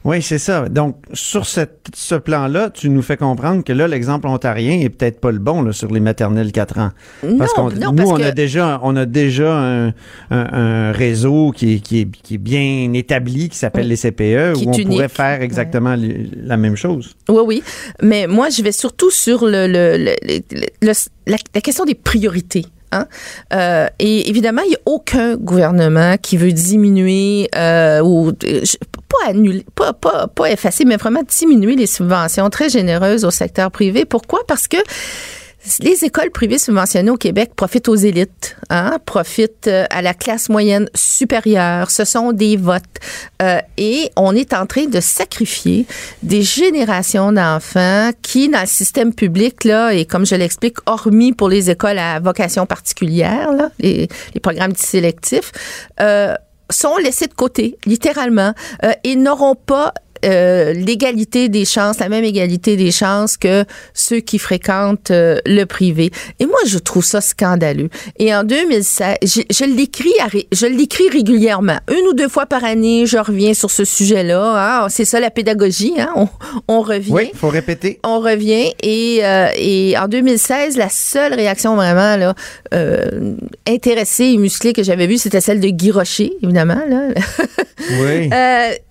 Oui, 0.08 0.22
c'est 0.22 0.38
ça. 0.38 0.70
Donc, 0.70 0.96
sur 1.12 1.44
cette, 1.44 1.88
ce 1.94 2.14
plan-là, 2.14 2.70
tu 2.70 2.88
nous 2.88 3.02
fais 3.02 3.18
comprendre 3.18 3.62
que 3.62 3.74
là, 3.74 3.86
l'exemple 3.86 4.26
ontarien 4.26 4.80
est 4.80 4.88
peut-être 4.88 5.20
pas 5.20 5.30
le 5.30 5.38
bon 5.38 5.60
là, 5.60 5.74
sur 5.74 5.92
les 5.92 6.00
maternelles 6.00 6.50
4 6.50 6.78
ans. 6.78 6.90
Parce 7.38 7.52
qu'on 7.52 7.68
nous, 7.68 8.08
on, 8.08 8.14
a 8.14 8.30
déjà, 8.30 8.80
on 8.82 8.96
a 8.96 9.04
déjà 9.04 9.52
un, 9.54 9.94
un, 10.30 10.92
réseau 10.92 11.52
qui 11.54 11.74
est, 11.74 11.80
qui, 11.80 12.00
est, 12.00 12.10
qui 12.10 12.36
est, 12.36 12.38
bien 12.38 12.90
établi, 12.94 13.50
qui 13.50 13.58
s'appelle 13.58 13.86
les 13.86 13.98
CPE, 13.98 14.56
où 14.56 14.70
on 14.70 14.84
pourrait 14.84 15.10
faire 15.10 15.42
exactement 15.42 15.94
la 15.98 16.56
même 16.56 16.76
chose. 16.76 17.14
Oui, 17.28 17.42
oui. 17.44 17.62
Mais 18.02 18.26
moi, 18.26 18.48
je 18.48 18.62
vais 18.62 18.72
surtout 18.72 19.10
sur 19.10 19.44
le, 19.44 19.66
le, 19.66 20.14
le 20.22 20.40
la, 20.80 21.36
la 21.54 21.60
question 21.60 21.84
des 21.84 21.94
priorités. 21.94 22.64
Hein? 22.92 23.06
Euh, 23.52 23.86
et 23.98 24.28
évidemment, 24.28 24.62
il 24.62 24.70
n'y 24.70 24.74
a 24.74 24.80
aucun 24.86 25.36
gouvernement 25.36 26.16
qui 26.16 26.36
veut 26.36 26.52
diminuer 26.52 27.48
euh, 27.54 28.00
ou 28.00 28.32
pas 28.32 29.28
annuler, 29.30 29.64
pas, 29.74 29.92
pas, 29.92 30.26
pas 30.26 30.50
effacer, 30.50 30.84
mais 30.84 30.96
vraiment 30.96 31.22
diminuer 31.22 31.76
les 31.76 31.86
subventions 31.86 32.48
très 32.50 32.68
généreuses 32.68 33.24
au 33.24 33.30
secteur 33.30 33.70
privé. 33.70 34.04
Pourquoi? 34.04 34.40
Parce 34.46 34.68
que 34.68 34.78
les 35.80 36.04
écoles 36.04 36.30
privées 36.30 36.58
subventionnées 36.58 37.10
au 37.10 37.16
Québec 37.16 37.52
profitent 37.54 37.88
aux 37.88 37.96
élites, 37.96 38.56
hein, 38.70 38.98
profitent 39.04 39.66
euh, 39.66 39.84
à 39.90 40.02
la 40.02 40.14
classe 40.14 40.48
moyenne 40.48 40.88
supérieure. 40.94 41.90
Ce 41.90 42.04
sont 42.04 42.32
des 42.32 42.56
votes. 42.56 42.82
Euh, 43.42 43.60
et 43.76 44.10
on 44.16 44.34
est 44.34 44.54
en 44.54 44.66
train 44.66 44.86
de 44.86 45.00
sacrifier 45.00 45.86
des 46.22 46.42
générations 46.42 47.32
d'enfants 47.32 48.10
qui, 48.22 48.48
dans 48.48 48.60
le 48.60 48.66
système 48.66 49.14
public, 49.14 49.64
là, 49.64 49.92
et 49.92 50.04
comme 50.04 50.26
je 50.26 50.34
l'explique, 50.34 50.78
hormis 50.86 51.32
pour 51.32 51.48
les 51.48 51.70
écoles 51.70 51.98
à 51.98 52.20
vocation 52.20 52.66
particulière, 52.66 53.50
les, 53.78 54.08
programmes 54.42 54.74
sélectifs, 54.76 55.52
euh, 56.00 56.34
sont 56.70 56.96
laissés 56.98 57.26
de 57.26 57.34
côté, 57.34 57.78
littéralement, 57.86 58.52
et 59.02 59.16
n'auront 59.16 59.54
pas 59.54 59.94
euh, 60.24 60.72
l'égalité 60.72 61.48
des 61.48 61.64
chances, 61.64 61.98
la 61.98 62.08
même 62.08 62.24
égalité 62.24 62.76
des 62.76 62.90
chances 62.90 63.36
que 63.36 63.64
ceux 63.94 64.20
qui 64.20 64.38
fréquentent 64.38 65.10
euh, 65.10 65.38
le 65.46 65.64
privé. 65.64 66.10
Et 66.40 66.46
moi, 66.46 66.58
je 66.66 66.78
trouve 66.78 67.04
ça 67.04 67.20
scandaleux. 67.20 67.88
Et 68.18 68.34
en 68.34 68.44
2016, 68.44 69.16
je, 69.22 69.40
je 69.50 69.64
l'écris, 69.64 70.12
je 70.52 70.66
l'écris 70.66 71.08
régulièrement, 71.08 71.78
une 71.90 72.06
ou 72.08 72.14
deux 72.14 72.28
fois 72.28 72.46
par 72.46 72.64
année. 72.64 73.06
Je 73.06 73.18
reviens 73.18 73.54
sur 73.54 73.70
ce 73.70 73.84
sujet-là. 73.84 74.84
Hein. 74.84 74.88
C'est 74.88 75.04
ça 75.04 75.20
la 75.20 75.30
pédagogie. 75.30 75.94
Hein? 75.98 76.10
On, 76.16 76.28
on, 76.68 76.80
revient. 76.80 77.12
Oui, 77.12 77.30
faut 77.34 77.48
répéter. 77.48 78.00
On 78.04 78.20
revient. 78.20 78.72
Et, 78.82 79.20
euh, 79.22 79.48
et 79.56 79.96
en 79.98 80.08
2016, 80.08 80.76
la 80.76 80.88
seule 80.88 81.34
réaction 81.34 81.76
vraiment 81.76 82.16
là 82.16 82.34
euh, 82.74 83.34
intéressée 83.66 84.24
et 84.24 84.36
musclée 84.36 84.72
que 84.72 84.82
j'avais 84.82 85.06
vue, 85.06 85.18
c'était 85.18 85.40
celle 85.40 85.60
de 85.60 85.68
Guy 85.68 85.90
Rocher, 85.90 86.32
évidemment. 86.42 86.80
Là. 86.88 87.08
oui. 88.00 88.30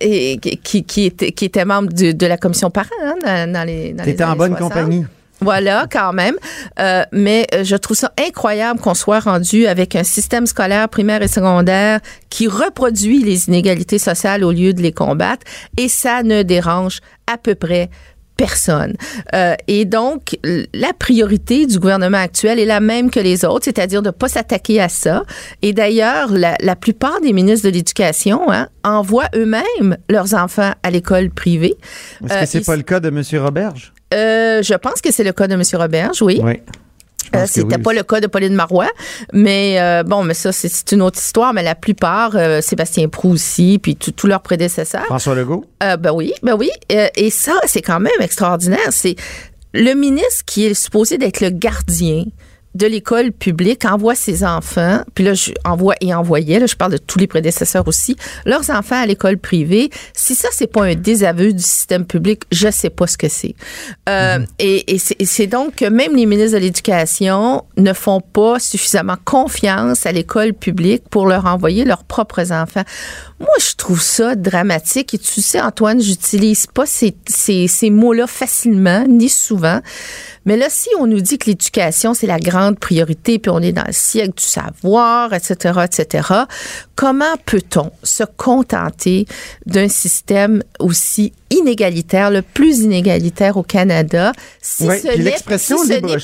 et 0.00 0.38
qui, 0.62 0.84
qui 0.84 1.06
est 1.06 1.17
qui 1.18 1.44
était 1.44 1.64
membre 1.64 1.92
de, 1.92 2.12
de 2.12 2.26
la 2.26 2.36
commission 2.36 2.70
parents 2.70 2.88
hein, 3.04 3.14
dans, 3.22 3.52
dans, 3.52 3.64
les 3.64 3.92
dans 3.92 4.04
T'étais 4.04 4.24
en 4.24 4.36
bonne 4.36 4.56
60. 4.56 4.72
compagnie. 4.72 5.04
Voilà, 5.40 5.86
quand 5.90 6.12
même. 6.12 6.34
Euh, 6.80 7.04
mais 7.12 7.46
je 7.62 7.76
trouve 7.76 7.96
ça 7.96 8.12
incroyable 8.18 8.80
qu'on 8.80 8.94
soit 8.94 9.20
rendu 9.20 9.66
avec 9.66 9.94
un 9.94 10.02
système 10.02 10.46
scolaire 10.46 10.88
primaire 10.88 11.22
et 11.22 11.28
secondaire 11.28 12.00
qui 12.28 12.48
reproduit 12.48 13.22
les 13.22 13.48
inégalités 13.48 13.98
sociales 13.98 14.42
au 14.42 14.50
lieu 14.50 14.72
de 14.72 14.82
les 14.82 14.92
combattre. 14.92 15.44
Et 15.76 15.88
ça 15.88 16.22
ne 16.22 16.42
dérange 16.42 17.00
à 17.32 17.38
peu 17.38 17.54
près 17.54 17.88
personne. 18.38 18.94
Euh, 19.34 19.54
et 19.66 19.84
donc, 19.84 20.38
la 20.72 20.92
priorité 20.98 21.66
du 21.66 21.78
gouvernement 21.78 22.18
actuel 22.18 22.58
est 22.58 22.64
la 22.64 22.80
même 22.80 23.10
que 23.10 23.20
les 23.20 23.44
autres, 23.44 23.64
c'est-à-dire 23.64 24.00
de 24.00 24.06
ne 24.08 24.12
pas 24.12 24.28
s'attaquer 24.28 24.80
à 24.80 24.88
ça. 24.88 25.24
Et 25.60 25.74
d'ailleurs, 25.74 26.32
la, 26.32 26.56
la, 26.60 26.76
plupart 26.76 27.20
des 27.20 27.34
ministres 27.34 27.68
de 27.68 27.74
l'Éducation 27.74 28.50
hein, 28.50 28.68
envoient 28.84 29.28
eux-mêmes 29.34 29.96
leurs 30.08 30.32
enfants 30.34 30.72
à 30.82 30.90
l'école 30.90 31.30
privée. 31.30 31.76
Est-ce 32.24 32.40
que 32.40 32.46
c'est 32.46 32.58
euh, 32.60 32.72
pas 32.72 32.76
le 32.76 32.82
cas 32.82 33.00
de 33.00 33.08
M. 33.08 33.22
Roberge? 33.42 33.92
Euh, 34.14 34.62
je 34.62 34.74
pense 34.74 35.00
que 35.02 35.12
c'est 35.12 35.24
le 35.24 35.32
cas 35.32 35.48
de 35.48 35.54
M. 35.54 35.62
Roberge, 35.74 36.22
oui. 36.22 36.40
Oui. 36.42 36.60
Euh, 37.34 37.44
C'était 37.46 37.76
oui. 37.76 37.82
pas 37.82 37.92
le 37.92 38.02
cas 38.02 38.20
de 38.20 38.26
Pauline 38.26 38.54
Marois, 38.54 38.90
mais 39.32 39.78
euh, 39.80 40.02
bon, 40.02 40.22
mais 40.24 40.34
ça 40.34 40.52
c'est 40.52 40.92
une 40.92 41.02
autre 41.02 41.18
histoire. 41.18 41.52
Mais 41.52 41.62
la 41.62 41.74
plupart, 41.74 42.34
euh, 42.34 42.60
Sébastien 42.60 43.08
Prou 43.08 43.32
aussi, 43.32 43.78
puis 43.82 43.96
tous 43.96 44.26
leurs 44.26 44.40
prédécesseurs. 44.40 45.04
François 45.04 45.34
Legault. 45.34 45.64
ben 45.80 46.12
oui, 46.12 46.32
ben 46.42 46.54
oui. 46.58 46.70
et 46.88 47.30
ça, 47.30 47.54
c'est 47.66 47.82
quand 47.82 48.00
même 48.00 48.12
extraordinaire. 48.20 48.88
C'est 48.90 49.16
le 49.74 49.92
ministre 49.94 50.44
qui 50.46 50.66
est 50.66 50.74
supposé 50.74 51.18
d'être 51.18 51.40
le 51.40 51.50
gardien 51.50 52.24
de 52.78 52.86
l'école 52.86 53.32
publique 53.32 53.84
envoie 53.84 54.14
ses 54.14 54.44
enfants, 54.44 55.02
puis 55.14 55.24
là, 55.24 55.34
je 55.34 55.50
envoie 55.64 55.94
et 56.00 56.14
envoyait, 56.14 56.60
là, 56.60 56.66
je 56.66 56.76
parle 56.76 56.92
de 56.92 57.02
tous 57.08 57.18
les 57.18 57.26
prédécesseurs 57.26 57.86
aussi, 57.86 58.16
leurs 58.46 58.70
enfants 58.70 59.00
à 59.00 59.06
l'école 59.06 59.36
privée. 59.36 59.90
Si 60.14 60.34
ça, 60.34 60.48
c'est 60.52 60.70
pas 60.76 60.84
un 60.84 60.94
désaveu 60.94 61.52
du 61.52 61.62
système 61.62 62.04
public, 62.06 62.42
je 62.52 62.70
sais 62.70 62.90
pas 62.90 63.06
ce 63.06 63.18
que 63.18 63.28
c'est. 63.28 63.54
Euh, 64.08 64.38
-hmm. 64.38 64.46
Et, 64.58 64.94
et 64.94 65.26
c'est 65.34 65.46
donc 65.56 65.68
que 65.80 65.88
même 66.00 66.14
les 66.14 66.26
ministres 66.26 66.56
de 66.58 66.62
l'Éducation 66.66 67.64
ne 67.76 67.92
font 67.92 68.20
pas 68.20 68.58
suffisamment 68.58 69.18
confiance 69.24 70.06
à 70.06 70.12
l'école 70.12 70.52
publique 70.54 71.02
pour 71.10 71.26
leur 71.26 71.44
envoyer 71.46 71.84
leurs 71.84 72.04
propres 72.04 72.52
enfants. 72.52 72.84
Moi, 73.40 73.56
je 73.60 73.74
trouve 73.76 74.02
ça 74.02 74.34
dramatique. 74.34 75.14
Et 75.14 75.18
tu 75.18 75.40
sais, 75.40 75.60
Antoine, 75.60 76.00
j'utilise 76.00 76.66
pas 76.66 76.86
ces, 76.86 77.14
ces, 77.26 77.68
ces 77.68 77.90
mots-là 77.90 78.26
facilement, 78.26 79.04
ni 79.08 79.28
souvent. 79.28 79.80
Mais 80.48 80.56
là, 80.56 80.68
si 80.70 80.88
on 80.98 81.06
nous 81.06 81.20
dit 81.20 81.36
que 81.36 81.44
l'éducation, 81.50 82.14
c'est 82.14 82.26
la 82.26 82.38
grande 82.38 82.78
priorité, 82.78 83.38
puis 83.38 83.50
on 83.50 83.58
est 83.60 83.72
dans 83.72 83.84
le 83.86 83.92
siècle 83.92 84.32
du 84.38 84.44
savoir, 84.44 85.34
etc., 85.34 85.80
etc., 85.84 86.26
comment 86.96 87.36
peut-on 87.44 87.90
se 88.02 88.24
contenter 88.38 89.26
d'un 89.66 89.88
système 89.88 90.62
aussi 90.80 91.34
inégalitaire, 91.50 92.30
le 92.30 92.42
plus 92.42 92.80
inégalitaire 92.80 93.56
au 93.56 93.62
Canada, 93.62 94.32
si 94.60 94.86
ouais, 94.86 94.98
ce 94.98 95.08
n'est 95.18 95.58
si 95.58 95.74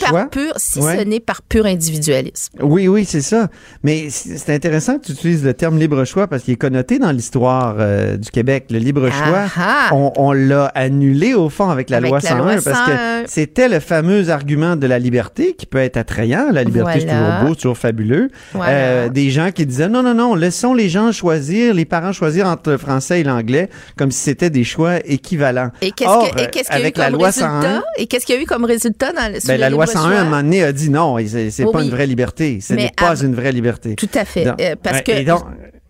par 0.01 0.29
pur, 0.29 0.53
si 0.57 0.79
ouais. 0.81 1.05
ce 1.05 1.19
par 1.21 1.43
pur 1.43 1.67
individualisme? 1.67 2.53
Oui, 2.61 2.89
oui, 2.89 3.05
c'est 3.05 3.21
ça. 3.23 3.49
Mais 3.83 4.09
c'est 4.11 4.53
intéressant 4.55 4.99
que 4.99 5.07
tu 5.07 5.13
utilises 5.13 5.45
le 5.45 5.55
terme 5.55 5.79
libre 5.79 6.05
choix 6.05 6.27
parce 6.27 6.43
qu'il 6.43 6.55
est 6.55 6.59
connoté 6.59 6.99
dans 6.99 7.11
l'histoire 7.13 7.77
euh, 7.79 8.17
du 8.17 8.31
Québec. 8.31 8.67
Le 8.71 8.79
libre 8.79 9.09
choix, 9.11 9.47
Ah-ha. 9.57 9.95
on, 9.95 10.13
on 10.17 10.33
l'a 10.33 10.67
annulé 10.75 11.35
au 11.35 11.49
fond 11.49 11.71
avec 11.71 11.89
la 11.91 11.99
Avec 11.99 12.11
loi 12.11 12.21
la 12.23 12.29
101 12.31 12.39
loi 12.39 12.55
parce 12.63 12.65
101. 12.65 13.23
que 13.25 13.31
c'était 13.31 13.69
le 13.69 13.81
fameux 13.81 14.14
argument 14.31 14.77
de 14.77 14.87
la 14.87 14.99
liberté 14.99 15.55
qui 15.55 15.67
peut 15.67 15.79
être 15.79 15.97
attrayant. 15.97 16.47
La 16.53 16.65
liberté, 16.65 17.01
c'est 17.01 17.07
Voilà. 17.07 17.19
toujours 17.37 17.41
beau, 17.49 17.55
c'est 17.55 17.61
toujours 17.61 17.79
fabuleux. 17.79 18.29
Voilà. 18.53 18.73
Euh, 18.73 19.09
des 19.09 19.31
gens 19.31 19.51
qui 19.53 19.67
disaient 19.67 19.89
non, 19.89 20.03
non, 20.03 20.15
non, 20.15 20.35
laissons 20.35 20.75
les 20.75 20.89
gens 20.89 21.13
choisir, 21.13 21.75
les 21.75 21.85
parents 21.85 22.13
choisir 22.13 22.47
entre 22.47 22.71
le 22.73 22.79
français 22.79 23.21
et 23.21 23.25
l'anglais 23.25 23.69
comme 23.97 24.11
si 24.11 24.19
c'était 24.21 24.51
des 24.51 24.65
choix 24.65 24.97
équivalents. 25.05 25.71
Et 25.83 25.91
qu'est-ce 25.93 26.11
qu'il 26.11 26.39
y 26.39 26.85
a 26.85 26.89
eu 26.89 26.93
la 26.97 27.05
comme 27.11 27.19
loi 27.19 27.27
résultat? 27.29 27.61
101, 27.63 27.83
Et 27.99 28.07
qu'est-ce 28.07 28.27
qu'il 28.27 28.35
y 28.35 28.39
a 28.39 28.43
eu 28.43 28.47
comme 28.47 28.65
résultat 28.65 29.13
dans 29.13 29.33
le 29.33 29.39
ben, 29.47 29.61
la 29.61 29.71
loi 29.71 29.85
libre 29.87 29.99
101, 30.01 30.11
à 30.17 30.21
un 30.21 30.25
moment 30.25 30.37
donné, 30.43 30.63
a 30.65 30.73
dit 30.73 30.91
non, 30.91 31.17
c'est 31.27 31.51
c'est 31.51 31.65
Oui, 31.65 31.73
pas 31.73 31.79
oui. 31.81 31.85
une 31.87 31.91
vraie 31.91 32.07
liberté. 32.07 32.61
Ce 32.61 32.75
n'est 32.75 32.91
pas 32.97 33.21
une 33.21 33.35
vraie 33.35 33.53
liberté. 33.53 33.95
Tout 33.97 34.09
à 34.15 34.25
fait. 34.25 34.45
Donc, 34.45 34.61
Euh, 34.61 34.75
parce 34.83 34.99
ouais, 34.99 35.03
que 35.03 35.13
et 35.13 35.25
donc, 35.25 35.43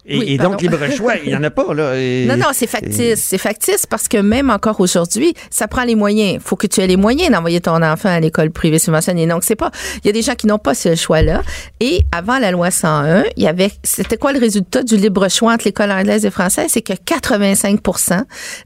et, 0.07 0.19
Oui, 0.19 0.25
et 0.35 0.39
donc, 0.39 0.61
libre 0.61 0.79
choix, 0.95 1.15
il 1.17 1.29
n'y 1.31 1.37
en 1.37 1.43
a 1.43 1.51
pas, 1.51 1.73
là. 1.75 1.95
Et- 1.97 2.27
Non, 2.29 2.37
non, 2.37 2.47
c'est 2.53 2.67
factice. 2.67 3.21
C'est 3.25 3.39
factice 3.39 3.87
parce 3.87 4.07
que 4.09 4.19
même 4.19 4.51
encore 4.51 4.81
aujourd'hui, 4.81 5.35
ça 5.51 5.67
prend 5.69 5.85
les 5.85 5.95
moyens. 5.95 6.41
faut 6.45 6.57
que 6.57 6.67
tu 6.67 6.81
aies 6.81 6.87
les 6.87 6.97
moyens 6.97 7.31
d'envoyer 7.31 7.61
ton 7.61 7.83
enfant 7.83 8.09
à 8.11 8.21
l'école 8.21 8.51
privée 8.51 8.79
subventionnée. 8.79 9.27
Donc, 9.27 9.45
c'est 9.45 9.57
pas. 9.57 9.71
Il 10.03 10.07
y 10.07 10.11
a 10.11 10.13
des 10.13 10.23
gens 10.23 10.35
qui 10.35 10.47
n'ont 10.47 10.59
pas 10.59 10.75
ce 10.75 10.95
choix-là. 10.95 11.43
Et 11.81 12.03
avant 12.13 12.39
la 12.39 12.51
loi 12.51 12.71
101, 12.71 13.25
il 13.37 13.43
y 13.43 13.47
avait. 13.47 13.71
C'était 13.83 14.17
quoi 14.17 14.33
le 14.33 14.39
résultat 14.41 14.83
du 14.83 14.97
libre 14.97 15.29
choix 15.31 15.53
entre 15.53 15.65
l'école 15.65 15.91
anglaise 15.91 16.25
et 16.27 16.31
française? 16.31 16.67
C'est 16.71 16.83
que 16.83 16.93
85 16.93 17.81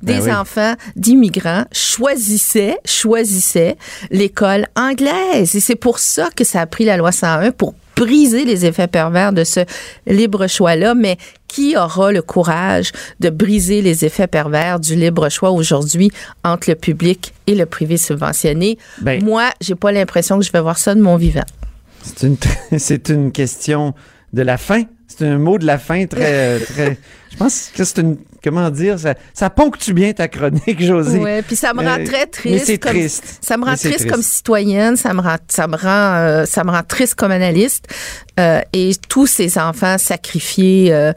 des 0.03 0.14
Ben 0.14 0.22
oui. 0.22 0.32
enfants 0.32 0.74
d'immigrants 0.97 1.64
choisissaient, 1.72 2.76
choisissaient 2.84 3.76
l'école 4.11 4.66
anglaise. 4.76 5.55
Et 5.55 5.61
c'est 5.61 5.76
pour 5.76 5.99
ça 5.99 6.28
que 6.34 6.45
ça 6.45 6.61
a 6.61 6.66
pris 6.66 6.84
la 6.84 6.97
loi 6.97 7.12
101 7.12 7.51
pour 7.53 7.74
briser 7.99 8.44
les 8.44 8.64
effets 8.66 8.86
pervers 8.86 9.32
de 9.32 9.44
ce 9.44 9.61
libre 10.07 10.46
choix-là, 10.46 10.94
mais 10.94 11.16
qui 11.49 11.76
aura 11.76 12.12
le 12.12 12.22
courage 12.22 12.92
de 13.20 13.30
briser 13.30 13.82
les 13.82 14.05
effets 14.05 14.26
pervers 14.26 14.80
du 14.80 14.94
libre 14.94 15.28
choix 15.28 15.51
aujourd'hui 15.51 16.11
entre 16.44 16.70
le 16.70 16.76
public 16.76 17.32
et 17.46 17.55
le 17.55 17.66
privé 17.66 17.96
subventionné? 17.96 18.78
Ben- 19.01 19.22
Moi, 19.24 19.51
j'ai 19.61 19.74
pas 19.74 19.92
l'impression 19.92 20.38
que 20.38 20.44
je 20.44 20.53
vais 20.53 20.61
voir 20.61 20.78
ça 20.78 20.94
de 20.94 21.01
mon 21.01 21.16
vivant. 21.16 21.44
C'est 22.03 22.26
une, 22.26 22.36
c'est 22.78 23.09
une 23.09 23.32
question 23.32 23.94
de 24.32 24.42
la 24.42 24.57
fin. 24.59 24.82
C'est 25.07 25.26
un 25.26 25.38
mot 25.38 25.59
de 25.59 25.64
la 25.66 25.78
fin 25.78 26.07
très, 26.07 26.61
très. 26.72 26.99
Je 27.30 27.36
pense 27.36 27.70
que 27.74 27.84
c'est 27.84 27.99
une. 28.01 28.18
Comment 28.43 28.70
dire? 28.70 28.99
Ça, 28.99 29.14
ça 29.34 29.51
ponctue 29.51 29.93
bien 29.93 30.12
ta 30.12 30.28
chronique, 30.28 30.80
José. 30.82 31.18
Ouais, 31.18 31.43
puis 31.43 31.57
ça 31.57 31.74
me 31.74 31.80
rend 31.82 31.99
Euh, 32.01 32.05
très 32.07 32.26
triste. 32.26 32.55
mais 32.55 32.59
c'est 32.64 32.78
comme- 32.78 32.93
triste. 32.93 33.39
Ça 33.41 33.57
me 33.57 33.64
rend 33.64 33.74
triste, 33.74 33.97
triste. 33.99 34.11
comme 34.11 34.22
citoyenne. 34.22 34.97
Ça 34.97 35.12
me 35.14 35.20
rend, 35.20 35.36
ça 35.49 35.66
me 35.66 35.76
rend, 35.76 36.16
euh, 36.16 36.45
ça 36.45 36.62
me 36.64 36.70
rend 36.70 36.82
triste 36.86 37.14
comme 37.16 37.32
analyste. 37.32 37.86
Euh, 38.39 38.61
et 38.72 38.93
tous 39.09 39.26
ces 39.26 39.59
enfants 39.59 39.99
sacrifiés, 39.99 40.93
euh, 40.93 41.12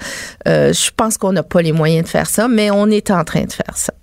je 0.45 0.89
pense 0.95 1.17
qu'on 1.17 1.31
n'a 1.33 1.43
pas 1.43 1.61
les 1.61 1.71
moyens 1.71 2.05
de 2.05 2.09
faire 2.09 2.27
ça, 2.29 2.47
mais 2.47 2.71
on 2.71 2.87
est 2.87 3.11
en 3.11 3.23
train 3.23 3.43
de 3.43 3.51
faire 3.53 3.75
ça. 3.77 3.93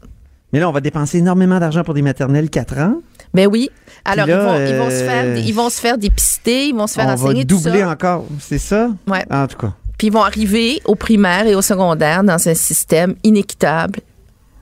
Mais 0.53 0.61
là, 0.61 0.69
on 0.69 0.73
va 0.73 0.81
dépenser 0.81 1.19
énormément 1.19 1.59
d'argent 1.59 1.83
pour 1.85 1.95
des 1.95 2.03
maternelles 2.03 2.49
4 2.51 2.79
ans. 2.79 2.95
Ben 3.35 3.47
oui. 3.47 3.69
Alors 4.07 4.27
là, 4.27 4.35
ils, 4.35 4.47
vont, 4.47 4.67
ils 4.67 4.77
vont 4.79 4.91
se 4.91 5.05
faire, 5.05 5.37
ils 5.37 5.53
vont 5.55 5.69
se 5.71 5.81
faire 5.81 5.99
dépister, 5.99 6.69
ils 6.69 6.75
vont 6.75 6.87
se 6.87 6.95
faire 6.95 7.05
on 7.05 7.15
va 7.15 7.15
enseigner 7.25 7.45
tout 7.45 7.57
doubler 7.57 7.81
ça. 7.81 7.91
encore. 7.91 8.25
C'est 8.41 8.59
ça? 8.59 8.89
Ouais. 9.07 9.25
En 9.31 9.47
tout 9.47 9.59
cas. 9.59 9.75
Puis 9.99 10.07
ils 10.07 10.13
vont 10.13 10.23
arriver 10.23 10.81
au 10.85 10.95
primaire 10.95 11.47
et 11.47 11.55
au 11.55 11.63
secondaire 11.63 12.23
dans 12.25 12.49
un 12.49 12.55
système 12.55 13.17
inéquitable, 13.25 14.01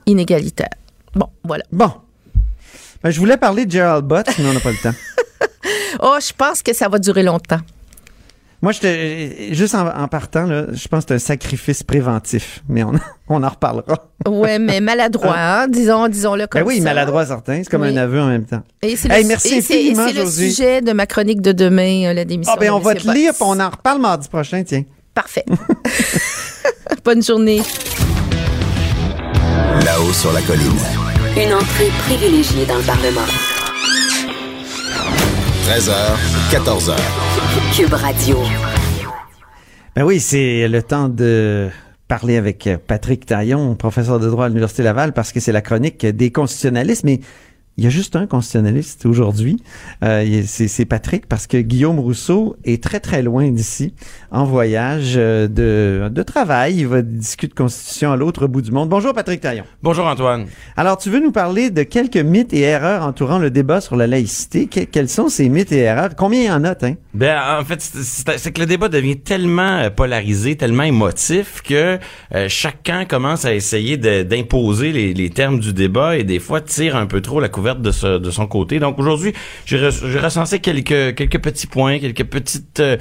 inégalitaire. 0.07 0.69
Bon, 1.15 1.27
voilà. 1.43 1.63
Bon. 1.71 1.91
Ben, 3.03 3.11
je 3.11 3.19
voulais 3.19 3.37
parler 3.37 3.65
de 3.67 3.71
Gerald 3.71 4.05
Butts, 4.05 4.37
mais 4.39 4.45
on 4.49 4.53
n'a 4.53 4.59
pas 4.59 4.71
le 4.71 4.77
temps. 4.77 4.93
Oh, 6.01 6.17
je 6.21 6.31
pense 6.37 6.61
que 6.61 6.73
ça 6.73 6.87
va 6.89 6.99
durer 6.99 7.23
longtemps. 7.23 7.59
Moi, 8.61 8.71
je 8.71 8.79
te, 8.79 9.53
juste 9.53 9.73
en, 9.75 9.87
en 9.87 10.07
partant, 10.07 10.45
là, 10.45 10.65
je 10.71 10.87
pense 10.87 11.05
que 11.05 11.09
c'est 11.09 11.13
un 11.15 11.19
sacrifice 11.19 11.83
préventif, 11.83 12.63
mais 12.69 12.83
on, 12.83 12.93
on 13.29 13.43
en 13.43 13.49
reparlera. 13.49 14.07
Ouais, 14.27 14.59
mais 14.59 14.79
maladroit, 14.79 15.35
hein, 15.37 15.67
disons, 15.67 16.07
disons-le 16.07 16.47
comme 16.47 16.61
Ben 16.61 16.67
oui, 16.67 16.77
ça. 16.77 16.83
maladroit 16.85 17.25
certain, 17.25 17.61
c'est 17.63 17.69
comme 17.69 17.81
Oui. 17.81 17.89
un 17.89 17.97
aveu 17.97 18.21
en 18.21 18.27
même 18.27 18.45
temps. 18.45 18.61
Et 18.81 18.95
c'est 18.95 19.11
Hey, 19.11 19.23
le, 19.23 19.27
merci 19.29 19.55
et 19.55 19.93
le 20.13 20.25
sujet 20.25 20.81
de 20.81 20.91
ma 20.93 21.05
chronique 21.07 21.41
de 21.41 21.51
demain, 21.51 22.05
euh, 22.07 22.13
la 22.13 22.25
démission. 22.25 22.53
Ah 22.55 22.59
ben 22.59 22.71
on 22.71 22.79
va 22.79 22.95
te 22.95 23.09
lire, 23.11 23.33
on 23.41 23.59
en 23.59 23.69
reparle 23.69 23.99
mardi 24.01 24.27
prochain, 24.29 24.63
tiens. 24.63 24.83
Parfait. 25.17 25.45
Bonne 27.03 27.23
journée. 27.23 27.63
Là-haut 29.83 30.13
sur 30.13 30.31
la 30.31 30.43
colline. 30.43 30.77
Une 31.35 31.55
entrée 31.55 31.89
privilégiée 32.05 32.67
dans 32.67 32.77
le 32.77 32.83
Parlement. 32.83 33.25
13h, 35.65 35.91
14h. 36.51 36.95
Cube 37.75 37.93
Radio. 37.93 38.37
Ben 39.95 40.03
oui, 40.03 40.19
c'est 40.19 40.67
le 40.67 40.83
temps 40.83 41.09
de 41.09 41.69
parler 42.07 42.37
avec 42.37 42.69
Patrick 42.85 43.25
Taillon, 43.25 43.73
professeur 43.73 44.19
de 44.19 44.29
droit 44.29 44.45
à 44.45 44.49
l'Université 44.49 44.83
Laval, 44.83 45.13
parce 45.13 45.31
que 45.31 45.39
c'est 45.39 45.51
la 45.51 45.61
chronique 45.61 46.05
des 46.05 46.31
constitutionnalistes, 46.31 47.05
mais 47.05 47.21
il 47.77 47.83
y 47.83 47.87
a 47.87 47.91
juste 47.91 48.15
un 48.15 48.25
constitutionnaliste 48.25 49.05
aujourd'hui. 49.05 49.61
Euh, 50.03 50.41
c'est 50.47 50.85
Patrick 50.85 51.27
parce 51.27 51.45
que 51.45 51.57
Guillaume 51.57 51.99
Rousseau 51.99 52.55
est 52.65 52.83
très 52.83 52.99
très 52.99 53.21
loin 53.21 53.49
d'ici 53.51 53.93
en 54.31 54.45
voyage 54.45 55.13
euh, 55.15 55.47
de, 55.47 56.09
de 56.09 56.23
travail. 56.23 56.77
Il 56.77 56.87
va 56.87 57.03
discuter 57.03 57.51
de 57.51 57.57
constitution 57.57 58.11
à 58.11 58.15
l'autre 58.15 58.47
bout 58.47 58.63
du 58.63 58.71
monde. 58.71 58.89
Bonjour 58.89 59.13
Patrick 59.13 59.41
Taillon. 59.41 59.63
Bonjour 59.83 60.07
Antoine. 60.07 60.47
Alors 60.75 60.97
tu 60.97 61.11
veux 61.11 61.19
nous 61.19 61.31
parler 61.31 61.69
de 61.69 61.83
quelques 61.83 62.17
mythes 62.17 62.51
et 62.51 62.61
erreurs 62.61 63.03
entourant 63.03 63.37
le 63.37 63.51
débat 63.51 63.79
sur 63.79 63.95
la 63.95 64.07
laïcité. 64.07 64.65
quels 64.65 65.09
sont 65.09 65.29
ces 65.29 65.47
mythes 65.47 65.71
et 65.71 65.81
erreurs? 65.81 66.15
Combien 66.17 66.41
il 66.41 66.47
y 66.47 66.51
en 66.51 66.63
a, 66.63 66.71
hein? 66.71 66.95
Ben, 67.13 67.39
en 67.59 67.63
fait, 67.63 67.81
c'est 67.81 68.51
que 68.51 68.59
le 68.59 68.65
débat 68.65 68.89
devient 68.89 69.19
tellement 69.19 69.77
euh, 69.77 69.89
polarisé, 69.91 70.55
tellement 70.55 70.83
émotif 70.83 71.61
que 71.61 71.99
chacun 72.47 73.05
commence 73.05 73.45
à 73.45 73.53
essayer 73.53 73.97
d'imposer 73.97 74.91
les, 74.91 75.13
les 75.13 75.29
termes 75.29 75.59
du 75.59 75.73
débat 75.73 76.17
et 76.17 76.23
des 76.23 76.39
fois 76.39 76.61
tire 76.61 76.95
un 76.95 77.05
peu 77.05 77.21
trop 77.21 77.39
la 77.39 77.49
couverture 77.49 77.66
de, 77.75 78.17
de 78.17 78.31
son 78.31 78.47
côté. 78.47 78.79
Donc 78.79 78.99
aujourd'hui, 78.99 79.33
j'ai 79.65 79.89
recensé 80.19 80.59
quelques 80.59 81.15
quelques 81.15 81.39
petits 81.39 81.67
points, 81.67 81.99
quelques 81.99 82.25
petites 82.25 82.79
euh, 82.79 82.97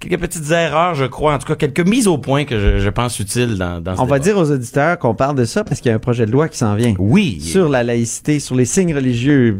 quelques 0.00 0.20
petites 0.20 0.50
erreurs, 0.50 0.94
je 0.94 1.04
crois, 1.04 1.34
en 1.34 1.38
tout 1.38 1.46
cas 1.46 1.54
quelques 1.54 1.86
mises 1.86 2.08
au 2.08 2.18
point 2.18 2.44
que 2.44 2.78
je, 2.78 2.88
pense 2.88 3.20
utiles 3.20 3.56
dans, 3.56 3.80
dans 3.80 3.96
ce 3.96 4.00
On 4.00 4.06
va 4.06 4.18
dire 4.18 4.36
aux 4.36 4.50
auditeurs 4.50 4.98
qu'on 4.98 5.14
parle 5.14 5.36
de 5.36 5.44
ça 5.44 5.62
parce 5.62 5.80
qu'il 5.80 5.90
y 5.90 5.92
a 5.92 5.96
un 5.96 6.00
projet 6.00 6.26
de 6.26 6.32
loi 6.32 6.48
qui 6.48 6.58
s'en 6.58 6.74
vient. 6.74 6.94
Oui. 6.98 7.38
Sur 7.40 7.68
la 7.68 7.84
laïcité, 7.84 8.40
sur 8.40 8.56
les 8.56 8.64
signes 8.64 8.94
religieux. 8.94 9.56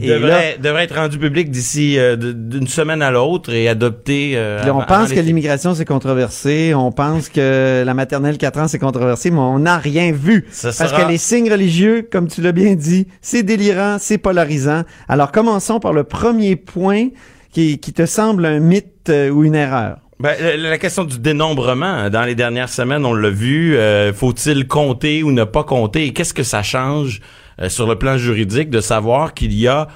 Et 0.00 0.08
devrait, 0.08 0.58
devrait 0.60 0.84
être 0.84 0.96
rendu 0.96 1.18
public 1.18 1.50
d'ici 1.50 1.98
euh, 1.98 2.16
d'une 2.16 2.66
semaine 2.66 3.02
à 3.02 3.10
l'autre 3.10 3.52
et 3.52 3.68
adopté. 3.68 4.32
Euh, 4.34 4.60
on 4.72 4.82
pense 4.82 5.12
que 5.12 5.20
l'immigration 5.20 5.74
c'est 5.74 5.84
controversé, 5.84 6.74
on 6.74 6.90
pense 6.92 7.28
que 7.28 7.82
la 7.84 7.94
maternelle 7.94 8.36
4 8.36 8.58
ans 8.58 8.68
c'est 8.68 8.78
controversé, 8.78 9.30
mais 9.30 9.38
on 9.38 9.60
n'a 9.60 9.78
rien 9.78 10.12
vu. 10.12 10.46
Parce 10.62 10.92
que 10.92 11.08
les 11.08 11.18
signes 11.18 11.50
religieux, 11.50 12.06
comme 12.10 12.28
tu 12.28 12.42
l'as 12.42 12.52
bien 12.52 12.74
dit, 12.74 13.06
c'est 13.20 13.42
délirant, 13.42 13.77
c'est 13.98 14.18
polarisant. 14.18 14.82
Alors 15.08 15.32
commençons 15.32 15.80
par 15.80 15.92
le 15.92 16.04
premier 16.04 16.56
point 16.56 17.08
qui, 17.52 17.78
te 17.78 18.06
semble 18.06 18.46
un 18.46 18.60
mythe 18.60 19.08
euh, 19.08 19.30
ou 19.30 19.44
une 19.44 19.54
erreur? 19.54 19.98
Ben, 20.20 20.36
la, 20.56 20.78
question 20.78 21.04
du 21.04 21.18
dénombrement, 21.18 22.10
dans 22.10 22.22
les 22.22 22.34
dernières 22.34 22.68
semaines, 22.68 23.04
on 23.06 23.14
l'a 23.14 23.30
vu, 23.30 23.76
euh, 23.76 24.12
faut-il 24.12 24.66
compter 24.66 25.22
ou 25.22 25.30
ne 25.30 25.44
pas 25.44 25.62
compter? 25.62 26.12
Qu'est-ce 26.12 26.34
que 26.34 26.42
ça 26.42 26.62
change 26.62 27.20
euh, 27.60 27.68
sur 27.68 27.86
le 27.86 27.96
plan 27.96 28.16
juridique 28.16 28.70
de 28.70 28.80
savoir 28.80 29.34
qu'il 29.34 29.54
y 29.54 29.68
a 29.68 29.86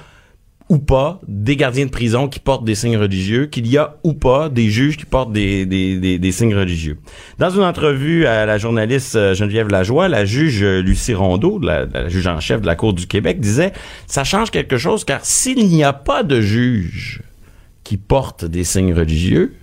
ou 0.73 0.79
pas 0.79 1.21
des 1.27 1.55
gardiens 1.55 1.85
de 1.85 1.91
prison 1.91 2.27
qui 2.27 2.39
portent 2.39 2.65
des 2.65 2.73
signes 2.73 2.97
religieux, 2.97 3.45
qu'il 3.45 3.67
y 3.67 3.77
a 3.77 3.97
ou 4.03 4.13
pas 4.13 4.49
des 4.49 4.69
juges 4.69 4.97
qui 4.97 5.05
portent 5.05 5.31
des, 5.31 5.67
des, 5.67 6.17
des, 6.17 6.31
signes 6.31 6.55
religieux. 6.55 6.97
Dans 7.37 7.51
une 7.51 7.61
entrevue 7.61 8.25
à 8.25 8.47
la 8.47 8.57
journaliste 8.57 9.35
Geneviève 9.35 9.69
Lajoie, 9.69 10.07
la 10.07 10.25
juge 10.25 10.63
Lucie 10.63 11.13
Rondeau, 11.13 11.59
la, 11.59 11.85
la 11.85 12.09
juge 12.09 12.25
en 12.25 12.39
chef 12.39 12.59
de 12.59 12.65
la 12.65 12.75
Cour 12.75 12.93
du 12.93 13.05
Québec, 13.05 13.39
disait 13.39 13.71
«Ça 14.07 14.23
change 14.23 14.49
quelque 14.49 14.77
chose 14.77 15.05
car 15.05 15.23
s'il 15.23 15.67
n'y 15.67 15.83
a 15.83 15.93
pas 15.93 16.23
de 16.23 16.41
juge 16.41 17.21
qui 17.83 17.97
portent 17.97 18.45
des 18.45 18.63
signes 18.63 18.93
religieux. 18.93 19.53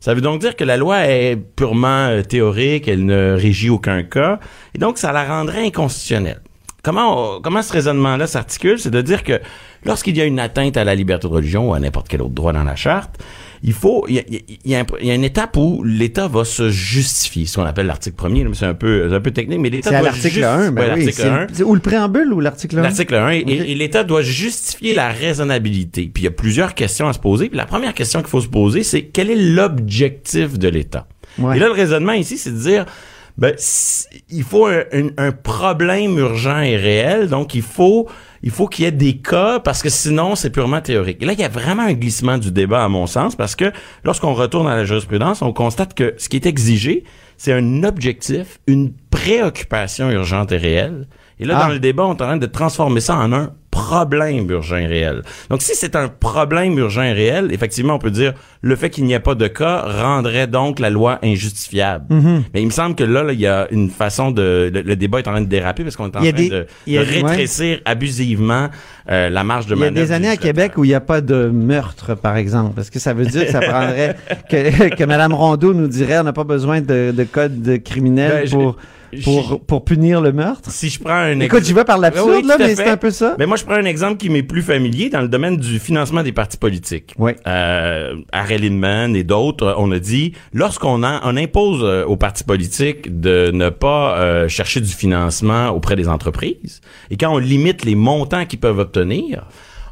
Ça 0.00 0.14
veut 0.14 0.20
donc 0.20 0.40
dire 0.40 0.56
que 0.56 0.64
la 0.64 0.76
loi 0.76 1.06
est 1.06 1.36
purement 1.36 2.08
euh, 2.08 2.22
théorique, 2.22 2.88
elle 2.88 3.04
ne 3.04 3.32
régit 3.32 3.70
aucun 3.70 4.02
cas, 4.02 4.40
et 4.74 4.78
donc 4.78 4.98
ça 4.98 5.12
la 5.12 5.24
rendrait 5.24 5.66
inconstitutionnelle. 5.66 6.40
Comment, 6.82 7.40
comment 7.40 7.62
ce 7.62 7.72
raisonnement-là 7.72 8.26
s'articule? 8.26 8.78
C'est 8.78 8.90
de 8.90 9.00
dire 9.02 9.22
que 9.22 9.40
lorsqu'il 9.84 10.16
y 10.16 10.20
a 10.20 10.24
une 10.24 10.40
atteinte 10.40 10.76
à 10.76 10.82
la 10.82 10.96
liberté 10.96 11.28
de 11.28 11.32
religion 11.32 11.70
ou 11.70 11.74
à 11.74 11.78
n'importe 11.78 12.08
quel 12.08 12.22
autre 12.22 12.34
droit 12.34 12.52
dans 12.52 12.64
la 12.64 12.74
charte, 12.74 13.22
il 13.62 13.72
faut, 13.72 14.04
il 14.08 14.24
y 14.64 14.74
a, 14.74 14.84
une 15.00 15.22
étape 15.22 15.56
où 15.56 15.84
l'État 15.84 16.26
va 16.26 16.44
se 16.44 16.70
justifier, 16.70 17.46
ce 17.46 17.56
qu'on 17.56 17.64
appelle 17.64 17.86
l'article 17.86 18.16
premier, 18.16 18.44
c'est 18.54 18.66
un 18.66 18.74
peu, 18.74 19.14
un 19.14 19.20
peu 19.20 19.30
technique, 19.30 19.60
mais 19.60 19.70
l'État 19.70 19.90
doit 19.90 20.02
l'article 20.02 20.42
1, 20.42 20.72
ben 20.72 20.94
oui, 20.96 21.04
l'article 21.04 21.62
Ou 21.64 21.74
le 21.74 21.80
préambule 21.80 22.32
ou 22.32 22.40
l'article 22.40 22.78
1? 22.80 22.82
L'article 22.82 23.14
1, 23.14 23.30
et, 23.30 23.74
l'État 23.76 24.02
doit 24.02 24.22
justifier 24.22 24.94
la 24.94 25.10
raisonnabilité. 25.10 26.10
Puis 26.12 26.22
il 26.22 26.24
y 26.24 26.28
a 26.28 26.32
plusieurs 26.32 26.74
questions 26.74 27.06
à 27.06 27.12
se 27.12 27.20
poser. 27.20 27.48
Puis 27.48 27.56
la 27.56 27.66
première 27.66 27.94
question 27.94 28.20
qu'il 28.20 28.30
faut 28.30 28.40
se 28.40 28.48
poser, 28.48 28.82
c'est 28.82 29.02
quel 29.02 29.30
est 29.30 29.36
l'objectif 29.36 30.58
de 30.58 30.68
l'État? 30.68 31.06
Et 31.38 31.58
là, 31.58 31.66
le 31.66 31.72
raisonnement 31.72 32.12
ici, 32.12 32.38
c'est 32.38 32.50
de 32.50 32.58
dire, 32.58 32.86
ben, 33.38 33.54
il 34.28 34.42
faut 34.42 34.66
un, 34.66 34.82
un, 35.16 35.32
problème 35.32 36.18
urgent 36.18 36.60
et 36.60 36.76
réel, 36.76 37.28
donc 37.28 37.54
il 37.54 37.62
faut 37.62 38.08
il 38.42 38.50
faut 38.50 38.66
qu'il 38.66 38.84
y 38.84 38.88
ait 38.88 38.92
des 38.92 39.18
cas 39.18 39.60
parce 39.60 39.82
que 39.82 39.88
sinon 39.88 40.34
c'est 40.34 40.50
purement 40.50 40.80
théorique. 40.80 41.22
Et 41.22 41.24
là, 41.24 41.32
il 41.32 41.38
y 41.38 41.44
a 41.44 41.48
vraiment 41.48 41.84
un 41.84 41.92
glissement 41.92 42.38
du 42.38 42.50
débat 42.50 42.84
à 42.84 42.88
mon 42.88 43.06
sens 43.06 43.36
parce 43.36 43.56
que 43.56 43.72
lorsqu'on 44.04 44.34
retourne 44.34 44.66
à 44.66 44.76
la 44.76 44.84
jurisprudence, 44.84 45.42
on 45.42 45.52
constate 45.52 45.94
que 45.94 46.14
ce 46.18 46.28
qui 46.28 46.36
est 46.36 46.46
exigé, 46.46 47.04
c'est 47.36 47.52
un 47.52 47.84
objectif, 47.84 48.58
une 48.66 48.92
préoccupation 49.10 50.10
urgente 50.10 50.52
et 50.52 50.56
réelle. 50.56 51.06
Et 51.38 51.44
là, 51.44 51.54
dans 51.54 51.66
ah. 51.66 51.72
le 51.72 51.78
débat, 51.78 52.04
on 52.04 52.10
est 52.10 52.22
en 52.22 52.26
train 52.26 52.36
de 52.36 52.46
transformer 52.46 53.00
ça 53.00 53.16
en 53.16 53.32
un 53.32 53.54
problème 53.72 54.48
urgent 54.50 54.76
réel. 54.76 55.22
Donc, 55.48 55.62
si 55.62 55.74
c'est 55.74 55.96
un 55.96 56.08
problème 56.08 56.78
urgent 56.78 57.00
réel, 57.00 57.48
effectivement, 57.52 57.94
on 57.94 57.98
peut 57.98 58.10
dire 58.10 58.34
le 58.60 58.76
fait 58.76 58.90
qu'il 58.90 59.04
n'y 59.04 59.14
ait 59.14 59.18
pas 59.18 59.34
de 59.34 59.48
cas 59.48 59.80
rendrait 59.80 60.46
donc 60.46 60.78
la 60.78 60.90
loi 60.90 61.18
injustifiable. 61.22 62.04
Mm-hmm. 62.10 62.42
Mais 62.52 62.60
il 62.60 62.66
me 62.66 62.70
semble 62.70 62.94
que 62.94 63.02
là, 63.02 63.24
il 63.32 63.40
y 63.40 63.46
a 63.46 63.66
une 63.70 63.88
façon 63.88 64.30
de... 64.30 64.70
Le, 64.72 64.94
débat 64.94 65.20
est 65.20 65.26
en 65.26 65.32
train 65.32 65.40
de 65.40 65.46
déraper 65.46 65.84
parce 65.84 65.96
qu'on 65.96 66.04
est 66.04 66.16
en 66.16 66.20
train 66.20 66.30
de, 66.30 66.66
rétrécir 66.86 67.80
abusivement 67.86 68.68
euh, 69.10 69.30
la 69.30 69.42
marge 69.42 69.66
de 69.66 69.74
manœuvre. 69.74 69.96
Il 69.96 69.98
y 69.98 70.02
a 70.02 70.04
des 70.04 70.12
années 70.12 70.28
à 70.28 70.36
Québec 70.36 70.72
où 70.76 70.84
il 70.84 70.88
n'y 70.88 70.94
a 70.94 71.00
pas 71.00 71.22
de 71.22 71.48
meurtre, 71.48 72.14
par 72.14 72.36
exemple. 72.36 72.78
Est-ce 72.78 72.90
que 72.90 72.98
ça 72.98 73.14
veut 73.14 73.24
dire 73.24 73.46
que 73.46 73.52
ça 73.52 73.60
prendrait... 73.60 74.16
que, 74.50 74.94
que 74.94 75.04
Mme 75.04 75.32
Rondeau 75.32 75.72
nous 75.72 75.88
dirait 75.88 76.18
on 76.18 76.24
n'a 76.24 76.34
pas 76.34 76.44
besoin 76.44 76.82
de, 76.82 77.10
de 77.16 77.24
code 77.24 77.80
criminel 77.82 78.44
ben, 78.44 78.50
pour 78.50 78.76
pour, 79.24 79.60
pour 79.64 79.84
punir 79.84 80.20
le 80.20 80.32
meurtre? 80.32 80.70
Si 80.70 80.88
je 80.88 81.00
prends 81.00 81.12
un 81.12 81.40
Écoute, 81.40 81.64
j'y 81.64 81.72
vais 81.72 81.84
par 81.84 81.98
l'absurde, 81.98 82.44
là, 82.44 82.56
mais 82.58 82.74
c'est 82.74 82.88
un 82.88 82.96
peu 82.96 83.10
ça. 83.10 83.36
Mais 83.38 83.46
moi, 83.46 83.56
je 83.56 83.64
prends 83.64 83.74
un 83.74 83.84
exemple 83.84 84.16
qui 84.16 84.30
m'est 84.30 84.42
plus 84.42 84.62
familier 84.62 85.10
dans 85.10 85.20
le 85.20 85.28
domaine 85.28 85.56
du 85.56 85.78
financement 85.78 86.22
des 86.22 86.32
partis 86.32 86.56
politiques. 86.56 87.14
Oui. 87.18 87.32
Euh, 87.46 88.14
Harry 88.32 88.58
Lindman 88.58 89.14
et 89.16 89.24
d'autres, 89.24 89.74
on 89.78 89.90
a 89.92 89.98
dit, 89.98 90.32
lorsqu'on 90.52 91.02
on 91.02 91.36
impose 91.36 91.80
euh, 91.82 92.04
aux 92.04 92.16
partis 92.16 92.44
politiques 92.44 93.20
de 93.20 93.50
ne 93.52 93.68
pas 93.68 94.18
euh, 94.18 94.48
chercher 94.48 94.80
du 94.80 94.92
financement 94.92 95.68
auprès 95.70 95.96
des 95.96 96.08
entreprises, 96.08 96.80
et 97.10 97.16
quand 97.16 97.32
on 97.32 97.38
limite 97.38 97.84
les 97.84 97.94
montants 97.94 98.46
qu'ils 98.46 98.60
peuvent 98.60 98.78
obtenir, 98.78 99.44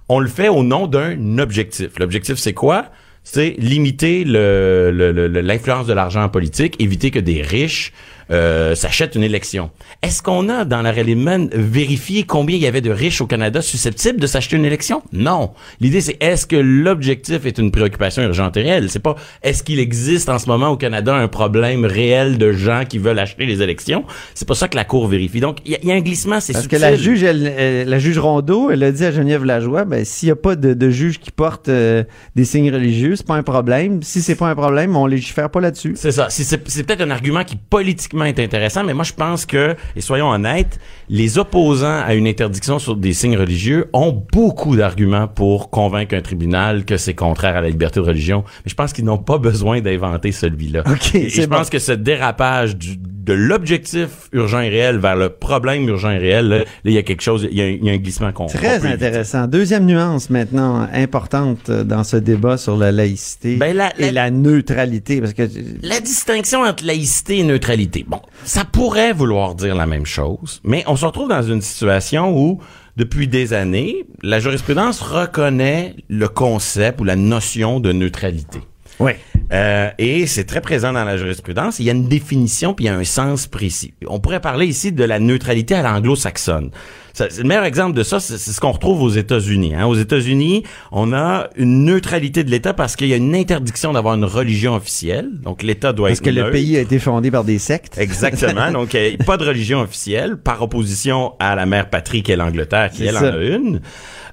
on 0.09 0.19
le 0.19 0.29
fait 0.29 0.49
au 0.49 0.63
nom 0.63 0.87
d'un 0.87 1.39
objectif. 1.39 1.99
L'objectif, 1.99 2.37
c'est 2.37 2.55
quoi? 2.55 2.87
C'est 3.23 3.55
limiter 3.59 4.25
l'influence 4.25 5.87
le, 5.87 5.91
de 5.91 5.93
l'argent 5.93 6.23
en 6.23 6.29
politique, 6.29 6.75
éviter 6.81 7.11
que 7.11 7.19
des 7.19 7.43
riches 7.43 7.93
euh, 8.31 8.75
s'achète 8.75 9.15
une 9.15 9.25
élection. 9.25 9.71
Est-ce 10.03 10.23
qu'on 10.23 10.49
a, 10.49 10.65
dans 10.65 10.83
la 10.83 10.93
Lehman, 10.93 11.49
vérifié 11.53 12.25
combien 12.25 12.57
il 12.57 12.63
y 12.63 12.67
avait 12.67 12.81
de 12.81 12.91
riches 12.91 13.21
au 13.21 13.27
Canada 13.27 13.63
susceptibles 13.63 14.21
de 14.21 14.27
s'acheter 14.27 14.57
une 14.57 14.65
élection? 14.65 15.03
Non. 15.13 15.53
L'idée, 15.81 16.01
c'est 16.01 16.17
est-ce 16.23 16.47
que 16.47 16.57
l'objectif 16.57 17.47
est 17.47 17.59
une 17.59 17.71
préoccupation 17.71 18.23
urgente 18.23 18.57
et 18.57 18.63
réelle? 18.63 18.91
C'est 18.91 18.99
pas 18.99 19.17
est-ce 19.43 19.63
qu'il 19.63 19.79
existe 19.79 20.29
en 20.29 20.39
ce 20.39 20.47
moment 20.47 20.69
au 20.69 20.77
Canada 20.77 21.15
un 21.15 21.29
problème 21.29 21.85
réel 21.85 22.39
de 22.39 22.53
gens 22.53 22.85
qui 22.89 22.99
veulent 22.99 23.19
acheter 23.19 23.47
les 23.47 23.63
élections? 23.63 24.05
C'est 24.35 24.47
pas 24.47 24.55
ça 24.55 24.69
que 24.69 24.77
la 24.77 24.85
Cour 24.85 25.09
vérifie. 25.09 25.41
Donc, 25.41 25.59
il 25.65 25.79
y, 25.83 25.93
a 25.93 25.95
un 25.95 26.01
glissement, 26.01 26.41
c'est 26.41 26.53
Parce 26.53 26.69
que 26.69 26.77
la 26.77 26.97
juge, 26.97 27.23
elle, 27.23 27.89
la 27.89 27.99
juge 27.99 28.19
Rondeau, 28.19 28.71
elle 28.71 28.83
a 28.83 28.93
dit 28.93 29.05
à 29.05 29.13
Geneviève 29.13 29.45
Lajoie, 29.45 29.85
ben, 29.85 30.05
s'il 30.05 30.29
y 30.29 30.33
a 30.33 30.37
pas 30.37 30.57
de, 30.57 30.75
de 30.75 30.91
juge 30.91 31.19
qui 31.19 31.31
porte 31.31 31.69
euh, 31.69 32.05
des 32.37 32.45
signes 32.45 32.73
religieux, 32.73 33.17
c'est 33.17 33.27
pas 33.27 33.35
un 33.35 33.43
problème. 33.43 34.03
Si 34.03 34.23
c'est 34.23 34.35
pas 34.35 34.49
un 34.49 34.55
problème, 34.55 34.97
on 34.97 35.07
légifère 35.07 35.51
pas 35.51 35.61
là-dessus. 35.61 35.95
C'est 35.97 36.13
ça. 36.13 36.29
C'est 36.31 36.59
peut-être 36.59 37.01
un 37.01 37.11
argument 37.11 37.45
qui, 37.45 37.57
politiquement, 37.57 38.20
est 38.25 38.39
intéressant, 38.39 38.85
mais 38.85 38.95
moi 38.95 39.05
je 39.05 39.13
pense 39.13 39.47
que, 39.47 39.77
et 39.97 40.01
soyons 40.01 40.31
honnêtes, 40.31 40.79
les 41.09 41.39
opposants 41.39 42.03
à 42.05 42.15
une 42.15 42.27
interdiction 42.27 42.79
sur 42.79 42.97
des 42.97 43.13
signes 43.13 43.37
religieux 43.37 43.89
ont 43.93 44.25
beaucoup 44.33 44.77
d'arguments 44.77 45.29
pour 45.29 45.71
convaincre 45.71 46.15
un 46.15 46.21
tribunal 46.21 46.85
que 46.85 46.97
c'est 46.97 47.15
contraire 47.15 47.57
à 47.57 47.61
la 47.61 47.69
liberté 47.69 48.01
de 48.01 48.05
religion. 48.05 48.45
Mais 48.65 48.71
je 48.71 48.75
pense 48.75 48.93
qu'ils 48.93 49.05
n'ont 49.05 49.19
pas 49.19 49.39
besoin 49.39 49.81
d'inventer 49.81 50.33
celui-là. 50.33 50.85
et 51.15 51.29
je 51.29 51.43
pense 51.43 51.71
que 51.71 51.79
ce 51.79 51.93
dérapage 51.93 52.77
du, 52.77 52.97
de 53.31 53.33
l'objectif 53.35 54.29
urgent 54.33 54.61
et 54.61 54.69
réel 54.69 54.99
vers 54.99 55.15
le 55.15 55.29
problème 55.29 55.87
urgent 55.89 56.11
et 56.11 56.19
réel, 56.19 56.49
là, 56.49 56.65
il 56.85 56.93
y 56.93 56.99
a 56.99 57.03
quelque 57.03 57.21
chose, 57.21 57.47
il 57.51 57.57
y 57.57 57.89
a, 57.89 57.93
un 57.93 57.97
glissement 57.99 58.33
qu'on 58.33 58.47
Très 58.47 58.85
intéressant. 58.87 59.47
Deuxième 59.47 59.85
nuance 59.85 60.31
maintenant 60.31 60.89
importante 60.93 61.71
dans 61.71 62.03
ce 62.03 62.17
débat 62.17 62.57
sur 62.57 62.77
la 62.77 62.91
laïcité 62.91 63.57
ben, 63.57 63.77
et 63.99 64.11
la, 64.11 64.31
neutralité, 64.31 65.21
parce 65.21 65.35
que 65.35 65.49
la 65.83 66.01
distinction 66.01 66.63
entre 66.63 66.85
laïcité 66.85 67.39
et 67.39 67.43
neutralité. 67.45 68.05
Bon, 68.11 68.21
ça 68.43 68.65
pourrait 68.65 69.13
vouloir 69.13 69.55
dire 69.55 69.77
la 69.77 69.87
même 69.87 70.05
chose, 70.05 70.61
mais 70.65 70.83
on 70.89 70.97
se 70.97 71.07
retrouve 71.07 71.29
dans 71.29 71.45
une 71.45 71.61
situation 71.61 72.37
où 72.37 72.59
depuis 72.97 73.29
des 73.29 73.53
années, 73.53 74.05
la 74.25 74.41
jurisprudence 74.41 75.01
reconnaît 75.01 75.95
le 76.09 76.27
concept 76.27 77.01
ou 77.01 77.05
la 77.05 77.15
notion 77.15 77.79
de 77.79 77.93
neutralité. 77.93 78.59
Oui. 79.01 79.13
Euh, 79.53 79.91
et 79.99 80.27
c'est 80.27 80.45
très 80.45 80.61
présent 80.61 80.93
dans 80.93 81.05
la 81.05 81.17
jurisprudence. 81.17 81.81
Il 81.81 81.87
y 81.87 81.91
a 81.91 81.93
une 81.93 82.09
définition 82.09 82.73
puis 82.75 82.85
il 82.85 82.89
y 82.89 82.91
a 82.91 82.97
un 82.97 83.05
sens 83.05 83.47
précis. 83.47 83.95
On 84.07 84.21
pourrait 84.21 84.41
parler 84.41 84.67
ici 84.67 84.93
de 84.93 85.05
la 85.05 85.19
neutralité 85.19 85.75
à 85.75 85.83
l'anglo-saxonne. 85.83 86.71
Le 87.19 87.43
meilleur 87.43 87.65
exemple 87.65 87.97
de 87.97 88.05
ça, 88.05 88.21
c'est 88.21 88.39
ce 88.39 88.61
qu'on 88.61 88.71
retrouve 88.71 89.03
aux 89.03 89.11
États-Unis. 89.11 89.75
Hein. 89.75 89.87
Aux 89.87 89.97
États-Unis, 89.97 90.63
on 90.93 91.13
a 91.13 91.49
une 91.57 91.85
neutralité 91.85 92.45
de 92.45 92.51
l'État 92.51 92.73
parce 92.73 92.95
qu'il 92.95 93.09
y 93.09 93.13
a 93.13 93.17
une 93.17 93.35
interdiction 93.35 93.93
d'avoir 93.93 94.15
une 94.15 94.25
religion 94.25 94.75
officielle. 94.75 95.29
Donc 95.43 95.63
l'État 95.63 95.93
doit 95.93 96.09
Parce 96.09 96.21
être 96.21 96.25
que 96.25 96.31
le 96.31 96.51
pays 96.51 96.77
a 96.77 96.81
été 96.81 96.99
fondé 96.99 97.31
par 97.31 97.45
des 97.45 97.59
sectes. 97.59 97.99
Exactement. 97.99 98.71
Donc, 98.73 98.95
euh, 98.95 99.17
pas 99.27 99.37
de 99.37 99.45
religion 99.45 99.81
officielle, 99.81 100.37
par 100.37 100.63
opposition 100.63 101.33
à 101.41 101.57
la 101.57 101.67
mère 101.67 101.91
patrie 101.91 102.23
qui 102.23 102.31
est 102.31 102.37
l'Angleterre, 102.37 102.91
qui 102.91 103.05
elle 103.05 103.19
en 103.19 103.25
a 103.25 103.37
une. 103.37 103.81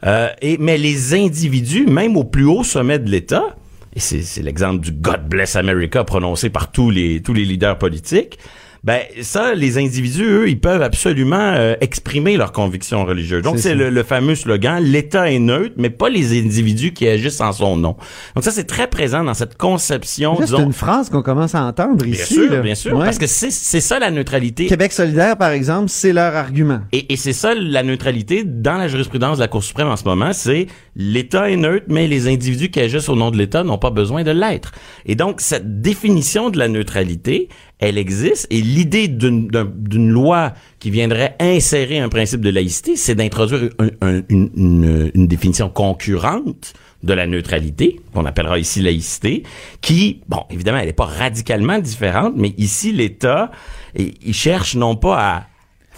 Euh, 0.06 0.30
et, 0.42 0.58
mais 0.60 0.78
les 0.78 1.16
individus, 1.16 1.88
même 1.88 2.16
au 2.16 2.24
plus 2.24 2.46
haut 2.46 2.64
sommet 2.64 3.00
de 3.00 3.10
l'État, 3.10 3.56
et 3.98 4.00
c'est 4.00 4.44
l'exemple 4.44 4.80
du 4.80 4.92
God 4.92 5.28
bless 5.28 5.56
America 5.56 6.04
prononcé 6.04 6.52
par 6.52 6.72
tous 6.72 6.92
les, 6.92 7.24
tous 7.24 7.34
les 7.34 7.46
leaders 7.46 7.80
politiques, 7.80 8.38
ben 8.84 9.02
ça, 9.22 9.54
les 9.54 9.78
individus, 9.78 10.24
eux, 10.24 10.50
ils 10.50 10.60
peuvent 10.60 10.82
absolument 10.82 11.36
euh, 11.56 11.76
exprimer 11.82 12.38
leurs 12.38 12.52
convictions 12.52 13.06
religieuses. 13.06 13.42
Donc, 13.44 13.60
C'est 13.60 13.76
le, 13.76 13.90
le 13.90 14.04
fameux 14.04 14.36
slogan, 14.36 14.84
l'État 14.84 15.32
est 15.32 15.40
neutre, 15.40 15.76
mais 15.78 15.90
pas 15.90 16.10
les 16.10 16.40
individus 16.40 16.94
qui 16.94 17.08
agissent 17.08 17.42
en 17.42 17.52
son 17.52 17.76
nom. 17.78 17.96
Donc 18.36 18.44
ça, 18.44 18.52
c'est 18.52 18.66
très 18.66 18.88
présent 18.88 19.24
dans 19.24 19.34
cette 19.34 19.58
conception, 19.58 20.38
c'est 20.46 20.56
une 20.58 20.74
phrase 20.74 21.10
qu'on 21.10 21.22
commence 21.22 21.56
à 21.56 21.64
entendre 21.64 22.04
Bien 22.04 22.14
ici. 22.14 22.36
sûr, 22.36 22.52
là. 22.52 22.60
bien 22.62 22.76
sûr, 22.76 22.96
Ouais. 22.98 23.06
parce 23.06 23.18
que 23.18 23.28
c'est 23.28 23.52
c'est 23.52 23.82
ça 23.82 24.00
la 24.00 24.12
neutralité. 24.12 24.66
Québec 24.68 24.92
solidaire, 24.94 25.38
par 25.38 25.52
exemple, 25.52 25.90
c'est 25.90 26.14
leur 26.14 26.36
argument. 26.36 26.80
Et, 26.92 27.12
et 27.14 27.18
c'est 27.18 27.34
ça 27.34 27.54
la 27.56 27.84
neutralité 27.84 28.44
dans 28.46 28.78
la 28.78 28.88
jurisprudence 28.88 29.38
de 29.38 29.42
la 29.44 29.48
Cour 29.48 29.64
suprême 29.64 29.88
en 29.88 29.96
ce 29.98 30.04
moment, 30.06 30.32
c'est 30.34 30.68
l'État 30.96 31.50
est 31.50 31.58
neutre, 31.58 31.86
mais 31.90 32.08
les 32.08 32.28
individus 32.28 32.70
qui 32.70 32.80
agissent 32.80 33.10
au 33.10 33.16
nom 33.16 33.32
de 33.32 33.38
l'État 33.38 33.64
n'ont 33.64 33.78
pas 33.78 33.90
besoin 33.92 34.24
de 34.24 34.32
l'être. 34.32 34.72
Et 35.06 35.16
donc 35.16 35.42
cette 35.42 35.82
définition 35.82 36.50
de 36.50 36.58
la 36.58 36.68
neutralité, 36.68 37.50
elle 37.80 37.98
existe. 37.98 38.48
Et 38.50 38.62
l'idée 38.62 39.08
d'une 39.08 39.48
d'un- 39.48 39.72
d'une 39.76 40.10
loi 40.10 40.54
qui 40.80 40.90
viendrait 40.90 41.36
insérer 41.40 42.00
un 42.00 42.10
principe 42.10 42.42
de 42.42 42.50
laïcité, 42.50 42.96
c'est 42.96 43.16
d'introduire 43.16 43.70
un- 43.80 43.90
un- 44.02 44.22
une, 44.30 44.50
une- 44.56 45.12
une 45.14 45.28
définition 45.28 45.70
concurrente 45.70 46.74
de 47.04 47.14
la 47.14 47.28
neutralité, 47.28 48.00
qu'on 48.14 48.26
appellera 48.26 48.58
ici 48.58 48.82
laïcité, 48.82 49.44
qui, 49.82 50.22
bon, 50.28 50.42
évidemment, 50.50 50.80
elle 50.80 50.88
n'est 50.88 50.94
pas 50.94 51.06
radicalement 51.06 51.78
différente, 51.78 52.34
mais 52.36 52.54
ici, 52.58 52.92
l'État, 52.92 53.52
il 53.96 54.34
cherche 54.34 54.76
non 54.76 54.96
pas 54.96 55.20
à 55.20 55.48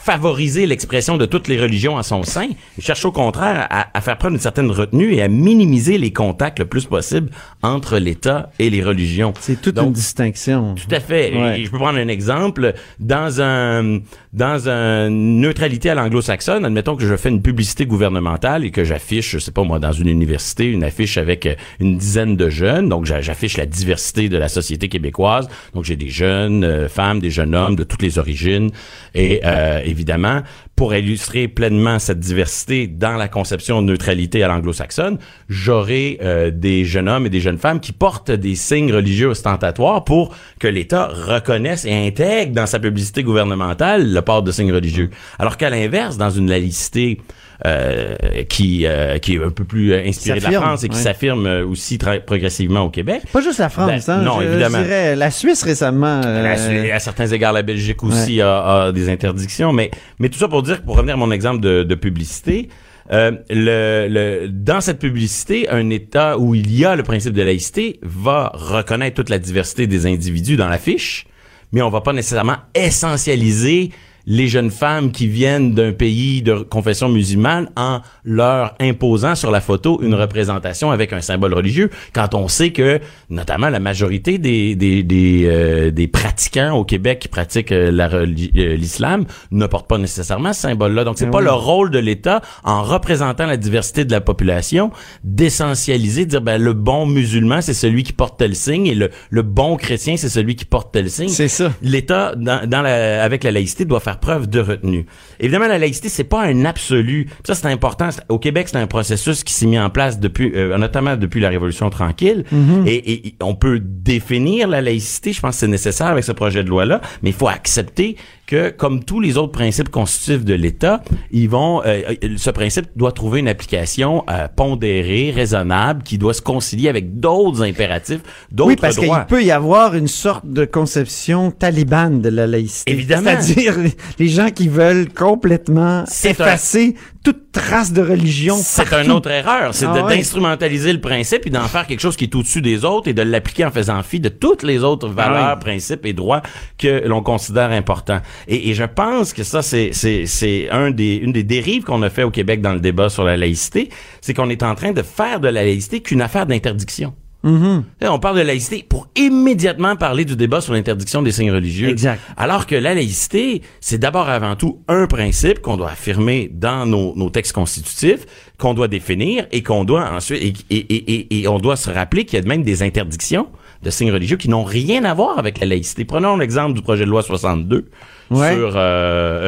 favoriser 0.02 0.66
l'expression 0.66 1.18
de 1.18 1.26
toutes 1.26 1.48
les 1.48 1.60
religions 1.60 1.98
à 1.98 2.04
son 2.04 2.24
sein. 2.24 2.48
Il 2.78 2.84
cherche 2.84 3.04
au 3.06 3.12
contraire 3.12 3.68
à, 3.70 3.88
à 3.94 4.02
faire 4.02 4.18
preuve 4.18 4.32
d'une 4.32 4.40
certaine 4.40 4.72
retenue 4.72 5.14
et 5.14 5.22
à 5.22 5.28
minimiser 5.28 5.98
les 5.98 6.12
contacts 6.14 6.60
le 6.60 6.66
plus 6.66 6.86
possible 6.86 7.30
entre 7.62 7.98
l'État 7.98 8.50
et 8.60 8.70
les 8.70 8.82
religions. 8.84 9.34
C'est 9.40 9.62
toute 9.62 9.76
Donc, 9.76 9.88
une 9.88 9.94
distinction. 9.94 10.76
tout 10.76 10.94
à 10.96 11.00
fait. 11.00 11.34
Ouais. 11.36 11.62
Je 11.64 11.70
peux 11.70 11.78
prendre 11.78 12.00
un 12.00 12.08
exemple. 12.08 12.74
Dans 13.00 13.42
un 13.42 14.00
dans 14.32 14.68
une 14.70 15.42
neutralité 15.42 15.90
à 15.90 15.96
l'anglo-saxonne, 15.96 16.64
admettons 16.64 16.96
que 16.96 17.06
je 17.06 17.16
fais 17.18 17.30
une 17.30 17.42
publicité 17.42 17.86
gouvernementale 17.88 18.64
et 18.64 18.72
que 18.72 18.84
j'affiche, 18.84 19.32
je 19.32 19.40
sais 19.40 19.52
pas 19.52 19.64
moi, 19.64 19.80
dans 19.80 19.92
une 19.92 20.08
université, 20.08 20.66
une 20.66 20.84
affiche 20.84 21.18
avec 21.18 21.46
euh, 21.48 21.56
une 21.80 21.98
dizaine 21.98 22.36
de 22.38 22.48
jeunes. 22.50 22.90
Donc 22.90 23.06
j'a- 23.06 23.22
j'affiche 23.22 23.58
la 23.58 23.66
diversité 23.66 24.30
de 24.30 24.38
la 24.38 24.48
société 24.48 24.88
québécoise. 24.88 25.48
Donc 25.74 25.84
j'ai 25.86 25.96
des 25.96 26.10
jeunes 26.10 26.64
euh, 26.64 26.88
femmes, 26.88 27.20
des 27.20 27.32
jeunes 27.32 27.56
hommes 27.56 27.76
de 27.76 27.84
toutes 27.84 28.02
les 28.04 28.18
origines. 28.20 28.70
Et 29.16 29.42
euh, 29.46 29.82
évidemment, 29.90 30.42
pour 30.76 30.94
illustrer 30.94 31.48
pleinement 31.48 32.00
cette 32.00 32.20
diversité 32.20 32.88
dans 32.88 33.18
la 33.18 33.28
conception 33.28 33.82
de 33.82 33.88
neutralité 33.88 34.44
à 34.44 34.48
l'anglo-saxonne, 34.48 35.18
j'aurai 35.50 36.20
euh, 36.22 36.52
des 36.52 36.86
jeunes 36.86 37.10
hommes 37.10 37.26
et 37.26 37.30
des 37.30 37.42
jeunes 37.42 37.58
femmes 37.58 37.80
qui 37.80 37.92
portent 37.92 38.32
des 38.32 38.56
signes 38.56 38.94
religieux 38.94 39.28
ostentatoires 39.28 40.04
pour 40.04 40.36
que 40.60 40.68
l'État 40.68 41.08
reconnaisse 41.08 41.86
et 41.86 42.08
intègre 42.08 42.54
dans 42.54 42.66
sa 42.66 42.80
publicité 42.80 43.24
gouvernementale 43.24 44.14
le 44.14 44.22
port 44.22 44.44
de 44.44 44.52
signes 44.52 44.74
religieux. 44.74 45.10
Alors 45.38 45.58
qu'à 45.58 45.70
l'inverse, 45.70 46.18
dans 46.18 46.30
une 46.30 46.50
laïcité 46.50 47.20
qui 47.64 48.86
euh, 48.86 49.18
qui 49.18 49.36
est 49.36 49.44
un 49.44 49.50
peu 49.50 49.64
plus 49.66 49.92
euh, 49.94 50.04
inspirée 50.06 50.40
de 50.40 50.44
la 50.46 50.52
France 50.62 50.84
et 50.84 50.90
qui 50.90 50.98
s'affirme 50.98 51.46
euh, 51.46 51.66
aussi 51.66 51.98
très 51.98 52.20
progressivement 52.22 52.82
au 52.82 52.90
Québec. 52.90 53.24
Pas 53.34 53.42
juste 53.42 53.60
la 53.60 53.70
France, 53.70 54.06
Ben, 54.08 54.14
hein. 54.14 54.22
non, 54.22 54.40
je, 54.40 54.46
je 54.46 54.52
évidemment. 54.52 54.82
dirais 54.82 55.16
la 55.16 55.32
Suisse 55.32 55.64
récemment. 55.64 56.22
euh, 56.26 56.44
La- 56.44 56.96
à 56.96 57.00
certains 57.00 57.28
égards, 57.28 57.54
la 57.54 57.62
Belgique 57.64 58.04
aussi 58.04 58.42
a, 58.42 58.84
a 58.86 58.92
des 58.92 59.10
interdictions, 59.10 59.74
mais 59.74 59.92
mais 60.20 60.30
tout 60.30 60.40
ça 60.40 60.48
pour 60.48 60.64
dire, 60.64 60.82
pour 60.84 60.96
revenir 60.96 61.16
à 61.16 61.18
mon 61.18 61.32
exemple 61.32 61.60
de, 61.60 61.84
de 61.84 61.96
publicité, 61.96 62.70
euh, 63.12 63.32
le, 63.50 64.08
le, 64.10 64.48
dans 64.50 64.82
cette 64.82 65.00
publicité, 65.00 65.68
un 65.70 65.90
État 65.90 66.38
où 66.38 66.56
il 66.56 66.74
y 66.76 66.86
a 66.86 66.96
le 66.96 67.04
principe 67.04 67.34
de 67.34 67.42
laïcité 67.42 68.00
va 68.04 68.52
reconnaître 68.54 69.16
toute 69.16 69.30
la 69.30 69.40
diversité 69.40 69.88
des 69.88 70.06
individus 70.06 70.58
dans 70.58 70.70
l'affiche, 70.70 71.26
mais 71.72 71.82
on 71.82 71.90
va 71.90 72.02
pas 72.02 72.14
nécessairement 72.14 72.58
essentialiser 72.76 73.92
les 74.26 74.48
jeunes 74.48 74.72
femmes 74.72 75.12
qui 75.12 75.28
viennent 75.28 75.74
d'un 75.74 75.92
pays 75.92 76.42
de 76.42 76.60
confession 76.60 77.10
musulmane 77.10 77.70
en 77.76 78.02
leur 78.24 78.76
imposant 78.80 79.36
sur 79.36 79.52
la 79.52 79.62
photo 79.62 80.00
une 80.02 80.16
représentation 80.16 80.92
avec 80.92 81.14
un 81.14 81.22
symbole 81.22 81.54
religieux, 81.54 81.90
quand 82.14 82.34
on 82.36 82.48
sait 82.48 82.72
que, 82.72 83.00
notamment, 83.30 83.70
la 83.70 83.80
majorité 83.80 84.38
des, 84.38 84.76
des, 84.76 85.04
des, 85.04 85.44
euh, 85.46 85.92
des 85.92 86.08
pratiquants 86.08 86.74
au 86.74 86.84
Québec 86.86 87.20
qui 87.20 87.28
pratiquent 87.28 87.72
euh, 87.72 87.92
euh, 88.00 88.26
l'islam 88.26 89.26
ne 89.52 89.66
portent 89.68 89.88
pas 89.88 89.98
nécessairement 89.98 90.54
ce 90.54 90.62
symbole-là. 90.62 91.04
Donc, 91.04 91.18
c'est 91.18 91.26
Ben 91.26 91.32
pas 91.32 91.38
oui. 91.40 91.46
le 91.46 91.52
rôle 91.52 91.92
de 91.92 92.00
l'État, 92.00 92.42
en 92.64 92.84
représentant 92.84 93.46
la 93.46 93.58
diversité 93.58 94.06
de 94.06 94.12
la 94.12 94.22
population, 94.22 94.92
d'essentialiser, 95.24 96.26
de 96.26 96.32
dire, 96.32 96.42
ben, 96.42 96.62
le 96.62 96.74
bon 96.74 97.06
musulman, 97.06 97.62
c'est 97.62 97.74
celui 97.74 98.04
qui 98.04 98.14
porte 98.14 98.38
tel 98.40 98.56
signe, 98.56 98.88
et 98.88 98.96
le, 98.96 99.10
le 99.30 99.42
bon 99.42 99.76
chrétien, 99.78 100.18
c'est 100.18 100.30
celui 100.30 100.56
qui 100.56 100.66
porte 100.66 100.92
tel 100.92 101.10
signe 101.10 101.30
C'est 101.30 101.48
ça. 101.48 101.72
l'État, 101.82 102.34
dans, 102.36 102.68
dans 102.68 102.82
la, 102.82 103.24
avec 103.24 103.44
la 103.44 103.52
laïcité, 103.52 103.86
doit 103.86 104.00
faire 104.00 104.09
preuve 104.18 104.48
de 104.50 104.60
retenue. 104.60 105.06
Évidemment, 105.40 105.68
la 105.68 105.78
laïcité, 105.78 106.10
c'est 106.10 106.24
pas 106.24 106.44
un 106.44 106.66
absolu. 106.66 107.28
Ça, 107.46 107.56
c'est 107.56 107.68
important. 107.68 108.10
Au 108.30 108.40
Québec, 108.40 108.68
c'est 108.70 108.78
un 108.78 108.88
processus 108.88 109.44
qui 109.44 109.54
s'est 109.54 109.66
mis 109.66 109.78
en 109.80 109.90
place 109.90 110.20
depuis, 110.20 110.52
euh, 110.56 110.78
notamment 110.78 111.16
depuis 111.18 111.40
la 111.42 111.50
Révolution 111.50 111.90
tranquille. 111.90 112.44
et, 112.86 112.96
et- 112.96 113.28
et 113.28 113.36
on 113.42 113.56
peut 113.56 113.80
définir 113.80 114.68
la 114.68 114.82
laïcité. 114.82 115.34
Je 115.34 115.40
pense 115.42 115.56
que 115.56 115.60
c'est 115.62 115.68
nécessaire 115.68 116.08
avec 116.08 116.24
ce 116.24 116.32
projet 116.32 116.64
de 116.64 116.70
loi-là, 116.70 117.02
mais 117.22 117.30
il 117.30 117.36
faut 117.36 117.48
accepter 117.48 118.16
que, 118.50 118.72
comme 118.72 119.04
tous 119.04 119.20
les 119.20 119.38
autres 119.38 119.52
principes 119.52 119.90
constitutifs 119.90 120.44
de 120.44 120.56
l'État, 120.56 121.04
ils 121.30 121.48
vont, 121.48 121.84
euh, 121.86 122.02
euh, 122.24 122.30
ce 122.38 122.50
principe 122.50 122.88
doit 122.96 123.12
trouver 123.12 123.42
une 123.42 123.48
application 123.48 124.24
euh, 124.28 124.48
pondérée, 124.56 125.32
raisonnable, 125.36 126.02
qui 126.02 126.18
doit 126.18 126.34
se 126.34 126.42
concilier 126.42 126.90
avec 126.90 127.20
d'autres 127.20 127.62
impératifs, 127.62 128.22
d'autres 128.52 128.70
Oui, 128.70 128.76
parce 128.76 128.96
qu'il 128.98 129.06
droits. 129.06 129.26
peut 129.26 129.44
y 129.44 129.52
avoir 129.52 129.94
une 129.94 130.08
sorte 130.08 130.48
de 130.48 130.66
conception 130.66 131.52
talibane 131.52 132.22
de 132.22 132.30
la 132.30 132.48
laïcité. 132.48 132.92
Évidemment. 132.92 133.30
C'est-à-dire 133.40 133.76
les- 134.18 134.28
gens 134.30 134.50
qui 134.50 134.68
veulent 134.68 135.10
complètement 135.14 136.04
effacer 136.24 136.96
toute 137.24 137.49
trace 137.52 137.92
de 137.94 138.02
religion. 138.02 138.56
C'est 138.58 138.92
une 138.94 139.12
autre 139.12 139.30
erreur. 139.32 139.74
C'est 139.74 139.86
Ah 139.86 140.04
ouais. 140.04 140.16
d'instrumentaliser 140.18 140.94
le 140.94 141.02
principe 141.02 141.48
et 141.48 141.50
d'en 141.50 141.68
faire 141.68 141.88
quelque 141.88 142.00
chose 142.00 142.16
qui 142.16 142.26
est 142.26 142.36
au-dessus 142.36 142.62
des 142.62 142.86
autres 142.86 143.08
et 143.08 143.14
de 143.14 143.22
l'appliquer 143.22 143.66
en 143.66 143.72
faisant 143.72 144.02
fi 144.04 144.20
de 144.20 144.30
toutes 144.30 144.64
les 144.64 144.84
autres 144.84 145.08
valeurs, 145.10 145.38
Ah 145.44 145.54
ouais. 145.56 145.60
principes 145.60 146.06
et 146.06 146.14
droits 146.14 146.42
que 146.78 147.08
l'on 147.08 147.22
considère 147.24 147.72
importants. 147.72 148.22
Et, 148.48 148.70
et 148.70 148.74
je 148.74 148.84
pense 148.84 149.34
que 149.34 149.44
ça, 149.44 149.62
c'est, 149.62 149.90
c'est, 149.94 150.26
c'est 150.26 150.70
un 150.70 150.92
des, 150.92 151.16
une 151.16 151.32
des 151.32 151.44
dérives 151.44 151.84
qu'on 151.84 152.02
a 152.04 152.10
fait 152.10 152.24
au 152.24 152.32
Québec 152.32 152.62
dans 152.62 152.74
le 152.74 152.80
débat 152.80 153.10
sur 153.10 153.24
la 153.24 153.38
laïcité. 153.38 153.90
C'est 154.22 154.34
qu'on 154.34 154.50
est 154.50 154.64
en 154.64 154.76
train 154.76 154.92
de 154.92 155.02
faire 155.02 155.40
de 155.40 155.48
la 155.48 155.64
laïcité 155.64 156.02
qu'une 156.02 156.22
affaire 156.22 156.46
d'interdiction. 156.46 157.14
Mhm. 157.44 157.84
Là, 158.02 158.14
On 158.14 158.20
parle 158.20 158.38
de 158.38 158.42
laïcité 158.42 158.86
pour 158.88 159.08
immédiatement 159.16 159.96
parler 159.96 160.26
du 160.26 160.36
débat 160.36 160.60
sur 160.60 160.74
l'interdiction 160.74 161.22
des 161.22 161.32
signes 161.32 161.52
religieux. 161.52 161.88
Exact. 161.90 162.20
Alors 162.36 162.68
que 162.68 162.76
la 162.76 162.94
laïcité, 162.94 163.62
c'est 163.80 163.98
d'abord 163.98 164.28
avant 164.28 164.56
tout 164.58 164.80
un 164.90 165.08
principe 165.08 165.62
qu'on 165.62 165.78
doit 165.78 165.92
affirmer 165.92 166.50
dans 166.54 166.86
nos, 166.86 167.16
nos 167.16 167.30
textes 167.30 167.54
constitutifs, 167.54 168.26
qu'on 168.58 168.74
doit 168.74 168.90
définir 168.90 169.48
et 169.54 169.64
qu'on 169.64 169.86
doit 169.86 170.12
ensuite 170.12 170.42
et, 170.70 170.76
et, 170.76 170.78
et, 170.96 171.14
et- 171.14 171.40
et 171.42 171.48
on 171.48 171.60
doit 171.60 171.78
se 171.78 171.90
rappeler 171.90 172.26
qu'il 172.26 172.38
y 172.40 172.42
a 172.42 172.46
même 172.46 172.64
des 172.64 172.84
interdictions 172.84 173.48
de 173.84 173.90
signes 173.90 174.12
religieux 174.12 174.36
qui 174.36 174.50
n'ont 174.50 174.66
rien 174.66 175.06
à 175.06 175.14
voir 175.14 175.40
avec 175.40 175.60
la 175.62 175.66
laïcité. 175.68 176.04
Prenons 176.04 176.36
l'exemple 176.36 176.74
du 176.74 176.82
projet 176.82 177.06
de 177.06 177.10
loi 177.10 177.22
62 177.22 177.86
Ouais. 178.32 178.54
sur 178.56 178.74
euh, 178.76 178.80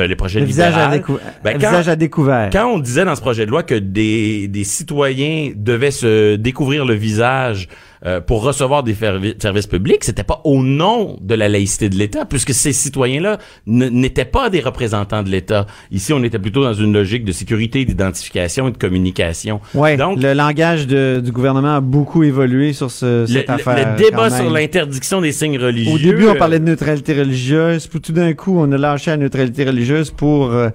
euh, 0.03 0.07
les 0.07 0.15
projets 0.15 0.39
Le 0.39 0.45
visage, 0.45 0.75
à, 0.75 0.89
décou- 0.89 1.19
Ben, 1.43 1.53
quand- 1.53 1.69
visage 1.69 1.87
à 1.89 1.95
découvert. 1.95 2.49
quand 2.51 2.65
on 2.73 2.79
disait 2.79 3.05
dans 3.05 3.15
ce 3.15 3.21
projet 3.21 3.45
de 3.45 3.51
loi 3.51 3.63
que 3.63 3.75
des, 3.75 4.47
des 4.47 4.63
citoyens 4.63 5.51
devaient 5.55 5.91
se 5.91 6.35
découvrir 6.35 6.85
le 6.85 6.93
visage 6.95 7.67
euh, 8.03 8.19
pour 8.19 8.41
recevoir 8.41 8.81
des 8.81 8.95
services 9.39 9.67
publics, 9.67 10.03
c'était 10.03 10.23
pas 10.23 10.41
au 10.43 10.63
nom 10.63 11.17
de 11.21 11.35
la 11.35 11.47
laïcité 11.47 11.87
de 11.87 11.95
l'État, 11.95 12.25
puisque 12.25 12.51
ces 12.51 12.73
citoyens-là 12.73 13.37
n'étaient 13.67 14.25
pas 14.25 14.49
des 14.49 14.59
représentants 14.59 15.21
de 15.21 15.29
l'État. 15.29 15.67
Ici, 15.91 16.11
on 16.11 16.23
était 16.23 16.39
plutôt 16.39 16.63
dans 16.63 16.73
une 16.73 16.93
logique 16.93 17.23
de 17.25 17.31
sécurité, 17.31 17.85
d'identification 17.85 18.67
et 18.67 18.71
de 18.71 18.77
communication. 18.77 19.61
Ouais, 19.75 19.97
Donc, 19.97 20.19
le 20.19 20.33
langage 20.33 20.87
de- 20.87 21.21
du 21.23 21.31
gouvernement 21.31 21.75
a 21.75 21.81
beaucoup 21.81 22.23
évolué 22.23 22.73
sur 22.73 22.89
ce, 22.89 23.27
cette 23.27 23.47
le- 23.47 23.53
affaire. 23.53 23.93
le 23.95 24.03
débat 24.03 24.31
sur 24.31 24.49
l'interdiction 24.49 25.21
des 25.21 25.31
signes 25.31 25.59
religieux. 25.59 25.93
Au 25.93 25.99
début, 25.99 26.25
on 26.27 26.31
euh, 26.33 26.39
parlait 26.39 26.59
de 26.59 26.65
neutralité 26.65 27.13
religieuse, 27.13 27.85
puis 27.85 28.01
tout 28.01 28.13
d'un 28.13 28.33
coup, 28.33 28.57
on 28.59 28.70
a 28.71 28.77
lâché 28.77 29.11
la 29.11 29.17
neutralité 29.17 29.65
religieuse 29.65 30.11
pour 30.11 30.51
euh, 30.51 30.69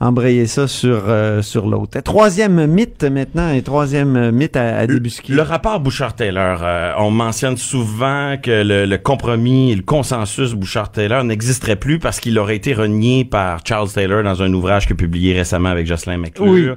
embrayer 0.00 0.46
ça 0.46 0.68
sur 0.68 1.02
euh, 1.08 1.42
sur 1.42 1.66
l'autre. 1.66 2.00
Troisième 2.00 2.66
mythe 2.66 3.04
maintenant, 3.04 3.52
et 3.52 3.62
troisième 3.62 4.30
mythe 4.30 4.56
à, 4.56 4.78
à 4.78 4.86
débusquer. 4.86 5.32
Le 5.32 5.42
rapport 5.42 5.80
Bouchard-Taylor, 5.80 6.60
euh, 6.62 6.92
on 6.98 7.10
mentionne 7.10 7.56
souvent 7.56 8.36
que 8.42 8.62
le, 8.62 8.86
le 8.86 8.98
compromis, 8.98 9.74
le 9.74 9.82
consensus 9.82 10.54
Bouchard-Taylor 10.54 11.24
n'existerait 11.24 11.76
plus 11.76 11.98
parce 11.98 12.20
qu'il 12.20 12.38
aurait 12.38 12.56
été 12.56 12.74
renié 12.74 13.24
par 13.24 13.60
Charles 13.66 13.90
Taylor 13.90 14.22
dans 14.22 14.42
un 14.42 14.52
ouvrage 14.52 14.86
a 14.90 14.94
publié 14.94 15.34
récemment 15.34 15.68
avec 15.70 15.86
Jocelyn 15.86 16.18
McClure. 16.18 16.76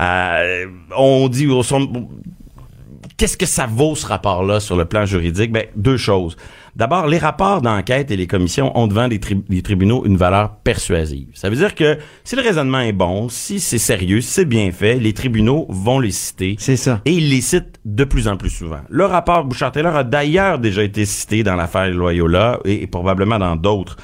Euh, 0.00 0.66
on 0.96 1.28
dit, 1.28 1.46
au 1.46 1.62
son- 1.62 2.08
qu'est-ce 3.16 3.36
que 3.36 3.46
ça 3.46 3.66
vaut 3.66 3.94
ce 3.94 4.06
rapport-là 4.06 4.60
sur 4.60 4.76
le 4.76 4.84
plan 4.84 5.06
juridique? 5.06 5.52
Ben, 5.52 5.64
deux 5.76 5.96
choses. 5.96 6.36
D'abord, 6.76 7.06
les 7.06 7.18
rapports 7.18 7.62
d'enquête 7.62 8.10
et 8.10 8.16
les 8.16 8.26
commissions 8.26 8.76
ont 8.76 8.88
devant 8.88 9.06
les, 9.06 9.20
tri- 9.20 9.44
les 9.48 9.62
tribunaux 9.62 10.04
une 10.04 10.16
valeur 10.16 10.56
persuasive. 10.56 11.28
Ça 11.34 11.48
veut 11.48 11.56
dire 11.56 11.74
que 11.76 11.98
si 12.24 12.34
le 12.34 12.42
raisonnement 12.42 12.80
est 12.80 12.92
bon, 12.92 13.28
si 13.28 13.60
c'est 13.60 13.78
sérieux, 13.78 14.20
si 14.20 14.30
c'est 14.30 14.44
bien 14.44 14.72
fait, 14.72 14.96
les 14.96 15.12
tribunaux 15.12 15.66
vont 15.68 16.00
les 16.00 16.10
citer. 16.10 16.56
C'est 16.58 16.76
ça. 16.76 17.00
Et 17.04 17.12
ils 17.12 17.30
les 17.30 17.40
citent 17.40 17.78
de 17.84 18.02
plus 18.04 18.26
en 18.26 18.36
plus 18.36 18.50
souvent. 18.50 18.80
Le 18.88 19.04
rapport 19.04 19.44
Bouchard-Taylor 19.44 19.94
a 19.94 20.02
d'ailleurs 20.04 20.58
déjà 20.58 20.82
été 20.82 21.04
cité 21.04 21.44
dans 21.44 21.54
l'affaire 21.54 21.88
Loyola 21.90 22.58
et, 22.64 22.82
et 22.82 22.86
probablement 22.88 23.38
dans 23.38 23.54
d'autres. 23.54 23.96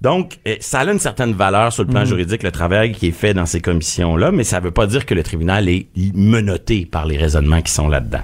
Donc, 0.00 0.38
eh, 0.44 0.58
ça 0.60 0.80
a 0.80 0.84
une 0.92 0.98
certaine 0.98 1.32
valeur 1.32 1.72
sur 1.72 1.84
le 1.84 1.88
plan 1.88 2.04
juridique, 2.04 2.42
le 2.42 2.50
travail 2.50 2.90
qui 2.92 3.06
est 3.08 3.12
fait 3.12 3.34
dans 3.34 3.46
ces 3.46 3.60
commissions-là, 3.60 4.32
mais 4.32 4.42
ça 4.42 4.58
ne 4.58 4.64
veut 4.64 4.72
pas 4.72 4.86
dire 4.86 5.06
que 5.06 5.14
le 5.14 5.22
tribunal 5.22 5.68
est 5.68 5.86
menotté 6.14 6.86
par 6.86 7.06
les 7.06 7.16
raisonnements 7.16 7.62
qui 7.62 7.70
sont 7.72 7.88
là-dedans. 7.88 8.22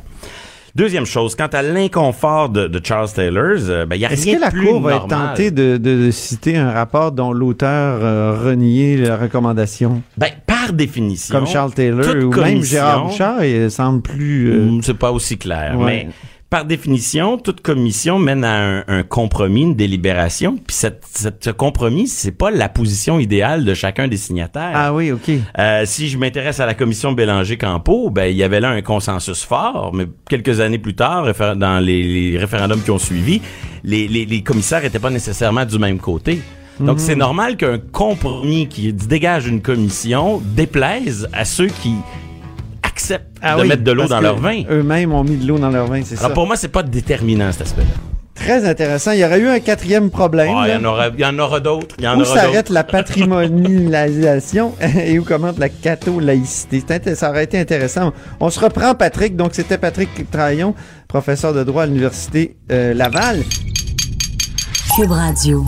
Deuxième 0.74 1.06
chose, 1.06 1.34
quant 1.34 1.46
à 1.52 1.62
l'inconfort 1.62 2.48
de, 2.50 2.68
de 2.68 2.80
Charles 2.84 3.10
Taylor, 3.12 3.56
euh, 3.68 3.86
ben, 3.86 3.96
il 3.96 4.02
y 4.02 4.06
a 4.06 4.12
Est-ce 4.12 4.24
rien 4.24 4.36
que 4.36 4.40
la 4.42 4.50
plus 4.50 4.66
Cour 4.66 4.80
va 4.80 4.96
être 4.96 5.08
tentée 5.08 5.50
de, 5.50 5.76
de- 5.76 6.06
de 6.06 6.10
citer 6.10 6.56
un 6.56 6.70
rapport 6.70 7.12
dont 7.12 7.32
l'auteur 7.32 7.98
euh, 8.02 8.36
reniait 8.44 8.96
la 8.96 9.16
recommandation? 9.16 10.02
Ben, 10.16 10.28
par 10.46 10.72
définition. 10.72 11.34
Comme 11.34 11.46
Charles 11.46 11.72
Taylor 11.72 12.06
ou 12.24 12.30
même 12.34 12.62
Gérard 12.62 13.06
Bouchard, 13.06 13.44
il 13.44 13.70
semble 13.70 14.02
plus... 14.02 14.50
euh, 14.52 14.58
Mm, 14.70 14.80
C'est 14.82 14.94
pas 14.98 15.10
aussi 15.12 15.38
clair. 15.38 15.74
Ouais. 15.78 15.84
Mais 15.86 16.08
par 16.50 16.64
définition, 16.64 17.36
toute 17.36 17.60
commission 17.60 18.18
mène 18.18 18.42
à 18.44 18.78
un, 18.78 18.84
un 18.88 19.02
compromis, 19.02 19.62
une 19.62 19.74
délibération. 19.74 20.56
Puis 20.56 20.74
cette, 20.76 21.02
cette- 21.10 21.44
ce 21.44 21.50
compromis, 21.50 22.08
c'est 22.08 22.32
pas 22.32 22.50
la 22.50 22.68
position 22.70 23.18
idéale 23.20 23.64
de 23.66 23.74
chacun 23.74 24.08
des 24.08 24.16
signataires. 24.16 24.72
Ah 24.74 24.94
oui, 24.94 25.12
OK. 25.12 25.30
Euh, 25.58 25.82
si 25.84 26.08
je 26.08 26.16
m'intéresse 26.16 26.58
à 26.60 26.64
la 26.66 26.74
commission 26.74 27.12
Bélanger-Campo, 27.12 28.10
ben 28.10 28.24
il 28.30 28.36
y 28.36 28.42
avait 28.42 28.60
là 28.60 28.70
un 28.70 28.82
consensus 28.82 29.44
fort, 29.44 29.92
mais 29.94 30.06
quelques 30.28 30.60
années 30.60 30.78
plus 30.78 30.94
tard, 30.94 31.26
dans 31.56 31.84
les, 31.84 32.02
les 32.30 32.38
référendums 32.38 32.82
qui 32.82 32.90
ont 32.90 32.98
suivi, 32.98 33.42
les, 33.84 34.08
les, 34.08 34.24
les 34.24 34.42
commissaires 34.42 34.84
étaient 34.84 34.98
pas 34.98 35.10
nécessairement 35.10 35.64
du 35.66 35.78
même 35.78 35.98
côté. 35.98 36.40
Donc 36.80 36.98
Mhm. 36.98 36.98
c'est 36.98 37.16
normal 37.16 37.56
qu'un 37.56 37.78
compromis 37.78 38.68
qui 38.68 38.92
dégage 38.92 39.48
une 39.48 39.60
commission 39.60 40.40
déplaise 40.54 41.28
à 41.32 41.44
ceux 41.44 41.66
qui 41.66 41.94
acceptent 42.98 43.38
Ah 43.40 43.56
de 43.56 43.62
oui, 43.62 43.68
mettre 43.68 43.84
de 43.84 43.92
l'eau 43.92 44.06
dans 44.08 44.20
leur 44.20 44.36
vin. 44.38 44.62
Eux-mêmes 44.68 45.12
ont 45.12 45.22
mis 45.22 45.36
de 45.36 45.46
l'eau 45.46 45.58
dans 45.58 45.70
leur 45.70 45.86
vin, 45.86 46.02
c'est 46.04 46.16
ça. 46.16 46.24
Alors 46.24 46.34
pour 46.34 46.46
moi, 46.46 46.56
c'est 46.56 46.68
pas 46.68 46.82
déterminant 46.82 47.50
cet 47.52 47.62
aspect-là. 47.62 47.94
Très 48.34 48.68
intéressant. 48.68 49.12
Il 49.12 49.18
y 49.18 49.24
aurait 49.24 49.40
eu 49.40 49.48
un 49.48 49.58
quatrième 49.60 50.10
problème. 50.10 50.54
Il 50.64 50.72
y 50.72 50.76
en 50.76 50.84
aura, 50.84 51.08
il 51.08 51.20
y 51.20 51.24
en 51.24 51.38
aura 51.38 51.60
d'autres. 51.60 51.96
Où 52.16 52.24
s'arrête 52.24 52.70
la 52.70 52.84
patrimonialisation 52.96 54.74
et 55.04 55.18
où 55.18 55.24
commence 55.24 55.58
la 55.58 55.68
catho-laïcité? 55.68 56.82
Ça 57.14 57.30
aurait 57.30 57.44
été 57.44 57.58
intéressant. 57.58 58.12
On 58.40 58.50
se 58.50 58.60
reprend, 58.60 58.94
Patrick. 58.94 59.34
Donc, 59.36 59.50
c'était 59.54 59.78
Patrick 59.78 60.30
Traillon, 60.30 60.74
professeur 61.08 61.52
de 61.52 61.64
droit 61.64 61.82
à 61.82 61.86
l'Université 61.86 62.56
euh, 62.70 62.94
Laval. 62.94 63.42
Cube 64.96 65.10
Radio. 65.10 65.64